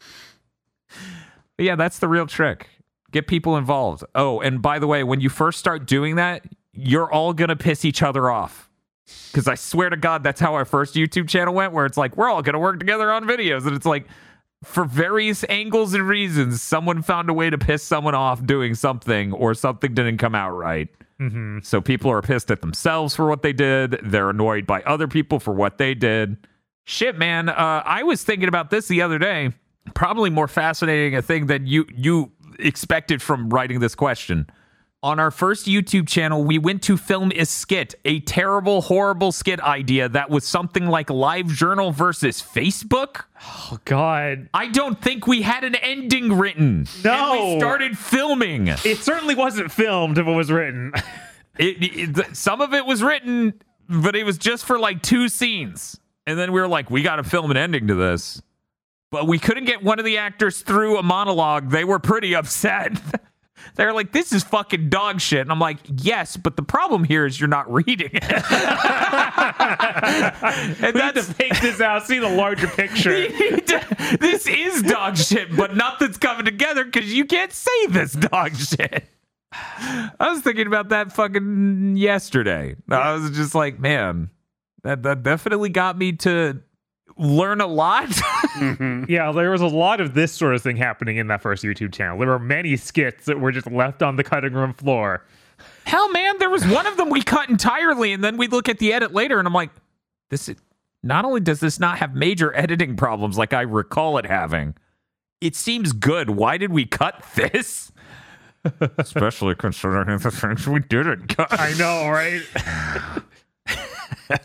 But 1.57 1.65
yeah, 1.65 1.75
that's 1.75 1.99
the 1.99 2.07
real 2.07 2.27
trick. 2.27 2.67
Get 3.11 3.27
people 3.27 3.57
involved. 3.57 4.03
Oh, 4.15 4.39
and 4.41 4.61
by 4.61 4.79
the 4.79 4.87
way, 4.87 5.03
when 5.03 5.21
you 5.21 5.29
first 5.29 5.59
start 5.59 5.85
doing 5.85 6.15
that, 6.15 6.45
you're 6.71 7.11
all 7.11 7.33
gonna 7.33 7.55
piss 7.55 7.83
each 7.85 8.01
other 8.01 8.29
off. 8.29 8.69
Because 9.31 9.47
I 9.47 9.55
swear 9.55 9.89
to 9.89 9.97
God, 9.97 10.23
that's 10.23 10.39
how 10.39 10.53
our 10.53 10.65
first 10.65 10.95
YouTube 10.95 11.27
channel 11.27 11.53
went, 11.53 11.73
where 11.73 11.85
it's 11.85 11.97
like, 11.97 12.15
we're 12.15 12.29
all 12.29 12.41
gonna 12.41 12.59
work 12.59 12.79
together 12.79 13.11
on 13.11 13.25
videos. 13.25 13.65
And 13.67 13.75
it's 13.75 13.85
like, 13.85 14.07
for 14.63 14.85
various 14.85 15.43
angles 15.49 15.93
and 15.93 16.07
reasons, 16.07 16.61
someone 16.61 17.01
found 17.01 17.29
a 17.29 17.33
way 17.33 17.49
to 17.49 17.57
piss 17.57 17.83
someone 17.83 18.15
off 18.15 18.45
doing 18.45 18.75
something, 18.75 19.31
or 19.33 19.53
something 19.53 19.93
didn't 19.93 20.17
come 20.17 20.35
out 20.35 20.51
right. 20.51 20.89
hmm 21.19 21.59
So 21.63 21.81
people 21.81 22.11
are 22.11 22.21
pissed 22.21 22.51
at 22.51 22.61
themselves 22.61 23.15
for 23.15 23.27
what 23.27 23.41
they 23.41 23.53
did. 23.53 23.99
They're 24.03 24.29
annoyed 24.29 24.65
by 24.65 24.81
other 24.83 25.07
people 25.07 25.39
for 25.39 25.53
what 25.53 25.77
they 25.77 25.93
did. 25.93 26.37
Shit, 26.85 27.17
man. 27.17 27.49
Uh, 27.49 27.83
I 27.85 28.03
was 28.03 28.23
thinking 28.23 28.47
about 28.47 28.69
this 28.69 28.87
the 28.87 29.01
other 29.01 29.19
day. 29.19 29.51
Probably 29.93 30.29
more 30.29 30.47
fascinating 30.47 31.15
a 31.15 31.21
thing 31.21 31.47
than 31.47 31.67
you 31.67 31.85
you 31.93 32.31
expected 32.59 33.21
from 33.21 33.49
writing 33.49 33.79
this 33.79 33.95
question. 33.95 34.47
On 35.03 35.19
our 35.19 35.31
first 35.31 35.65
YouTube 35.67 36.07
channel, 36.07 36.45
we 36.45 36.57
went 36.57 36.81
to 36.83 36.95
film 36.95 37.33
a 37.35 37.45
skit, 37.45 37.93
a 38.05 38.21
terrible, 38.21 38.81
horrible 38.83 39.33
skit 39.33 39.59
idea 39.59 40.07
that 40.07 40.29
was 40.29 40.45
something 40.47 40.87
like 40.87 41.09
Live 41.09 41.47
Journal 41.47 41.91
versus 41.91 42.41
Facebook. 42.41 43.23
Oh 43.45 43.79
God. 43.83 44.47
I 44.53 44.67
don't 44.69 45.01
think 45.01 45.27
we 45.27 45.41
had 45.41 45.65
an 45.65 45.75
ending 45.75 46.31
written. 46.37 46.87
And 46.95 47.03
No. 47.03 47.53
we 47.55 47.59
started 47.59 47.97
filming. 47.97 48.69
It 48.69 48.99
certainly 48.99 49.35
wasn't 49.35 49.73
filmed 49.73 50.17
if 50.17 50.25
it 50.25 50.31
was 50.31 50.49
written. 50.49 50.93
it, 51.59 52.15
it- 52.17 52.35
some 52.37 52.61
of 52.61 52.73
it 52.73 52.85
was 52.85 53.03
written, 53.03 53.55
but 53.89 54.15
it 54.15 54.23
was 54.25 54.37
just 54.37 54.63
for 54.63 54.79
like 54.79 55.01
two 55.03 55.27
scenes. 55.27 55.99
And 56.25 56.39
then 56.39 56.53
we 56.53 56.61
were 56.61 56.67
like, 56.69 56.89
we 56.89 57.01
got 57.03 57.17
to 57.17 57.23
film 57.25 57.51
an 57.51 57.57
ending 57.57 57.87
to 57.87 57.95
this. 57.95 58.41
But 59.11 59.27
we 59.27 59.37
couldn't 59.37 59.65
get 59.65 59.83
one 59.83 59.99
of 59.99 60.05
the 60.05 60.17
actors 60.19 60.61
through 60.61 60.97
a 60.97 61.03
monologue. 61.03 61.71
They 61.71 61.83
were 61.83 61.99
pretty 61.99 62.33
upset. 62.35 62.93
They're 63.75 63.93
like, 63.93 64.11
this 64.11 64.31
is 64.31 64.43
fucking 64.43 64.89
dog 64.89 65.21
shit. 65.21 65.41
And 65.41 65.51
I'm 65.51 65.59
like, 65.59 65.77
yes, 65.87 66.37
but 66.37 66.55
the 66.55 66.63
problem 66.63 67.03
here 67.03 67.25
is 67.25 67.39
you're 67.39 67.47
not 67.49 67.71
reading 67.73 68.09
it. 68.13 68.23
and 70.81 70.93
we 70.93 70.99
that's 70.99 71.27
to 71.27 71.33
fake 71.33 71.59
this 71.61 71.81
out, 71.81 72.05
see 72.05 72.19
the 72.19 72.29
larger 72.29 72.67
picture. 72.67 73.27
this 74.19 74.47
is 74.47 74.83
dog 74.83 75.17
shit, 75.17 75.55
but 75.55 75.75
nothing's 75.75 76.17
coming 76.17 76.45
together 76.45 76.83
because 76.85 77.13
you 77.13 77.25
can't 77.25 77.51
say 77.51 77.87
this 77.87 78.13
dog 78.13 78.55
shit. 78.55 79.05
I 79.51 80.29
was 80.31 80.41
thinking 80.41 80.67
about 80.67 80.89
that 80.89 81.13
fucking 81.13 81.95
yesterday. 81.97 82.75
I 82.89 83.13
was 83.13 83.31
just 83.31 83.53
like, 83.53 83.79
man, 83.79 84.29
that 84.83 85.03
that 85.03 85.23
definitely 85.23 85.69
got 85.69 85.97
me 85.97 86.13
to 86.13 86.61
learn 87.17 87.61
a 87.61 87.67
lot. 87.67 88.09
Mm-hmm. 88.53 89.05
Yeah, 89.09 89.31
there 89.31 89.49
was 89.49 89.61
a 89.61 89.67
lot 89.67 89.99
of 89.99 90.13
this 90.13 90.31
sort 90.31 90.53
of 90.53 90.61
thing 90.61 90.77
happening 90.77 91.17
in 91.17 91.25
that 91.27 91.41
first 91.41 91.63
YouTube 91.63 91.91
channel. 91.91 92.19
There 92.19 92.27
were 92.27 92.37
many 92.37 92.77
skits 92.77 93.25
that 93.25 93.39
were 93.39 93.51
just 93.51 93.69
left 93.69 94.03
on 94.03 94.15
the 94.15 94.23
cutting 94.23 94.53
room 94.53 94.75
floor. 94.75 95.25
Hell, 95.85 96.07
man, 96.11 96.37
there 96.37 96.51
was 96.51 96.65
one 96.67 96.85
of 96.85 96.95
them 96.95 97.09
we 97.09 97.23
cut 97.23 97.49
entirely, 97.49 98.13
and 98.13 98.23
then 98.23 98.37
we 98.37 98.45
look 98.45 98.69
at 98.69 98.77
the 98.77 98.93
edit 98.93 99.11
later, 99.11 99.39
and 99.39 99.47
I'm 99.47 99.53
like, 99.55 99.71
this. 100.29 100.49
Is, 100.49 100.57
not 101.01 101.25
only 101.25 101.41
does 101.41 101.61
this 101.61 101.79
not 101.79 101.97
have 101.97 102.13
major 102.13 102.55
editing 102.55 102.95
problems 102.95 103.39
like 103.39 103.53
I 103.53 103.61
recall 103.61 104.19
it 104.19 104.27
having, 104.27 104.75
it 105.41 105.55
seems 105.55 105.93
good. 105.93 106.29
Why 106.29 106.57
did 106.57 106.71
we 106.71 106.85
cut 106.85 107.25
this? 107.35 107.91
Especially 108.97 109.55
considering 109.55 110.17
the 110.19 110.31
things 110.31 110.67
we 110.67 110.79
didn't 110.79 111.27
cut. 111.35 111.59
I 111.59 111.73
know, 111.73 112.07
right? 112.07 112.43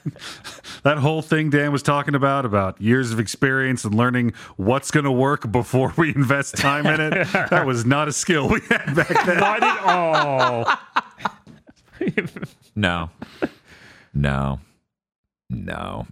That 0.85 0.99
whole 0.99 1.23
thing 1.23 1.51
Dan 1.51 1.73
was 1.73 1.83
talking 1.83 2.15
about, 2.15 2.45
about 2.45 2.81
years 2.81 3.11
of 3.13 3.19
experience 3.19 3.85
and 3.85 3.95
learning 3.95 4.33
what's 4.57 4.91
going 4.93 5.05
to 5.05 5.11
work 5.13 5.51
before 5.51 5.93
we 5.97 6.15
invest 6.15 6.57
time 6.57 6.87
in 6.87 7.01
it, 7.01 7.27
that 7.33 7.67
was 7.67 7.85
not 7.85 8.07
a 8.09 8.13
skill 8.13 8.49
we 8.49 8.61
had 8.69 8.95
back 8.95 9.09
then. 9.27 9.39
Not 9.41 9.63
at 9.63 9.81
all. 9.83 10.67
No. 12.77 13.11
No. 14.15 14.61
No. 15.51 16.07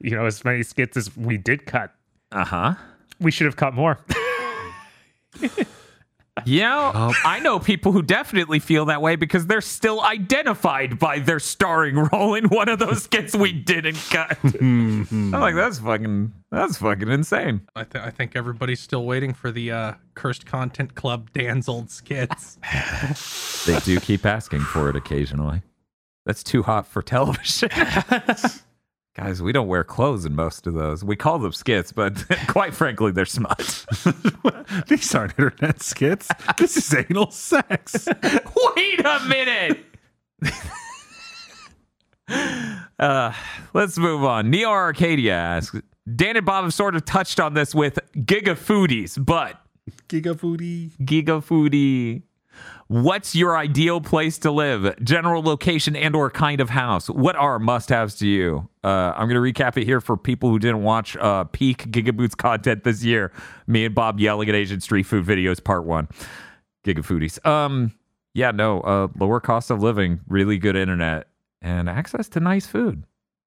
You 0.00 0.12
know, 0.12 0.24
as 0.24 0.42
many 0.44 0.62
skits 0.62 0.96
as 0.96 1.14
we 1.16 1.36
did 1.36 1.66
cut, 1.66 1.92
Uh 2.32 2.44
huh. 2.44 2.74
we 3.20 3.30
should 3.30 3.44
have 3.44 3.56
cut 3.56 3.74
more. 3.74 3.98
Yeah, 6.44 7.12
I 7.24 7.40
know 7.40 7.58
people 7.58 7.92
who 7.92 8.02
definitely 8.02 8.58
feel 8.58 8.84
that 8.86 9.00
way 9.00 9.16
because 9.16 9.46
they're 9.46 9.60
still 9.62 10.02
identified 10.02 10.98
by 10.98 11.18
their 11.18 11.38
starring 11.40 11.96
role 11.96 12.34
in 12.34 12.44
one 12.48 12.68
of 12.68 12.78
those 12.78 13.04
skits 13.04 13.34
we 13.34 13.52
didn't 13.52 13.96
cut. 14.10 14.38
I'm 14.60 15.30
like, 15.30 15.54
that's 15.54 15.78
fucking, 15.78 16.32
that's 16.50 16.76
fucking 16.78 17.08
insane. 17.08 17.62
I, 17.74 17.84
th- 17.84 18.04
I 18.04 18.10
think 18.10 18.36
everybody's 18.36 18.80
still 18.80 19.04
waiting 19.06 19.32
for 19.32 19.50
the 19.50 19.72
uh, 19.72 19.92
Cursed 20.14 20.44
Content 20.46 20.94
Club 20.94 21.32
Dan's 21.32 21.68
old 21.68 21.90
skits. 21.90 22.58
They 23.66 23.80
do 23.80 23.98
keep 23.98 24.24
asking 24.24 24.60
for 24.60 24.88
it 24.88 24.94
occasionally. 24.94 25.62
That's 26.24 26.44
too 26.44 26.62
hot 26.62 26.86
for 26.86 27.02
television. 27.02 27.68
Guys, 29.16 29.40
we 29.40 29.50
don't 29.50 29.66
wear 29.66 29.82
clothes 29.82 30.26
in 30.26 30.34
most 30.34 30.66
of 30.66 30.74
those. 30.74 31.02
We 31.02 31.16
call 31.16 31.38
them 31.38 31.52
skits, 31.52 31.90
but 31.90 32.22
quite 32.48 32.74
frankly, 32.74 33.12
they're 33.12 33.24
smut. 33.24 33.86
These 34.88 35.14
aren't 35.14 35.32
internet 35.38 35.82
skits. 35.82 36.28
This 36.58 36.76
is 36.76 36.94
anal 36.94 37.30
sex. 37.30 38.06
Wait 38.76 39.00
a 39.00 39.20
minute. 39.26 39.86
uh, 42.98 43.32
let's 43.72 43.96
move 43.96 44.22
on. 44.22 44.50
Neo 44.50 44.68
Arcadia 44.68 45.32
asks 45.32 45.80
Dan 46.14 46.36
and 46.36 46.44
Bob 46.44 46.64
have 46.64 46.74
sort 46.74 46.94
of 46.94 47.06
touched 47.06 47.40
on 47.40 47.54
this 47.54 47.74
with 47.74 47.98
Giga 48.16 48.54
Foodies, 48.54 49.16
but 49.24 49.58
Giga 50.10 50.34
Foodie. 50.34 50.90
Giga 50.98 51.42
Foodie. 51.42 52.22
What's 52.88 53.34
your 53.34 53.56
ideal 53.56 54.00
place 54.00 54.38
to 54.38 54.52
live? 54.52 54.94
General 55.02 55.42
location 55.42 55.96
and 55.96 56.14
or 56.14 56.30
kind 56.30 56.60
of 56.60 56.70
house. 56.70 57.10
What 57.10 57.34
are 57.34 57.58
must-haves 57.58 58.14
to 58.16 58.28
you? 58.28 58.68
Uh, 58.84 59.12
I'm 59.16 59.28
going 59.28 59.42
to 59.42 59.62
recap 59.62 59.76
it 59.76 59.84
here 59.84 60.00
for 60.00 60.16
people 60.16 60.50
who 60.50 60.60
didn't 60.60 60.84
watch 60.84 61.16
uh, 61.16 61.44
peak 61.44 61.90
Gigaboots 61.90 62.36
content 62.36 62.84
this 62.84 63.02
year. 63.02 63.32
Me 63.66 63.84
and 63.86 63.94
Bob 63.94 64.20
yelling 64.20 64.48
at 64.48 64.54
Asian 64.54 64.80
street 64.80 65.02
food 65.02 65.24
videos, 65.24 65.62
part 65.62 65.84
one. 65.84 66.06
Giga 66.84 66.98
Foodies. 67.04 67.44
Um, 67.44 67.92
yeah, 68.34 68.52
no, 68.52 68.80
uh, 68.82 69.08
lower 69.18 69.40
cost 69.40 69.72
of 69.72 69.82
living, 69.82 70.20
really 70.28 70.56
good 70.56 70.76
internet, 70.76 71.26
and 71.60 71.88
access 71.88 72.28
to 72.28 72.40
nice 72.40 72.66
food. 72.68 73.02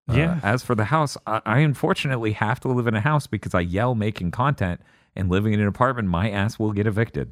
Uh, 0.09 0.15
Yeah. 0.15 0.39
as 0.43 0.63
for 0.63 0.75
the 0.75 0.85
house, 0.85 1.15
I, 1.25 1.41
I 1.45 1.59
unfortunately 1.59 2.33
have 2.33 2.59
to 2.61 2.67
live 2.67 2.87
in 2.87 2.95
a 2.95 2.99
house 3.01 3.25
because 3.25 3.53
I 3.55 3.61
yell 3.61 3.95
making 3.95 4.31
content 4.31 4.81
and 5.15 5.29
living 5.29 5.53
in 5.53 5.61
an 5.61 5.67
apartment, 5.67 6.09
my 6.09 6.29
ass 6.29 6.59
will 6.59 6.73
get 6.73 6.85
evicted. 6.87 7.31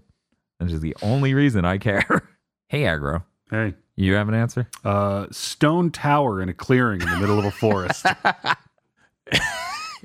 That 0.60 0.72
is 0.72 0.82
the 0.82 0.96
only 1.02 1.34
reason 1.34 1.66
I 1.66 1.78
care. 1.78 2.28
hey, 2.68 2.84
Aggro, 2.84 3.24
Hey. 3.50 3.76
you 3.96 4.14
have 4.16 4.28
an 4.30 4.36
answer? 4.36 4.68
Uh, 4.84 5.28
stone 5.32 5.92
tower 5.92 6.42
in 6.42 6.50
a 6.50 6.54
clearing 6.54 7.02
in 7.02 7.10
the 7.10 7.18
middle 7.18 7.38
of 7.40 7.46
a 7.46 7.52
forest. 7.52 8.06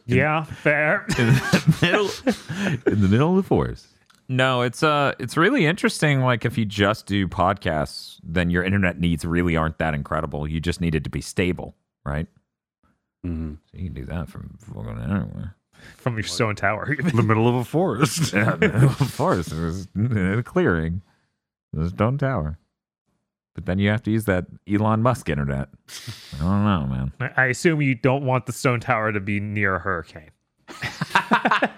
Yeah, 0.05 0.43
fair. 0.43 1.05
in 1.19 1.27
the 1.27 1.79
middle 1.81 2.11
in 2.93 3.01
the 3.01 3.09
middle 3.09 3.31
of 3.31 3.37
the 3.37 3.43
forest. 3.49 3.87
No, 4.29 4.63
it's 4.63 4.83
uh 4.83 5.13
it's 5.21 5.37
really 5.37 5.65
interesting 5.65 6.21
like 6.23 6.45
if 6.45 6.59
you 6.59 6.65
just 6.65 7.07
do 7.07 7.29
podcasts, 7.29 8.19
then 8.25 8.51
your 8.51 8.65
internet 8.65 8.99
needs 8.99 9.25
really 9.25 9.57
aren't 9.57 9.79
that 9.79 9.95
incredible. 9.95 10.49
You 10.49 10.61
just 10.61 10.81
need 10.81 10.95
it 10.97 11.05
to 11.05 11.11
be 11.11 11.21
stable, 11.21 11.77
right? 12.05 12.27
Mm-hmm. 13.25 13.55
So 13.71 13.79
you 13.79 13.85
can 13.85 13.95
do 13.95 14.05
that 14.07 14.29
from 14.29 14.59
fucking 14.61 14.99
anywhere. 15.01 15.55
From 15.97 16.15
your 16.15 16.23
stone 16.25 16.57
tower. 16.57 16.97
The 17.15 17.23
middle 17.23 17.49
of 17.49 17.55
a 17.55 17.65
forest. 17.65 18.33
Yeah, 18.33 18.57
middle 18.57 18.85
of 18.89 18.99
the 18.99 19.05
forest. 19.05 19.53
It 19.53 19.61
was 19.61 19.89
in 19.95 20.17
a 20.39 20.43
clearing. 20.43 21.03
It 21.75 21.79
was 21.79 21.91
Stone 21.91 22.19
Tower. 22.19 22.59
But 23.55 23.67
then 23.67 23.79
you 23.79 23.89
have 23.91 24.03
to 24.05 24.11
use 24.11 24.25
that 24.27 24.47
Elon 24.71 25.03
Musk 25.03 25.29
internet. 25.29 25.69
I 26.37 26.39
don't 26.39 26.65
know, 26.65 26.87
man. 27.21 27.33
I 27.37 27.47
assume 27.47 27.81
you 27.83 27.95
don't 27.95 28.25
want 28.25 28.47
the 28.47 28.53
stone 28.53 28.81
tower 28.81 29.13
to 29.13 29.21
be 29.21 29.41
near 29.41 29.77
a 29.77 29.79
hurricane. 29.79 30.31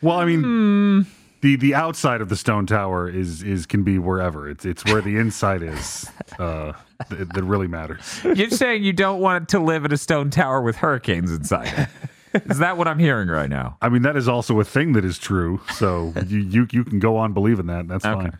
Well, 0.00 0.18
I 0.18 0.24
mean, 0.24 0.42
Hmm. 0.42 1.00
the 1.42 1.54
the 1.54 1.74
outside 1.76 2.20
of 2.20 2.28
the 2.28 2.34
stone 2.34 2.66
tower 2.66 3.08
is 3.08 3.42
is 3.44 3.66
can 3.66 3.84
be 3.84 3.98
wherever. 3.98 4.48
It's 4.50 4.64
it's 4.64 4.84
where 4.84 5.00
the 5.00 5.16
inside 5.16 5.62
is 5.62 6.10
uh, 6.40 6.72
that, 7.08 7.32
that 7.34 7.44
really 7.44 7.68
matters. 7.68 8.20
You're 8.24 8.50
saying 8.50 8.82
you 8.82 8.92
don't 8.92 9.20
want 9.20 9.48
to 9.50 9.60
live 9.60 9.84
in 9.84 9.92
a 9.92 9.96
stone 9.96 10.30
tower 10.30 10.60
with 10.60 10.74
hurricanes 10.74 11.30
inside 11.30 11.72
it. 11.78 11.88
Is 12.34 12.58
that 12.58 12.76
what 12.76 12.88
I'm 12.88 12.98
hearing 12.98 13.28
right 13.28 13.50
now? 13.50 13.76
I 13.82 13.88
mean, 13.88 14.02
that 14.02 14.16
is 14.16 14.28
also 14.28 14.58
a 14.60 14.64
thing 14.64 14.92
that 14.94 15.04
is 15.04 15.18
true. 15.18 15.60
So 15.74 16.12
you 16.26 16.38
you, 16.40 16.66
you 16.72 16.84
can 16.84 16.98
go 16.98 17.16
on 17.16 17.32
believing 17.32 17.66
that. 17.66 17.88
That's 17.88 18.04
Okay. 18.04 18.22
fine. 18.30 18.38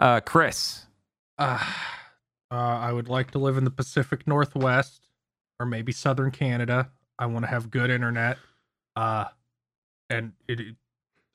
Uh, 0.00 0.20
Chris. 0.20 0.86
Uh, 1.38 1.58
uh, 2.50 2.54
I 2.54 2.92
would 2.92 3.08
like 3.08 3.30
to 3.32 3.38
live 3.38 3.56
in 3.56 3.64
the 3.64 3.70
Pacific 3.70 4.26
Northwest 4.26 5.08
or 5.60 5.66
maybe 5.66 5.92
Southern 5.92 6.30
Canada. 6.30 6.90
I 7.18 7.26
want 7.26 7.44
to 7.44 7.50
have 7.50 7.70
good 7.70 7.90
internet. 7.90 8.38
Uh, 8.96 9.26
and 10.10 10.32
it, 10.48 10.60
it, 10.60 10.74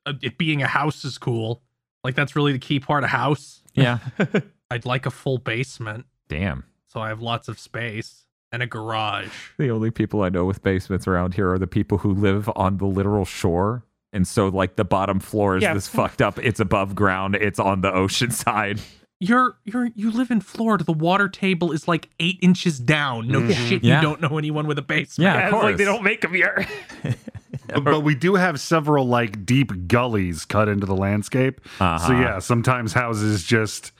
uh, 0.05 0.13
it 0.21 0.38
being 0.38 0.61
a 0.61 0.67
house 0.67 1.03
is 1.05 1.17
cool. 1.17 1.61
Like 2.03 2.15
that's 2.15 2.36
really 2.36 2.51
the 2.53 2.59
key 2.59 2.80
part 2.80 3.03
of 3.03 3.09
house. 3.09 3.61
Yeah. 3.73 3.99
I'd 4.71 4.86
like 4.86 5.05
a 5.05 5.11
full 5.11 5.38
basement 5.38 6.05
Damn. 6.28 6.65
so 6.88 6.99
I 6.99 7.07
have 7.07 7.21
lots 7.21 7.47
of 7.47 7.57
space 7.59 8.26
and 8.52 8.64
a 8.64 8.68
garage. 8.68 9.30
The 9.58 9.70
only 9.70 9.91
people 9.91 10.22
I 10.24 10.30
know 10.30 10.45
with 10.45 10.64
basements 10.64 11.08
around 11.08 11.34
here 11.36 11.52
are 11.52 11.60
the 11.60 11.68
people 11.68 12.00
who 12.00 12.14
live 12.14 12.50
on 12.56 12.78
the 12.78 12.86
literal 12.86 13.26
shore. 13.26 13.84
And 14.14 14.26
so, 14.28 14.48
like, 14.48 14.78
the 14.78 14.86
bottom 14.86 15.20
floor 15.20 15.58
is 15.58 15.64
Yeah. 15.64 15.74
this 15.74 15.88
fucked 15.88 16.22
up. 16.22 16.39
It's 16.39 16.60
above 16.60 16.95
ground. 16.95 17.36
It's 17.36 17.60
on 17.60 17.82
the 17.82 17.93
ocean 17.93 18.32
side. 18.45 18.80
You're 19.20 19.58
you're 19.66 19.89
you 19.95 20.12
live 20.12 20.30
in 20.30 20.41
Florida. 20.41 20.84
The 20.84 20.93
water 20.93 21.28
table 21.28 21.72
is 21.72 21.88
like 21.88 22.10
eight 22.20 22.38
inches 22.41 22.80
down. 22.80 23.28
No 23.28 23.50
shit, 23.52 23.84
Yeah. 23.84 23.95
you 23.98 24.02
don't 24.02 24.22
know 24.22 24.38
anyone 24.38 24.68
with 24.68 24.78
a 24.78 24.84
basement. 24.84 25.26
Yeah, 25.26 25.34
Yeah, 25.34 25.48
of 25.48 25.54
it's 25.56 25.64
like 25.64 25.78
they 25.78 25.86
don't 25.86 26.04
make 26.04 26.22
them 26.22 26.34
here. 26.34 26.68
But, 27.74 27.84
but 27.84 28.00
we 28.02 28.16
do 28.16 28.36
have 28.36 28.62
several 28.62 29.06
like 29.08 29.45
deep 29.45 29.88
gullies 29.89 30.45
cut 30.45 30.70
into 30.70 30.86
the 30.86 30.95
landscape. 30.95 31.60
So 31.80 31.84
Uh-huh. 31.86 32.14
yeah, 32.14 32.39
sometimes 32.39 32.93
houses 32.93 33.43
just 33.43 33.91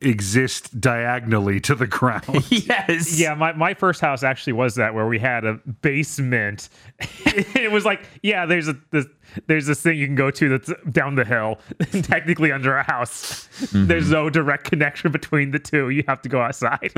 exist 0.00 0.80
diagonally 0.80 1.60
to 1.60 1.74
the 1.74 1.86
ground. 1.86 2.44
yes. 2.50 3.18
Yeah, 3.18 3.34
my, 3.34 3.52
my 3.52 3.74
first 3.74 4.00
house 4.00 4.22
actually 4.22 4.54
was 4.54 4.74
that 4.76 4.94
where 4.94 5.06
we 5.06 5.18
had 5.18 5.44
a 5.44 5.54
basement. 5.82 6.68
it 6.98 7.70
was 7.70 7.84
like, 7.84 8.08
yeah, 8.22 8.46
there's 8.46 8.68
a 8.68 8.76
this, 8.90 9.06
there's 9.46 9.66
this 9.66 9.82
thing 9.82 9.98
you 9.98 10.06
can 10.06 10.16
go 10.16 10.30
to 10.30 10.48
that's 10.48 10.72
down 10.90 11.14
the 11.14 11.24
hill, 11.24 11.60
technically 12.02 12.50
under 12.52 12.76
a 12.76 12.82
house. 12.82 13.48
There's 13.72 14.10
no 14.10 14.30
direct 14.30 14.64
connection 14.64 15.12
between 15.12 15.50
the 15.50 15.58
two. 15.58 15.90
You 15.90 16.04
have 16.08 16.22
to 16.22 16.28
go 16.28 16.40
outside. 16.40 16.92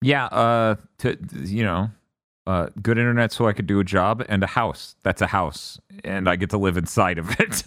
Yeah. 0.00 0.26
Uh, 0.26 0.76
to, 0.98 1.18
you 1.44 1.64
know, 1.64 1.90
uh, 2.46 2.68
good 2.80 2.98
internet 2.98 3.32
so 3.32 3.46
I 3.46 3.52
could 3.52 3.66
do 3.66 3.80
a 3.80 3.84
job 3.84 4.24
and 4.28 4.42
a 4.42 4.46
house. 4.46 4.96
That's 5.02 5.20
a 5.20 5.26
house. 5.26 5.80
And 6.04 6.28
I 6.28 6.36
get 6.36 6.50
to 6.50 6.58
live 6.58 6.76
inside 6.76 7.18
of 7.18 7.38
it. 7.38 7.64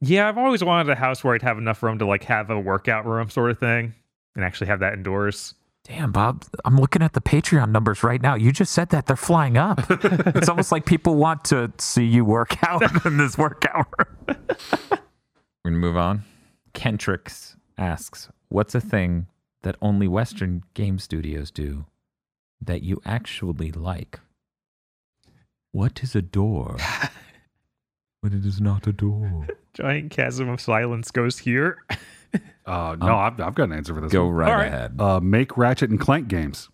Yeah, 0.00 0.28
I've 0.28 0.38
always 0.38 0.62
wanted 0.62 0.90
a 0.90 0.94
house 0.94 1.24
where 1.24 1.34
I'd 1.34 1.42
have 1.42 1.58
enough 1.58 1.82
room 1.82 1.98
to 1.98 2.06
like 2.06 2.24
have 2.24 2.50
a 2.50 2.58
workout 2.58 3.06
room 3.06 3.30
sort 3.30 3.50
of 3.50 3.58
thing 3.58 3.94
and 4.34 4.44
actually 4.44 4.66
have 4.68 4.80
that 4.80 4.92
indoors. 4.94 5.54
Damn, 5.84 6.10
Bob, 6.10 6.44
I'm 6.64 6.78
looking 6.78 7.00
at 7.00 7.12
the 7.12 7.20
Patreon 7.20 7.70
numbers 7.70 8.02
right 8.02 8.20
now. 8.20 8.34
You 8.34 8.50
just 8.50 8.72
said 8.72 8.88
that 8.88 9.06
they're 9.06 9.14
flying 9.14 9.56
up. 9.56 9.86
it's 9.88 10.48
almost 10.48 10.72
like 10.72 10.84
people 10.84 11.14
want 11.14 11.44
to 11.46 11.72
see 11.78 12.04
you 12.04 12.24
work 12.24 12.56
out 12.68 13.06
in 13.06 13.18
this 13.18 13.38
workout 13.38 13.86
room. 13.96 14.36
We're 14.90 15.70
going 15.70 15.74
to 15.74 15.86
move 15.86 15.96
on. 15.96 16.24
Kentrix 16.74 17.54
asks, 17.78 18.28
What's 18.48 18.74
a 18.74 18.80
thing 18.80 19.28
that 19.62 19.76
only 19.80 20.08
Western 20.08 20.64
game 20.74 20.98
studios 20.98 21.52
do 21.52 21.86
that 22.60 22.82
you 22.82 23.00
actually 23.04 23.70
like? 23.70 24.18
What 25.70 26.02
is 26.02 26.16
a 26.16 26.22
door? 26.22 26.78
When 28.26 28.36
it 28.36 28.44
is 28.44 28.60
not 28.60 28.88
a 28.88 28.92
door. 28.92 29.46
Giant 29.74 30.10
chasm 30.10 30.48
of 30.48 30.60
silence 30.60 31.12
goes 31.12 31.38
here. 31.38 31.84
Uh, 32.66 32.96
no, 33.00 33.16
I've, 33.16 33.40
I've 33.40 33.54
got 33.54 33.64
an 33.68 33.72
answer 33.74 33.94
for 33.94 34.00
this. 34.00 34.10
Go 34.12 34.26
one. 34.26 34.34
right 34.34 34.50
All 34.50 34.56
right. 34.58 34.66
ahead. 34.66 35.00
Uh, 35.00 35.20
make 35.20 35.56
Ratchet 35.56 35.88
and 35.88 36.00
Clank 36.00 36.26
games. 36.26 36.68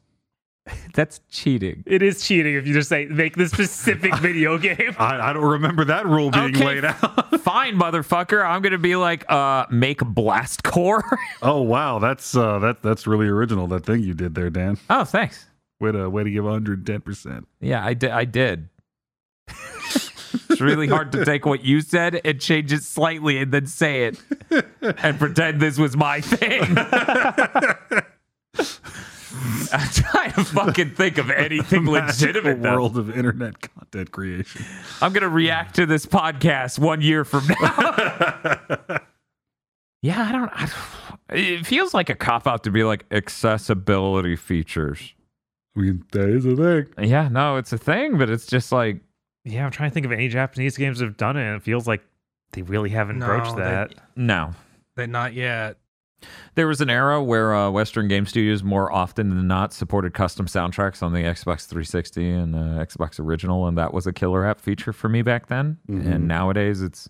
That's 0.95 1.21
cheating. 1.29 1.85
It 1.87 2.03
is 2.03 2.25
cheating 2.27 2.55
if 2.55 2.67
you 2.67 2.73
just 2.73 2.89
say 2.89 3.05
make 3.05 3.37
this 3.37 3.51
specific 3.53 4.17
video 4.21 4.57
game. 4.57 4.97
I, 4.99 5.21
I 5.21 5.33
don't 5.35 5.45
remember 5.45 5.85
that 5.85 6.07
rule 6.07 6.31
being 6.31 6.57
Okay. 6.57 6.65
laid 6.65 6.85
out. 6.87 7.39
Fine, 7.43 7.77
motherfucker. 7.77 8.43
I'm 8.45 8.63
gonna 8.63 8.79
be 8.79 8.97
like, 8.97 9.31
uh, 9.31 9.67
make 9.71 9.99
Blast 9.99 10.65
Corps. 10.65 11.05
oh 11.43 11.61
wow, 11.61 11.99
that's 11.99 12.35
uh, 12.35 12.59
that 12.61 12.83
that's 12.83 13.07
really 13.07 13.27
original. 13.29 13.67
That 13.67 13.85
thing 13.85 14.01
you 14.03 14.15
did 14.15 14.35
there, 14.35 14.49
Dan. 14.49 14.79
oh, 14.89 15.05
thanks. 15.05 15.45
Way 15.79 15.93
to 15.93 16.09
way 16.09 16.25
to 16.25 16.31
give 16.31 16.45
110. 16.45 17.01
percent 17.03 17.47
Yeah, 17.61 17.85
I 17.85 17.93
did. 17.93 18.11
I 18.11 18.25
did. 18.25 18.71
It's 20.53 20.61
really 20.61 20.87
hard 20.87 21.13
to 21.13 21.25
take 21.25 21.47
what 21.47 21.65
you 21.65 21.81
said 21.81 22.21
and 22.25 22.41
change 22.41 22.73
it 22.73 22.83
slightly 22.83 23.39
and 23.39 23.53
then 23.53 23.67
say 23.67 24.05
it 24.05 24.23
and 24.81 25.19
pretend 25.19 25.61
this 25.61 25.79
was 25.79 25.97
my 25.97 26.21
thing. 26.21 26.63
I'm 29.73 29.89
trying 29.89 30.33
to 30.33 30.45
fucking 30.45 30.91
think 30.91 31.19
of 31.19 31.31
anything 31.31 31.87
legitimate. 31.87 32.59
world 32.59 32.99
of 32.99 33.17
internet 33.17 33.61
content 33.61 34.13
creation. 34.13 34.65
I'm 35.01 35.13
gonna 35.13 35.29
react 35.29 35.77
to 35.77 35.87
this 35.87 36.05
podcast 36.05 36.79
one 36.79 37.01
year 37.01 37.25
from 37.25 37.47
now. 37.49 37.57
yeah, 40.03 40.23
I 40.23 40.33
don't. 40.33 40.51
I, 40.53 40.69
it 41.31 41.67
feels 41.67 41.95
like 41.95 42.11
a 42.11 42.15
cop 42.15 42.47
out 42.47 42.65
to 42.65 42.71
be 42.71 42.85
like 42.85 43.07
accessibility 43.11 44.37
features. 44.37 45.15
I 45.77 45.81
mean, 45.81 46.05
that 46.13 46.29
is 46.29 46.45
a 46.45 46.55
thing. 46.55 47.09
Yeah, 47.09 47.29
no, 47.29 47.57
it's 47.57 47.73
a 47.73 47.79
thing, 47.79 48.19
but 48.19 48.29
it's 48.29 48.47
just 48.47 48.71
like 48.71 49.01
Yeah, 49.45 49.65
I'm 49.65 49.71
trying 49.73 49.91
to 49.91 49.95
think 49.95 50.07
of 50.07 50.13
any 50.13 50.29
Japanese 50.29 50.77
games 50.77 50.99
that 51.01 51.07
have 51.07 51.17
done 51.17 51.37
it. 51.37 51.45
and 51.47 51.57
It 51.57 51.63
feels 51.63 51.87
like 51.87 52.03
they 52.53 52.63
really 52.63 52.91
haven't 52.91 53.19
No, 53.19 53.27
broached 53.27 53.57
they- 53.57 53.63
that. 53.63 53.95
no. 54.17 54.53
They 54.97 55.07
not 55.07 55.33
yet. 55.35 55.79
There 56.55 56.69
was 56.69 56.81
an 56.81 56.89
era 56.91 57.21
where 57.21 57.53
uh, 57.53 57.69
Western 57.71 58.07
game 58.07 58.27
studios 58.27 58.63
more 58.63 58.93
often 58.93 59.31
than 59.31 59.49
not 59.49 59.73
supported 59.73 60.15
custom 60.15 60.47
soundtracks 60.47 61.03
on 61.03 61.13
the 61.13 61.21
Xbox 61.21 61.67
360 61.67 62.31
and 62.31 62.55
uh, 62.55 62.59
Xbox 62.85 63.19
Original, 63.19 63.67
and 63.67 63.77
that 63.77 63.93
was 63.93 64.07
a 64.07 64.13
killer 64.13 64.47
app 64.47 64.61
feature 64.61 64.93
for 64.93 65.09
me 65.09 65.23
back 65.23 65.47
then. 65.49 65.79
Mhm. 65.89 66.07
And 66.07 66.29
nowadays, 66.29 66.81
it's 66.81 67.09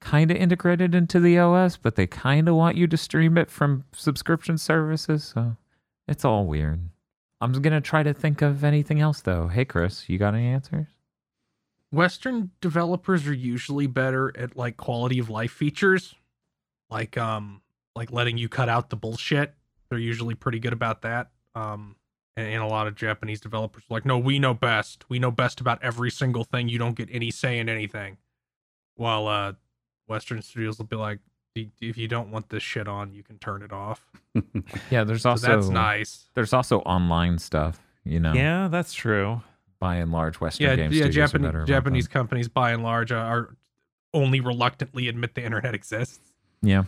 kind 0.00 0.32
of 0.32 0.36
integrated 0.36 0.92
into 0.94 1.20
the 1.20 1.38
OS, 1.38 1.76
but 1.76 1.94
they 1.94 2.08
kind 2.08 2.48
of 2.48 2.56
want 2.56 2.76
you 2.76 2.88
to 2.88 2.96
stream 2.96 3.38
it 3.38 3.48
from 3.50 3.84
subscription 3.92 4.58
services, 4.58 5.22
so 5.22 5.56
it's 6.08 6.24
all 6.24 6.46
weird. 6.46 6.80
I'm 7.40 7.52
gonna 7.52 7.80
try 7.80 8.02
to 8.02 8.12
think 8.14 8.42
of 8.42 8.64
anything 8.64 9.00
else 9.00 9.20
though. 9.20 9.46
Hey, 9.46 9.64
Chris, 9.64 10.08
you 10.08 10.18
got 10.18 10.34
any 10.34 10.46
answers? 10.46 10.86
Western 11.90 12.50
developers 12.60 13.26
are 13.26 13.34
usually 13.34 13.86
better 13.86 14.32
at 14.36 14.56
like 14.56 14.76
quality 14.76 15.18
of 15.18 15.30
life 15.30 15.52
features, 15.52 16.14
like 16.90 17.16
um 17.16 17.62
like 17.94 18.12
letting 18.12 18.38
you 18.38 18.48
cut 18.48 18.68
out 18.68 18.90
the 18.90 18.96
bullshit. 18.96 19.54
They're 19.88 19.98
usually 19.98 20.34
pretty 20.34 20.58
good 20.58 20.72
about 20.72 21.02
that. 21.02 21.30
Um 21.54 21.96
and, 22.36 22.46
and 22.46 22.62
a 22.62 22.66
lot 22.66 22.86
of 22.86 22.94
Japanese 22.94 23.40
developers 23.40 23.82
are 23.90 23.94
like, 23.94 24.04
no, 24.06 24.16
we 24.18 24.38
know 24.38 24.54
best. 24.54 25.04
We 25.08 25.18
know 25.18 25.30
best 25.30 25.60
about 25.60 25.82
every 25.82 26.10
single 26.10 26.44
thing. 26.44 26.68
You 26.68 26.78
don't 26.78 26.94
get 26.94 27.08
any 27.10 27.30
say 27.30 27.58
in 27.58 27.68
anything. 27.68 28.18
While 28.94 29.26
uh, 29.26 29.52
Western 30.06 30.40
studios 30.42 30.78
will 30.78 30.86
be 30.86 30.96
like, 30.96 31.18
if 31.56 31.96
you 31.98 32.06
don't 32.06 32.30
want 32.30 32.48
this 32.50 32.62
shit 32.62 32.86
on, 32.86 33.12
you 33.12 33.22
can 33.24 33.38
turn 33.38 33.62
it 33.62 33.72
off. 33.72 34.06
Yeah, 34.90 35.02
there's 35.02 35.22
So 35.22 35.30
also 35.30 35.46
that's 35.48 35.68
nice. 35.68 36.30
there's 36.34 36.52
also 36.52 36.78
online 36.80 37.38
stuff. 37.38 37.80
You 38.04 38.20
know, 38.20 38.32
Yeah, 38.34 38.68
that's 38.68 38.92
true. 38.92 39.42
By 39.80 39.96
and 39.96 40.10
large, 40.12 40.40
Western 40.40 40.66
Yeah, 40.68 40.76
game 40.76 40.92
yeah. 40.92 41.04
studios 41.04 41.08
are 41.16 41.26
Japanese 41.28 41.46
better 41.46 41.64
Japanese 41.64 42.04
that. 42.06 42.12
companies, 42.12 42.48
by 42.48 42.72
and 42.72 42.82
large, 42.82 43.12
are, 43.12 43.18
are 43.18 43.56
only 44.14 44.40
reluctantly 44.40 45.08
admit 45.08 45.34
the 45.34 45.44
internet 45.44 45.74
exists. 45.74 46.18
Yeah, 46.62 46.84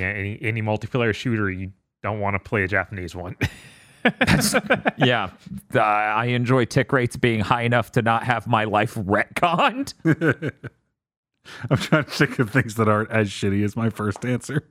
Yeah, 0.00 0.08
any 0.08 0.38
any 0.42 0.62
multiplayer 0.62 1.14
shooter, 1.14 1.50
you 1.50 1.72
don't 2.02 2.20
want 2.20 2.34
to 2.34 2.38
play 2.40 2.62
a 2.64 2.68
Japanese 2.68 3.14
one. 3.14 3.36
yeah. 4.98 5.30
Uh, 5.74 5.80
I 5.80 6.26
enjoy 6.26 6.64
tick 6.64 6.92
rates 6.92 7.16
being 7.16 7.40
high 7.40 7.62
enough 7.62 7.92
to 7.92 8.02
not 8.02 8.24
have 8.24 8.46
my 8.46 8.64
life 8.64 8.94
retconned. 8.96 9.94
I'm 11.70 11.76
trying 11.76 12.04
to 12.04 12.10
think 12.10 12.38
of 12.40 12.50
things 12.50 12.74
that 12.74 12.88
aren't 12.88 13.10
as 13.10 13.28
shitty 13.30 13.64
as 13.64 13.76
my 13.76 13.88
first 13.90 14.24
answer. 14.24 14.64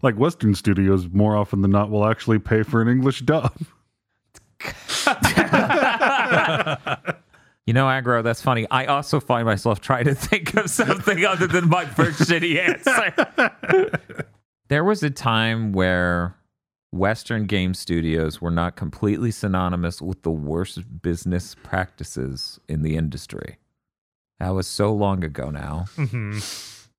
Like 0.00 0.14
Western 0.16 0.54
studios, 0.54 1.08
more 1.08 1.36
often 1.36 1.60
than 1.60 1.70
not, 1.70 1.90
will 1.90 2.06
actually 2.06 2.38
pay 2.38 2.62
for 2.62 2.80
an 2.80 2.88
English 2.88 3.20
dub. 3.20 3.52
You 7.64 7.74
know, 7.74 7.86
aggro, 7.86 8.24
that's 8.24 8.42
funny. 8.42 8.66
I 8.72 8.86
also 8.86 9.20
find 9.20 9.46
myself 9.46 9.80
trying 9.80 10.06
to 10.06 10.16
think 10.16 10.56
of 10.56 10.68
something 10.68 11.24
other 11.24 11.46
than 11.46 11.68
my 11.68 11.84
first 11.86 12.22
shitty 12.22 12.58
answer. 12.58 14.34
there 14.68 14.82
was 14.82 15.04
a 15.04 15.10
time 15.10 15.72
where 15.72 16.34
Western 16.90 17.46
game 17.46 17.72
studios 17.74 18.40
were 18.40 18.50
not 18.50 18.74
completely 18.74 19.30
synonymous 19.30 20.02
with 20.02 20.22
the 20.22 20.30
worst 20.30 21.02
business 21.02 21.54
practices 21.62 22.58
in 22.68 22.82
the 22.82 22.96
industry. 22.96 23.58
That 24.40 24.50
was 24.50 24.66
so 24.66 24.92
long 24.92 25.22
ago 25.22 25.50
now. 25.50 25.84
hmm 25.94 26.40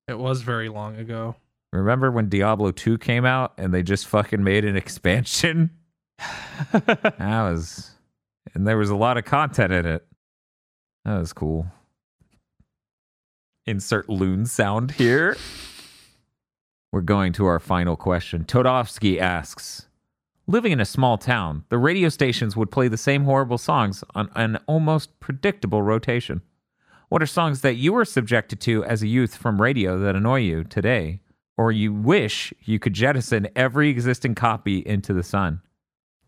It 0.08 0.18
was 0.18 0.44
very 0.44 0.70
long 0.70 0.96
ago. 0.96 1.36
Remember 1.74 2.10
when 2.10 2.30
Diablo 2.30 2.72
2 2.72 3.00
came 3.00 3.26
out 3.26 3.54
and 3.58 3.74
they 3.74 3.84
just 3.84 4.08
fucking 4.08 4.42
made 4.44 4.64
an 4.64 4.78
expansion? 4.78 5.72
that 6.72 7.20
was, 7.20 7.93
and 8.54 8.68
there 8.68 8.78
was 8.78 8.90
a 8.90 8.96
lot 8.96 9.18
of 9.18 9.26
content 9.26 9.74
in 9.74 9.86
it. 9.86 10.06
That 11.06 11.20
was 11.20 11.34
cool. 11.34 11.68
Insert 13.66 14.10
loon 14.10 14.46
sound 14.46 14.92
here. 14.92 15.38
We're 16.92 17.02
going 17.02 17.34
to 17.34 17.46
our 17.46 17.60
final 17.60 17.96
question. 17.96 18.44
Todovsky 18.46 19.20
asks 19.20 19.88
Living 20.46 20.74
in 20.74 20.82
a 20.82 20.86
small 20.86 21.18
town, 21.18 21.64
the 21.70 21.78
radio 21.78 22.10
stations 22.10 22.58
would 22.58 22.70
play 22.70 22.90
the 22.90 22.98
same 22.98 23.24
horrible 23.24 23.58
songs 23.58 24.04
on 24.14 24.30
an 24.36 24.60
almost 24.68 25.20
predictable 25.22 25.82
rotation. 25.82 26.42
What 27.08 27.22
are 27.22 27.28
songs 27.28 27.62
that 27.62 27.76
you 27.76 27.94
were 27.94 28.06
subjected 28.06 28.60
to 28.62 28.84
as 28.84 29.02
a 29.02 29.08
youth 29.08 29.36
from 29.36 29.62
radio 29.62 29.98
that 30.00 30.16
annoy 30.16 30.42
you 30.42 30.66
today, 30.66 31.22
or 31.58 31.72
you 31.72 31.94
wish 31.94 32.54
you 32.66 32.78
could 32.78 32.94
jettison 32.94 33.48
every 33.56 33.90
existing 33.90 34.36
copy 34.36 34.80
into 34.80 35.14
the 35.14 35.24
sun? 35.24 35.62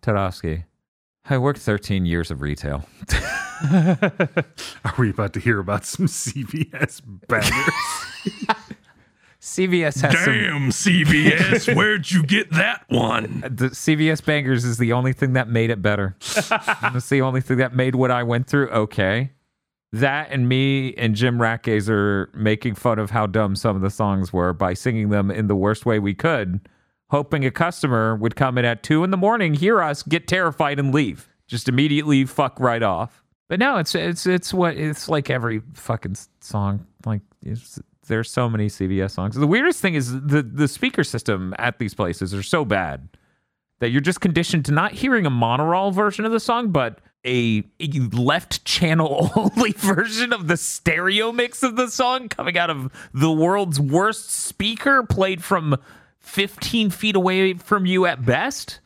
Todovsky. 0.02 0.64
I 1.28 1.38
worked 1.40 1.60
13 1.60 2.06
years 2.06 2.30
of 2.30 2.42
retail. 2.42 2.88
Are 3.72 4.94
we 4.98 5.10
about 5.10 5.34
to 5.34 5.40
hear 5.40 5.60
about 5.60 5.86
some 5.86 6.06
CVS 6.06 7.02
bangers? 7.28 8.56
CVS 9.42 10.02
has 10.02 10.24
some. 10.24 10.70
CBS, 10.72 11.76
where'd 11.76 12.12
you 12.12 12.24
get 12.24 12.52
that 12.52 12.84
one? 12.90 13.42
Uh, 13.44 13.50
the 13.52 13.70
CVS 13.70 14.26
Bangers 14.26 14.66
is 14.66 14.80
the 14.80 14.92
only 14.92 15.14
thing 15.14 15.34
that 15.34 15.48
made 15.48 15.70
it 15.70 15.84
better. 15.84 16.16
That's 16.82 17.10
the 17.10 17.22
only 17.22 17.42
thing 17.42 17.58
that 17.58 17.76
made 17.76 17.94
what 17.94 18.10
I 18.10 18.24
went 18.24 18.48
through 18.48 18.70
okay. 18.70 19.32
That 19.92 20.30
and 20.32 20.50
me 20.50 20.96
and 20.96 21.16
Jim 21.16 21.38
Ratgazer 21.38 22.34
making 22.34 22.74
fun 22.76 22.98
of 22.98 23.12
how 23.12 23.28
dumb 23.28 23.56
some 23.56 23.76
of 23.76 23.84
the 23.84 23.92
songs 23.92 24.34
were 24.34 24.52
by 24.52 24.74
singing 24.74 25.10
them 25.10 25.30
in 25.30 25.46
the 25.46 25.56
worst 25.56 25.86
way 25.86 26.00
we 26.00 26.16
could, 26.16 26.68
hoping 27.10 27.46
a 27.46 27.52
customer 27.52 28.16
would 28.16 28.36
come 28.36 28.58
in 28.58 28.66
at 28.66 28.84
two 28.84 29.04
in 29.04 29.12
the 29.12 29.18
morning, 29.18 29.54
hear 29.54 29.82
us, 29.82 30.04
get 30.04 30.28
terrified, 30.28 30.80
and 30.80 30.94
leave. 30.94 31.30
Just 31.48 31.70
immediately 31.70 32.26
fuck 32.26 32.60
right 32.60 32.82
off. 32.82 33.24
But 33.48 33.60
no, 33.60 33.78
it's 33.78 33.94
it's 33.94 34.26
it's 34.26 34.54
what 34.54 34.76
it's 34.76 35.08
like 35.08 35.30
every 35.30 35.62
fucking 35.74 36.16
song. 36.40 36.88
Like 37.06 37.22
there's 38.08 38.32
so 38.32 38.50
many 38.50 38.68
CBS 38.68 39.12
songs. 39.12 39.36
The 39.36 39.46
weirdest 39.46 39.82
thing 39.82 39.94
is 39.94 40.12
the 40.12 40.42
the 40.42 40.68
speaker 40.68 41.04
system 41.04 41.54
at 41.60 41.78
these 41.78 41.94
places 41.94 42.34
are 42.34 42.42
so 42.42 42.66
bad 42.66 43.08
that 43.80 43.90
you're 43.90 44.02
just 44.02 44.22
conditioned 44.22 44.66
to 44.66 44.72
not 44.72 44.94
hearing 44.94 45.26
a 45.26 45.32
monaural 45.32 45.94
version 45.94 46.26
of 46.26 46.32
the 46.32 46.40
song, 46.40 46.72
but 46.72 47.00
a, 47.26 47.64
a 47.80 47.88
left 48.14 48.64
channel 48.66 49.32
only 49.36 49.72
version 49.74 50.32
of 50.32 50.48
the 50.48 50.58
stereo 50.58 51.32
mix 51.32 51.64
of 51.64 51.76
the 51.76 51.90
song 51.90 52.30
coming 52.30 52.58
out 52.58 52.70
of 52.70 52.92
the 53.14 53.32
world's 53.32 53.80
worst 53.80 54.30
speaker, 54.30 55.04
played 55.04 55.44
from 55.44 55.78
15 56.26 56.90
feet 56.90 57.16
away 57.16 57.54
from 57.54 57.86
you 57.86 58.06
at 58.06 58.26
best. 58.26 58.80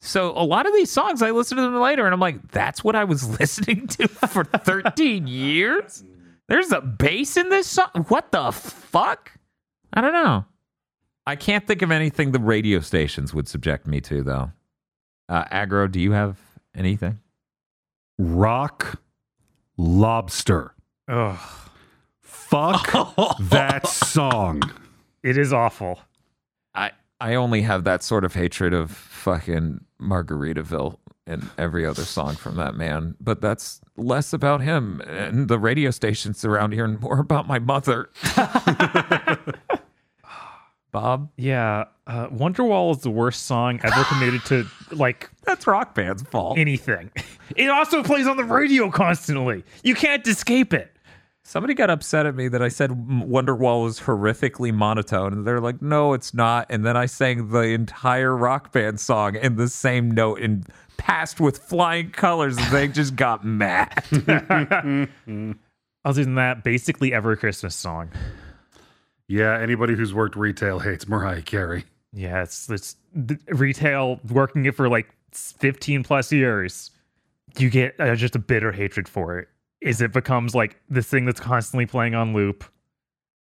So 0.00 0.30
a 0.36 0.42
lot 0.42 0.66
of 0.66 0.72
these 0.74 0.90
songs, 0.90 1.22
I 1.22 1.30
listen 1.30 1.56
to 1.58 1.62
them 1.62 1.76
later, 1.78 2.04
and 2.04 2.12
I'm 2.12 2.20
like, 2.20 2.50
that's 2.50 2.82
what 2.82 2.96
I 2.96 3.04
was 3.04 3.28
listening 3.40 3.86
to 3.88 4.08
for 4.08 4.42
13 4.44 5.26
years. 5.28 6.02
There's 6.48 6.72
a 6.72 6.80
bass 6.80 7.36
in 7.36 7.48
this 7.50 7.68
song. 7.68 8.06
What 8.08 8.32
the 8.32 8.50
fuck? 8.50 9.32
I 9.92 10.00
don't 10.00 10.12
know. 10.12 10.44
I 11.26 11.36
can't 11.36 11.64
think 11.66 11.82
of 11.82 11.92
anything 11.92 12.32
the 12.32 12.40
radio 12.40 12.80
stations 12.80 13.32
would 13.32 13.46
subject 13.46 13.86
me 13.86 14.00
to, 14.02 14.22
though. 14.24 14.50
Uh, 15.28 15.44
Aggro, 15.44 15.90
do 15.90 16.00
you 16.00 16.12
have 16.12 16.36
anything? 16.74 17.20
Rock 18.18 19.00
Lobster. 19.76 20.74
Ugh, 21.08 21.38
Fuck 22.20 22.90
that 23.40 23.86
song. 23.86 24.62
it 25.22 25.38
is 25.38 25.52
awful. 25.52 26.00
I 26.74 26.90
I 27.20 27.34
only 27.34 27.62
have 27.62 27.84
that 27.84 28.02
sort 28.02 28.24
of 28.24 28.34
hatred 28.34 28.72
of 28.74 28.90
fucking 28.90 29.84
Margaritaville 30.00 30.96
and 31.26 31.48
every 31.56 31.86
other 31.86 32.02
song 32.04 32.34
from 32.34 32.56
that 32.56 32.74
man, 32.74 33.14
but 33.20 33.40
that's 33.40 33.80
less 33.96 34.32
about 34.32 34.60
him 34.60 35.00
and 35.06 35.46
the 35.48 35.58
radio 35.58 35.90
stations 35.92 36.44
around 36.44 36.72
here 36.72 36.84
and 36.84 37.00
more 37.00 37.20
about 37.20 37.46
my 37.46 37.58
mother. 37.60 38.10
Bob, 40.90 41.30
Yeah, 41.38 41.84
uh, 42.06 42.28
Wonderwall 42.28 42.94
is 42.94 43.02
the 43.02 43.10
worst 43.10 43.46
song 43.46 43.80
ever 43.82 44.04
committed 44.04 44.44
to 44.46 44.66
like 44.90 45.30
that's 45.44 45.66
Rock 45.66 45.94
Band's 45.94 46.22
fault. 46.22 46.58
anything. 46.58 47.10
It 47.56 47.70
also 47.70 48.02
plays 48.02 48.26
on 48.26 48.36
the 48.36 48.44
radio 48.44 48.90
constantly. 48.90 49.64
You 49.82 49.94
can't 49.94 50.26
escape 50.26 50.74
it. 50.74 50.91
Somebody 51.44 51.74
got 51.74 51.90
upset 51.90 52.24
at 52.24 52.36
me 52.36 52.46
that 52.48 52.62
I 52.62 52.68
said 52.68 52.90
Wonderwall 52.90 53.82
was 53.82 54.00
horrifically 54.00 54.72
monotone, 54.72 55.32
and 55.32 55.46
they're 55.46 55.60
like, 55.60 55.82
"No, 55.82 56.12
it's 56.12 56.32
not." 56.32 56.66
And 56.70 56.84
then 56.84 56.96
I 56.96 57.06
sang 57.06 57.48
the 57.48 57.62
entire 57.62 58.36
Rock 58.36 58.72
Band 58.72 59.00
song 59.00 59.34
in 59.34 59.56
the 59.56 59.68
same 59.68 60.10
note 60.10 60.40
and 60.40 60.64
passed 60.98 61.40
with 61.40 61.58
flying 61.58 62.10
colors, 62.10 62.56
and 62.56 62.66
they 62.72 62.86
just 62.86 63.16
got 63.16 63.44
mad. 63.44 63.90
Other 66.04 66.24
than 66.24 66.36
that, 66.36 66.62
basically 66.62 67.12
every 67.12 67.36
Christmas 67.36 67.74
song. 67.74 68.10
Yeah, 69.26 69.58
anybody 69.58 69.94
who's 69.94 70.14
worked 70.14 70.36
retail 70.36 70.78
hates 70.78 71.08
Mariah 71.08 71.42
Carey. 71.42 71.84
Yeah, 72.12 72.42
it's 72.42 72.68
it's 72.70 72.96
the 73.14 73.38
retail 73.48 74.20
working 74.30 74.64
it 74.66 74.76
for 74.76 74.88
like 74.88 75.08
15 75.32 76.04
plus 76.04 76.30
years. 76.30 76.90
You 77.58 77.68
get 77.68 77.98
uh, 77.98 78.14
just 78.14 78.36
a 78.36 78.38
bitter 78.38 78.70
hatred 78.72 79.08
for 79.08 79.38
it. 79.38 79.48
Is 79.82 80.00
it 80.00 80.12
becomes 80.12 80.54
like 80.54 80.80
this 80.88 81.08
thing 81.08 81.24
that's 81.24 81.40
constantly 81.40 81.86
playing 81.86 82.14
on 82.14 82.32
loop, 82.32 82.64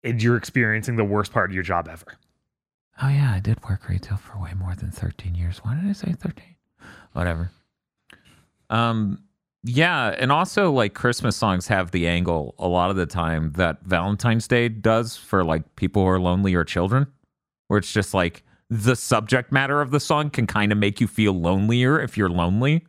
and 0.04 0.22
you're 0.22 0.36
experiencing 0.38 0.96
the 0.96 1.04
worst 1.04 1.32
part 1.32 1.50
of 1.50 1.54
your 1.54 1.64
job 1.64 1.88
ever. 1.90 2.06
Oh 3.02 3.08
yeah, 3.10 3.34
I 3.36 3.40
did 3.40 3.64
work 3.70 3.88
retail 3.88 4.18
for 4.18 4.38
way 4.42 4.54
more 4.56 4.76
than 4.76 4.92
13 4.92 5.36
years. 5.36 5.60
Why 5.60 5.76
did 5.76 5.90
I 5.90 5.94
say 5.94 6.14
13? 6.14 6.44
Whatever. 7.14 7.52
Um 8.70 9.24
yeah, 9.64 10.16
and 10.18 10.32
also 10.32 10.72
like 10.72 10.94
Christmas 10.94 11.36
songs 11.36 11.68
have 11.68 11.92
the 11.92 12.08
angle 12.08 12.56
a 12.58 12.68
lot 12.68 12.90
of 12.90 12.96
the 12.96 13.06
time 13.06 13.52
that 13.54 13.82
Valentine's 13.84 14.48
Day 14.48 14.70
does 14.70 15.18
for 15.18 15.44
like 15.44 15.76
people 15.76 16.04
who 16.04 16.08
are 16.10 16.20
lonely 16.20 16.54
or 16.56 16.64
children, 16.64 17.08
where 17.68 17.78
it's 17.80 17.92
just 17.92 18.14
like 18.14 18.44
the 18.70 18.96
subject 18.96 19.52
matter 19.52 19.82
of 19.82 19.92
the 19.92 20.00
song 20.00 20.30
can 20.30 20.46
kind 20.48 20.72
of 20.72 20.78
make 20.78 21.02
you 21.02 21.08
feel 21.08 21.34
lonelier 21.34 22.00
if 22.00 22.18
you're 22.18 22.30
lonely. 22.30 22.86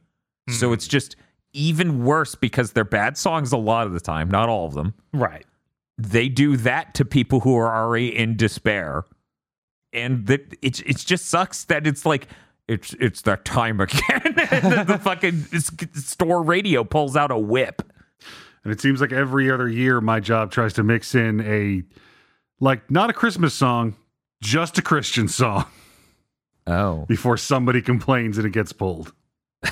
So 0.51 0.70
Mhm. 0.70 0.74
it's 0.74 0.86
just 0.89 1.16
even 1.59 2.04
worse 2.04 2.34
because 2.34 2.72
they're 2.72 2.84
bad 2.84 3.16
songs 3.18 3.52
a 3.52 3.56
lot 3.56 3.86
of 3.86 3.92
the 3.92 4.00
time, 4.00 4.30
not 4.30 4.48
all 4.48 4.66
of 4.66 4.74
them. 4.74 4.94
Right. 5.12 5.44
they 5.98 6.28
do 6.28 6.56
that 6.59 6.94
to 6.94 7.04
people 7.04 7.40
who 7.40 7.56
are 7.56 7.74
already 7.74 8.16
in 8.16 8.36
despair. 8.36 9.04
And 9.92 10.26
that 10.26 10.54
it's 10.62 10.80
it 10.80 10.98
just 10.98 11.26
sucks 11.26 11.64
that 11.64 11.86
it's 11.86 12.04
like 12.06 12.28
it's 12.68 12.94
it's 13.00 13.22
that 13.22 13.44
time 13.44 13.80
again. 13.80 14.20
The, 14.22 14.84
the 14.86 14.98
fucking 14.98 15.44
store 15.94 16.42
radio 16.42 16.84
pulls 16.84 17.16
out 17.16 17.30
a 17.30 17.38
whip. 17.38 17.82
And 18.64 18.72
it 18.72 18.80
seems 18.80 19.00
like 19.00 19.12
every 19.12 19.50
other 19.50 19.68
year 19.68 20.00
my 20.00 20.20
job 20.20 20.50
tries 20.52 20.74
to 20.74 20.82
mix 20.82 21.14
in 21.14 21.40
a 21.40 21.82
like 22.61 22.90
not 22.90 23.09
a 23.09 23.14
Christmas 23.14 23.54
song, 23.54 23.96
just 24.42 24.76
a 24.78 24.82
Christian 24.82 25.26
song. 25.26 25.64
Oh. 26.66 27.06
Before 27.09 27.38
somebody 27.38 27.80
complains 27.80 28.36
and 28.36 28.46
it 28.46 28.50
gets 28.50 28.74
pulled. 28.74 29.14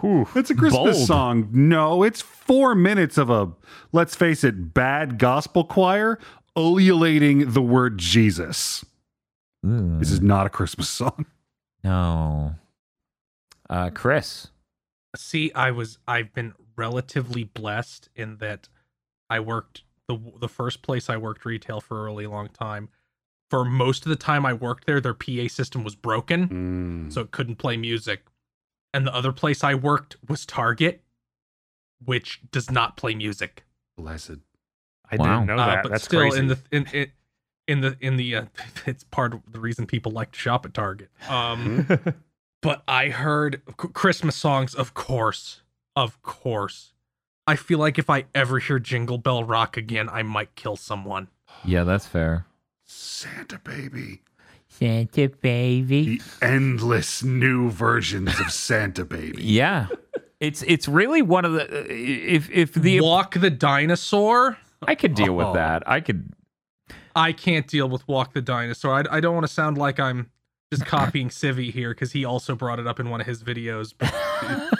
Whew. 0.00 0.28
It's 0.34 0.50
a 0.50 0.54
Christmas 0.54 0.96
Bold. 0.98 1.06
song. 1.06 1.48
No, 1.52 2.02
it's 2.02 2.20
four 2.20 2.74
minutes 2.74 3.16
of 3.18 3.30
a, 3.30 3.50
let's 3.92 4.14
face 4.14 4.44
it, 4.44 4.74
bad 4.74 5.18
gospel 5.18 5.64
choir 5.64 6.18
ululating 6.56 7.52
the 7.52 7.62
word 7.62 7.98
Jesus. 7.98 8.84
Ooh, 9.66 9.98
This 9.98 10.10
is 10.10 10.20
not 10.20 10.46
a 10.46 10.50
Christmas 10.50 10.88
song. 10.90 11.26
no. 11.82 12.54
Uh, 13.70 13.88
Chris. 13.90 14.48
See, 15.16 15.50
I 15.54 15.70
was 15.70 15.98
I've 16.06 16.34
been 16.34 16.52
relatively 16.76 17.44
blessed 17.44 18.08
in 18.14 18.36
that 18.38 18.68
I 19.30 19.40
worked 19.40 19.82
the 20.08 20.18
the 20.40 20.48
first 20.48 20.82
place 20.82 21.08
I 21.08 21.16
worked 21.16 21.44
retail 21.46 21.80
for 21.80 22.00
a 22.00 22.04
really 22.04 22.26
long 22.26 22.48
time. 22.48 22.90
For 23.50 23.64
most 23.64 24.04
of 24.04 24.10
the 24.10 24.16
time 24.16 24.44
I 24.44 24.52
worked 24.52 24.86
there, 24.86 25.00
their 25.00 25.14
PA 25.14 25.46
system 25.48 25.84
was 25.84 25.94
broken, 25.94 26.48
Mm. 27.08 27.12
so 27.12 27.22
it 27.22 27.30
couldn't 27.30 27.56
play 27.56 27.76
music. 27.78 28.24
And 28.94 29.06
the 29.06 29.14
other 29.14 29.32
place 29.32 29.64
I 29.64 29.74
worked 29.74 30.16
was 30.28 30.44
Target, 30.46 31.02
which 32.04 32.40
does 32.50 32.70
not 32.70 32.96
play 32.96 33.14
music. 33.14 33.64
Blessed. 33.96 34.38
I 35.10 35.16
Wow. 35.16 35.40
didn't 35.40 35.46
know 35.46 35.62
Uh, 35.62 35.66
that. 35.66 35.82
but 35.82 35.92
That's 35.92 36.04
still, 36.04 36.20
crazy. 36.20 36.38
in 36.38 36.46
the 36.48 36.58
in 36.70 36.86
in 36.92 37.12
in 37.68 37.80
the 37.80 37.96
in 38.00 38.16
the 38.16 38.36
uh, 38.36 38.44
it's 38.86 39.04
part 39.04 39.34
of 39.34 39.40
the 39.50 39.60
reason 39.60 39.86
people 39.86 40.12
like 40.12 40.32
to 40.32 40.38
shop 40.38 40.66
at 40.66 40.74
Target. 40.74 41.10
Um, 41.28 41.86
but 42.62 42.82
I 42.88 43.08
heard 43.08 43.62
Christmas 43.76 44.36
songs, 44.36 44.74
of 44.74 44.94
course, 44.94 45.62
of 45.96 46.20
course. 46.22 46.92
I 47.46 47.56
feel 47.56 47.78
like 47.78 47.98
if 47.98 48.08
I 48.08 48.24
ever 48.34 48.58
hear 48.60 48.78
Jingle 48.78 49.18
Bell 49.18 49.42
Rock 49.42 49.76
again, 49.76 50.08
I 50.08 50.22
might 50.22 50.54
kill 50.54 50.76
someone. 50.76 51.28
Yeah, 51.64 51.82
that's 51.84 52.06
fair. 52.06 52.46
Santa 52.84 53.58
Baby. 53.58 54.22
Santa 54.82 55.28
baby. 55.40 56.18
The 56.18 56.22
endless 56.46 57.22
new 57.22 57.70
versions 57.70 58.38
of 58.40 58.50
Santa 58.52 59.04
Baby. 59.04 59.42
Yeah. 59.42 59.86
It's 60.40 60.62
it's 60.62 60.88
really 60.88 61.22
one 61.22 61.44
of 61.44 61.52
the 61.52 61.86
if 61.88 62.50
if 62.50 62.74
the 62.74 63.00
Walk 63.00 63.34
the 63.34 63.50
Dinosaur. 63.50 64.58
I 64.84 64.94
could 64.96 65.14
deal 65.14 65.34
with 65.36 65.46
Oh. 65.46 65.52
that. 65.54 65.88
I 65.88 66.00
could 66.00 66.32
I 67.14 67.32
can't 67.32 67.66
deal 67.68 67.88
with 67.88 68.06
Walk 68.08 68.32
the 68.32 68.42
Dinosaur. 68.42 68.92
I, 68.92 69.18
I 69.18 69.20
don't 69.20 69.34
want 69.34 69.46
to 69.46 69.52
sound 69.52 69.78
like 69.78 70.00
I'm 70.00 70.30
just 70.72 70.84
copying 70.86 71.28
Civi 71.40 71.70
here 71.72 71.90
because 71.90 72.10
he 72.10 72.24
also 72.24 72.56
brought 72.56 72.80
it 72.80 72.86
up 72.88 72.98
in 72.98 73.08
one 73.10 73.20
of 73.20 73.26
his 73.28 73.44
videos. 73.44 73.94
But 73.96 74.12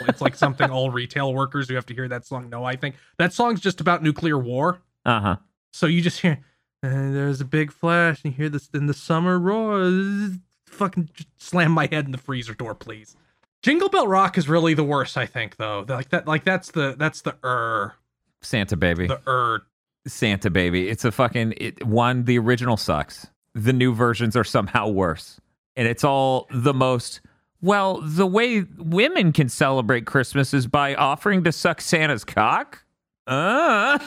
it's 0.09 0.19
like 0.19 0.35
something 0.35 0.69
all 0.69 0.89
retail 0.89 1.33
workers 1.33 1.69
who 1.69 1.75
have 1.75 1.85
to 1.85 1.93
hear 1.93 2.09
that 2.09 2.25
song 2.25 2.49
know. 2.49 2.65
I 2.65 2.75
think 2.75 2.95
that 3.17 3.31
song's 3.31 3.61
just 3.61 3.79
about 3.79 4.03
nuclear 4.03 4.37
war. 4.37 4.81
uh-huh. 5.05 5.37
So 5.71 5.85
you 5.87 6.01
just 6.01 6.19
hear, 6.19 6.39
and 6.83 7.15
there's 7.15 7.41
a 7.41 7.45
big 7.45 7.71
flash, 7.71 8.23
and 8.23 8.33
you 8.33 8.37
hear 8.37 8.49
this 8.49 8.69
in 8.73 8.87
the 8.87 8.93
summer 8.93 9.39
roar. 9.39 10.29
Fucking 10.67 11.09
slam 11.37 11.71
my 11.71 11.87
head 11.89 12.05
in 12.05 12.11
the 12.11 12.17
freezer 12.17 12.53
door, 12.53 12.75
please. 12.75 13.15
Jingle 13.61 13.87
Bell 13.87 14.07
Rock 14.07 14.37
is 14.37 14.49
really 14.49 14.73
the 14.73 14.83
worst, 14.83 15.17
I 15.17 15.25
think, 15.25 15.55
though. 15.55 15.85
Like 15.87 16.09
that, 16.09 16.27
like 16.27 16.43
that's 16.43 16.71
the 16.71 16.95
that's 16.97 17.21
the 17.21 17.35
er 17.43 17.95
Santa 18.41 18.75
baby. 18.75 19.07
the 19.07 19.21
er. 19.25 19.63
Santa 20.05 20.49
baby. 20.49 20.89
It's 20.89 21.05
a 21.05 21.11
fucking 21.11 21.53
it, 21.55 21.85
one. 21.85 22.25
The 22.25 22.37
original 22.37 22.75
sucks. 22.75 23.27
The 23.55 23.71
new 23.71 23.93
versions 23.93 24.35
are 24.35 24.43
somehow 24.43 24.89
worse, 24.89 25.39
and 25.77 25.87
it's 25.87 26.03
all 26.03 26.47
the 26.51 26.73
most. 26.73 27.21
Well, 27.61 28.01
the 28.01 28.27
way 28.27 28.65
women 28.77 29.31
can 29.31 29.47
celebrate 29.47 30.05
Christmas 30.05 30.53
is 30.53 30.67
by 30.67 30.95
offering 30.95 31.45
to 31.45 31.53
suck 31.53 31.79
Santa's 31.79 32.25
cock. 32.25 32.83
Uh, 33.25 33.99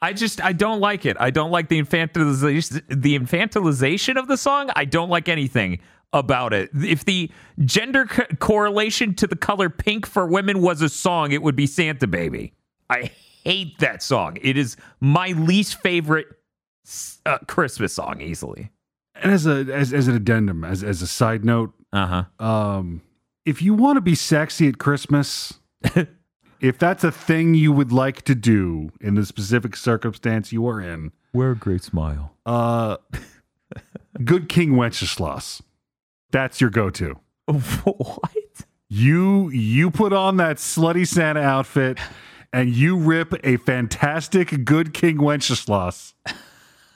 I 0.00 0.12
just 0.12 0.40
I 0.42 0.52
don't 0.52 0.80
like 0.80 1.04
it. 1.06 1.16
I 1.18 1.30
don't 1.30 1.50
like 1.50 1.68
the 1.68 1.82
infantilization 1.82 2.82
the 2.88 3.18
infantilization 3.18 4.16
of 4.16 4.28
the 4.28 4.36
song. 4.36 4.70
I 4.76 4.84
don't 4.84 5.08
like 5.10 5.28
anything 5.28 5.80
about 6.12 6.52
it. 6.52 6.70
If 6.74 7.04
the 7.04 7.30
gender 7.64 8.06
co- 8.06 8.24
correlation 8.38 9.14
to 9.16 9.26
the 9.26 9.36
color 9.36 9.68
pink 9.68 10.06
for 10.06 10.26
women 10.26 10.60
was 10.62 10.80
a 10.82 10.88
song, 10.88 11.32
it 11.32 11.42
would 11.42 11.56
be 11.56 11.66
Santa 11.66 12.06
Baby. 12.06 12.52
I 12.88 13.10
hate 13.44 13.78
that 13.80 14.02
song. 14.02 14.38
It 14.40 14.56
is 14.56 14.76
my 15.00 15.28
least 15.32 15.80
favorite 15.82 16.26
uh, 17.26 17.38
Christmas 17.46 17.92
song 17.92 18.20
easily. 18.20 18.70
And 19.16 19.32
as 19.32 19.46
a 19.46 19.66
as, 19.72 19.92
as 19.92 20.06
an 20.08 20.14
addendum, 20.14 20.64
as 20.64 20.84
as 20.84 21.02
a 21.02 21.06
side 21.08 21.44
note, 21.44 21.74
Uh-huh. 21.92 22.24
um, 22.38 23.02
if 23.44 23.60
you 23.62 23.74
want 23.74 23.96
to 23.96 24.00
be 24.00 24.14
sexy 24.14 24.68
at 24.68 24.78
Christmas, 24.78 25.58
if 26.60 26.78
that's 26.78 27.04
a 27.04 27.12
thing 27.12 27.54
you 27.54 27.72
would 27.72 27.92
like 27.92 28.22
to 28.22 28.34
do 28.34 28.90
in 29.00 29.14
the 29.14 29.24
specific 29.24 29.76
circumstance 29.76 30.52
you 30.52 30.66
are 30.68 30.80
in, 30.80 31.12
Wear 31.32 31.52
a 31.52 31.56
great 31.56 31.82
smile. 31.82 32.34
uh, 32.46 32.96
good 34.24 34.48
King 34.48 34.76
Wenceslas, 34.76 35.62
that's 36.30 36.60
your 36.60 36.70
go-to. 36.70 37.18
what? 37.46 38.32
You 38.90 39.50
you 39.50 39.90
put 39.90 40.12
on 40.14 40.38
that 40.38 40.56
slutty 40.56 41.06
Santa 41.06 41.40
outfit 41.40 41.98
and 42.52 42.70
you 42.70 42.96
rip 42.96 43.34
a 43.44 43.58
fantastic 43.58 44.64
good 44.64 44.94
King 44.94 45.18
Wenceslas, 45.18 46.14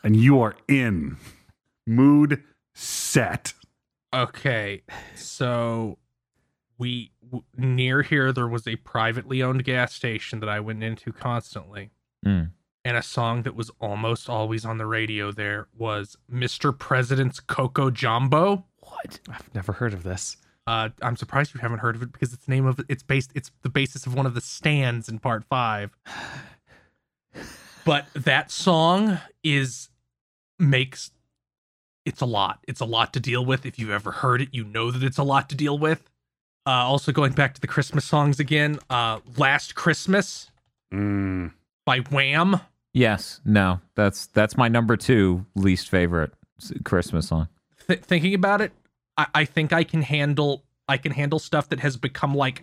and 0.02 0.16
you 0.16 0.40
are 0.40 0.56
in 0.68 1.18
mood 1.86 2.42
set. 2.74 3.52
Okay, 4.14 4.82
so 5.14 5.98
we 6.78 7.11
w- 7.11 7.11
near 7.56 8.02
here 8.02 8.32
there 8.32 8.48
was 8.48 8.66
a 8.66 8.76
privately 8.76 9.42
owned 9.42 9.64
gas 9.64 9.94
station 9.94 10.40
that 10.40 10.48
I 10.48 10.60
went 10.60 10.82
into 10.82 11.12
constantly, 11.12 11.90
Mm. 12.24 12.50
and 12.84 12.96
a 12.96 13.02
song 13.02 13.42
that 13.42 13.54
was 13.54 13.70
almost 13.80 14.28
always 14.28 14.64
on 14.64 14.78
the 14.78 14.86
radio 14.86 15.32
there 15.32 15.68
was 15.76 16.16
Mr. 16.32 16.76
President's 16.76 17.40
Coco 17.40 17.90
Jumbo. 17.90 18.64
What? 18.78 19.20
I've 19.28 19.54
never 19.54 19.72
heard 19.72 19.94
of 19.94 20.02
this. 20.02 20.36
Uh, 20.66 20.90
I'm 21.00 21.16
surprised 21.16 21.54
you 21.54 21.60
haven't 21.60 21.80
heard 21.80 21.96
of 21.96 22.02
it 22.02 22.12
because 22.12 22.32
it's 22.32 22.44
the 22.46 22.52
name 22.52 22.66
of 22.66 22.80
it's 22.88 23.02
based 23.02 23.32
it's 23.34 23.50
the 23.62 23.68
basis 23.68 24.06
of 24.06 24.14
one 24.14 24.26
of 24.26 24.34
the 24.34 24.40
stands 24.40 25.08
in 25.08 25.18
part 25.18 25.44
five. 25.44 25.90
But 27.84 28.06
that 28.14 28.50
song 28.50 29.18
is 29.42 29.88
makes 30.58 31.10
it's 32.04 32.20
a 32.20 32.26
lot. 32.26 32.60
It's 32.68 32.80
a 32.80 32.84
lot 32.84 33.12
to 33.14 33.20
deal 33.20 33.44
with. 33.44 33.64
If 33.66 33.78
you've 33.78 33.90
ever 33.90 34.10
heard 34.12 34.40
it, 34.42 34.48
you 34.52 34.64
know 34.64 34.90
that 34.90 35.02
it's 35.02 35.18
a 35.18 35.22
lot 35.24 35.48
to 35.50 35.56
deal 35.56 35.78
with. 35.78 36.10
Uh, 36.66 36.70
also 36.70 37.10
going 37.12 37.32
back 37.32 37.54
to 37.54 37.60
the 37.60 37.66
Christmas 37.66 38.04
songs 38.04 38.38
again. 38.38 38.78
Uh, 38.88 39.20
Last 39.36 39.74
Christmas 39.74 40.50
Mm. 40.92 41.52
by 41.86 41.98
Wham. 42.00 42.60
Yes. 42.92 43.40
No. 43.44 43.80
That's 43.94 44.26
that's 44.26 44.56
my 44.56 44.68
number 44.68 44.96
two 44.96 45.46
least 45.54 45.88
favorite 45.88 46.32
Christmas 46.84 47.28
song. 47.28 47.48
Th- 47.88 48.00
thinking 48.00 48.34
about 48.34 48.60
it, 48.60 48.72
I-, 49.16 49.26
I 49.34 49.44
think 49.44 49.72
I 49.72 49.82
can 49.84 50.02
handle 50.02 50.62
I 50.88 50.98
can 50.98 51.12
handle 51.12 51.38
stuff 51.38 51.68
that 51.70 51.80
has 51.80 51.96
become 51.96 52.34
like 52.34 52.62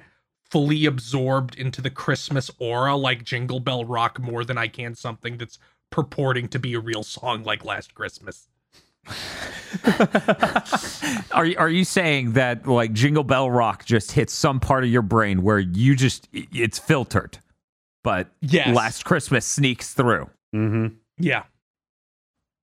fully 0.51 0.85
absorbed 0.85 1.55
into 1.55 1.81
the 1.81 1.89
Christmas 1.89 2.49
aura, 2.59 2.95
like 2.95 3.23
Jingle 3.23 3.59
Bell 3.59 3.83
Rock, 3.85 4.19
more 4.19 4.43
than 4.45 4.57
I 4.57 4.67
can 4.67 4.95
something 4.95 5.37
that's 5.37 5.57
purporting 5.89 6.47
to 6.49 6.59
be 6.59 6.73
a 6.75 6.79
real 6.79 7.03
song 7.03 7.43
like 7.43 7.65
Last 7.65 7.93
Christmas. 7.95 8.47
Are 11.31 11.45
you, 11.45 11.55
are 11.57 11.69
you 11.69 11.83
saying 11.85 12.33
that 12.33 12.67
like 12.67 12.91
Jingle 12.93 13.23
Bell 13.23 13.49
Rock 13.51 13.85
just 13.85 14.11
hits 14.11 14.33
some 14.33 14.59
part 14.59 14.83
of 14.83 14.89
your 14.89 15.01
brain 15.03 15.43
where 15.43 15.59
you 15.59 15.95
just 15.95 16.27
it's 16.33 16.79
filtered, 16.79 17.37
but 18.03 18.27
Yes. 18.41 18.75
Last 18.75 19.05
Christmas 19.05 19.45
sneaks 19.45 19.93
through? 19.93 20.29
hmm 20.53 20.87
Yeah. 21.17 21.43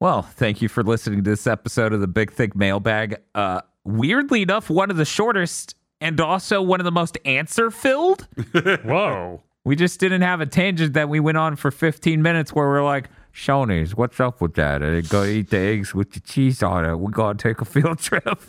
Well, 0.01 0.23
thank 0.23 0.61
you 0.61 0.69
for 0.69 0.83
listening 0.83 1.23
to 1.25 1.31
this 1.31 1.47
episode 1.47 1.93
of 1.93 2.01
the 2.01 2.07
Big 2.09 2.33
Thick 2.33 2.55
Mailbag. 2.55 3.17
Uh, 3.35 3.63
weirdly 3.85 4.43
enough, 4.43 4.69
one 4.69 4.91
of 4.91 4.97
the 4.97 5.05
shortest 5.07 5.75
and 6.01 6.21
also 6.21 6.61
one 6.61 6.81
of 6.81 6.85
the 6.85 6.93
most 6.93 7.17
answer 7.25 7.71
filled. 7.71 8.27
Whoa. 8.85 9.43
We 9.65 9.75
just 9.75 9.99
didn't 10.01 10.23
have 10.23 10.41
a 10.41 10.47
tangent 10.47 10.93
that 10.95 11.09
we 11.09 11.19
went 11.19 11.39
on 11.39 11.57
for 11.57 11.71
15 11.71 12.21
minutes 12.21 12.53
where 12.53 12.67
we're 12.69 12.85
like, 12.85 13.09
Shoney's, 13.37 13.95
what's 13.95 14.19
up 14.19 14.41
with 14.41 14.55
that? 14.55 14.83
I 14.83 15.03
go 15.03 15.23
eat 15.25 15.51
the 15.51 15.59
eggs 15.59 15.95
with 15.95 16.13
the 16.13 16.21
cheese 16.21 16.63
on 16.63 16.87
it. 16.87 16.97
We 16.97 17.13
gotta 17.13 17.37
take 17.37 17.61
a 17.61 17.65
field 17.67 17.99
trip. 17.99 18.41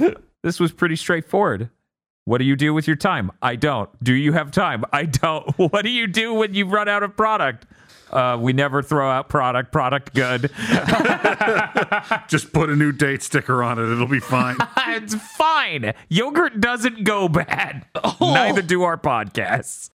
this 0.44 0.60
was 0.62 0.72
pretty 0.72 0.96
straightforward. 0.96 1.70
What 2.24 2.38
do 2.40 2.46
you 2.46 2.56
do 2.56 2.74
with 2.74 2.88
your 2.88 2.96
time? 2.96 3.32
I 3.42 3.56
don't. 3.58 3.90
Do 4.04 4.14
you 4.14 4.32
have 4.34 4.50
time? 4.52 4.86
I 4.94 5.04
don't. 5.06 5.48
What 5.58 5.84
do 5.84 5.90
you 5.90 6.08
do 6.08 6.34
when 6.34 6.54
you 6.54 6.66
run 6.66 6.88
out 6.88 7.04
of 7.04 7.18
product? 7.18 7.66
Uh, 8.12 8.38
we 8.40 8.54
never 8.54 8.82
throw 8.82 9.10
out 9.10 9.28
product. 9.28 9.74
Product 9.74 10.14
good. 10.14 10.44
Just 12.30 12.54
put 12.54 12.70
a 12.70 12.76
new 12.76 12.94
date 12.94 13.22
sticker 13.22 13.62
on 13.62 13.78
it; 13.80 13.92
it'll 13.92 14.08
be 14.08 14.22
fine. 14.22 14.56
it's 14.78 15.16
fine. 15.16 15.94
Yogurt 16.08 16.62
doesn't 16.62 17.04
go 17.04 17.28
bad. 17.28 17.86
Neither 18.22 18.62
do 18.62 18.84
our 18.84 18.98
podcasts. 18.98 19.86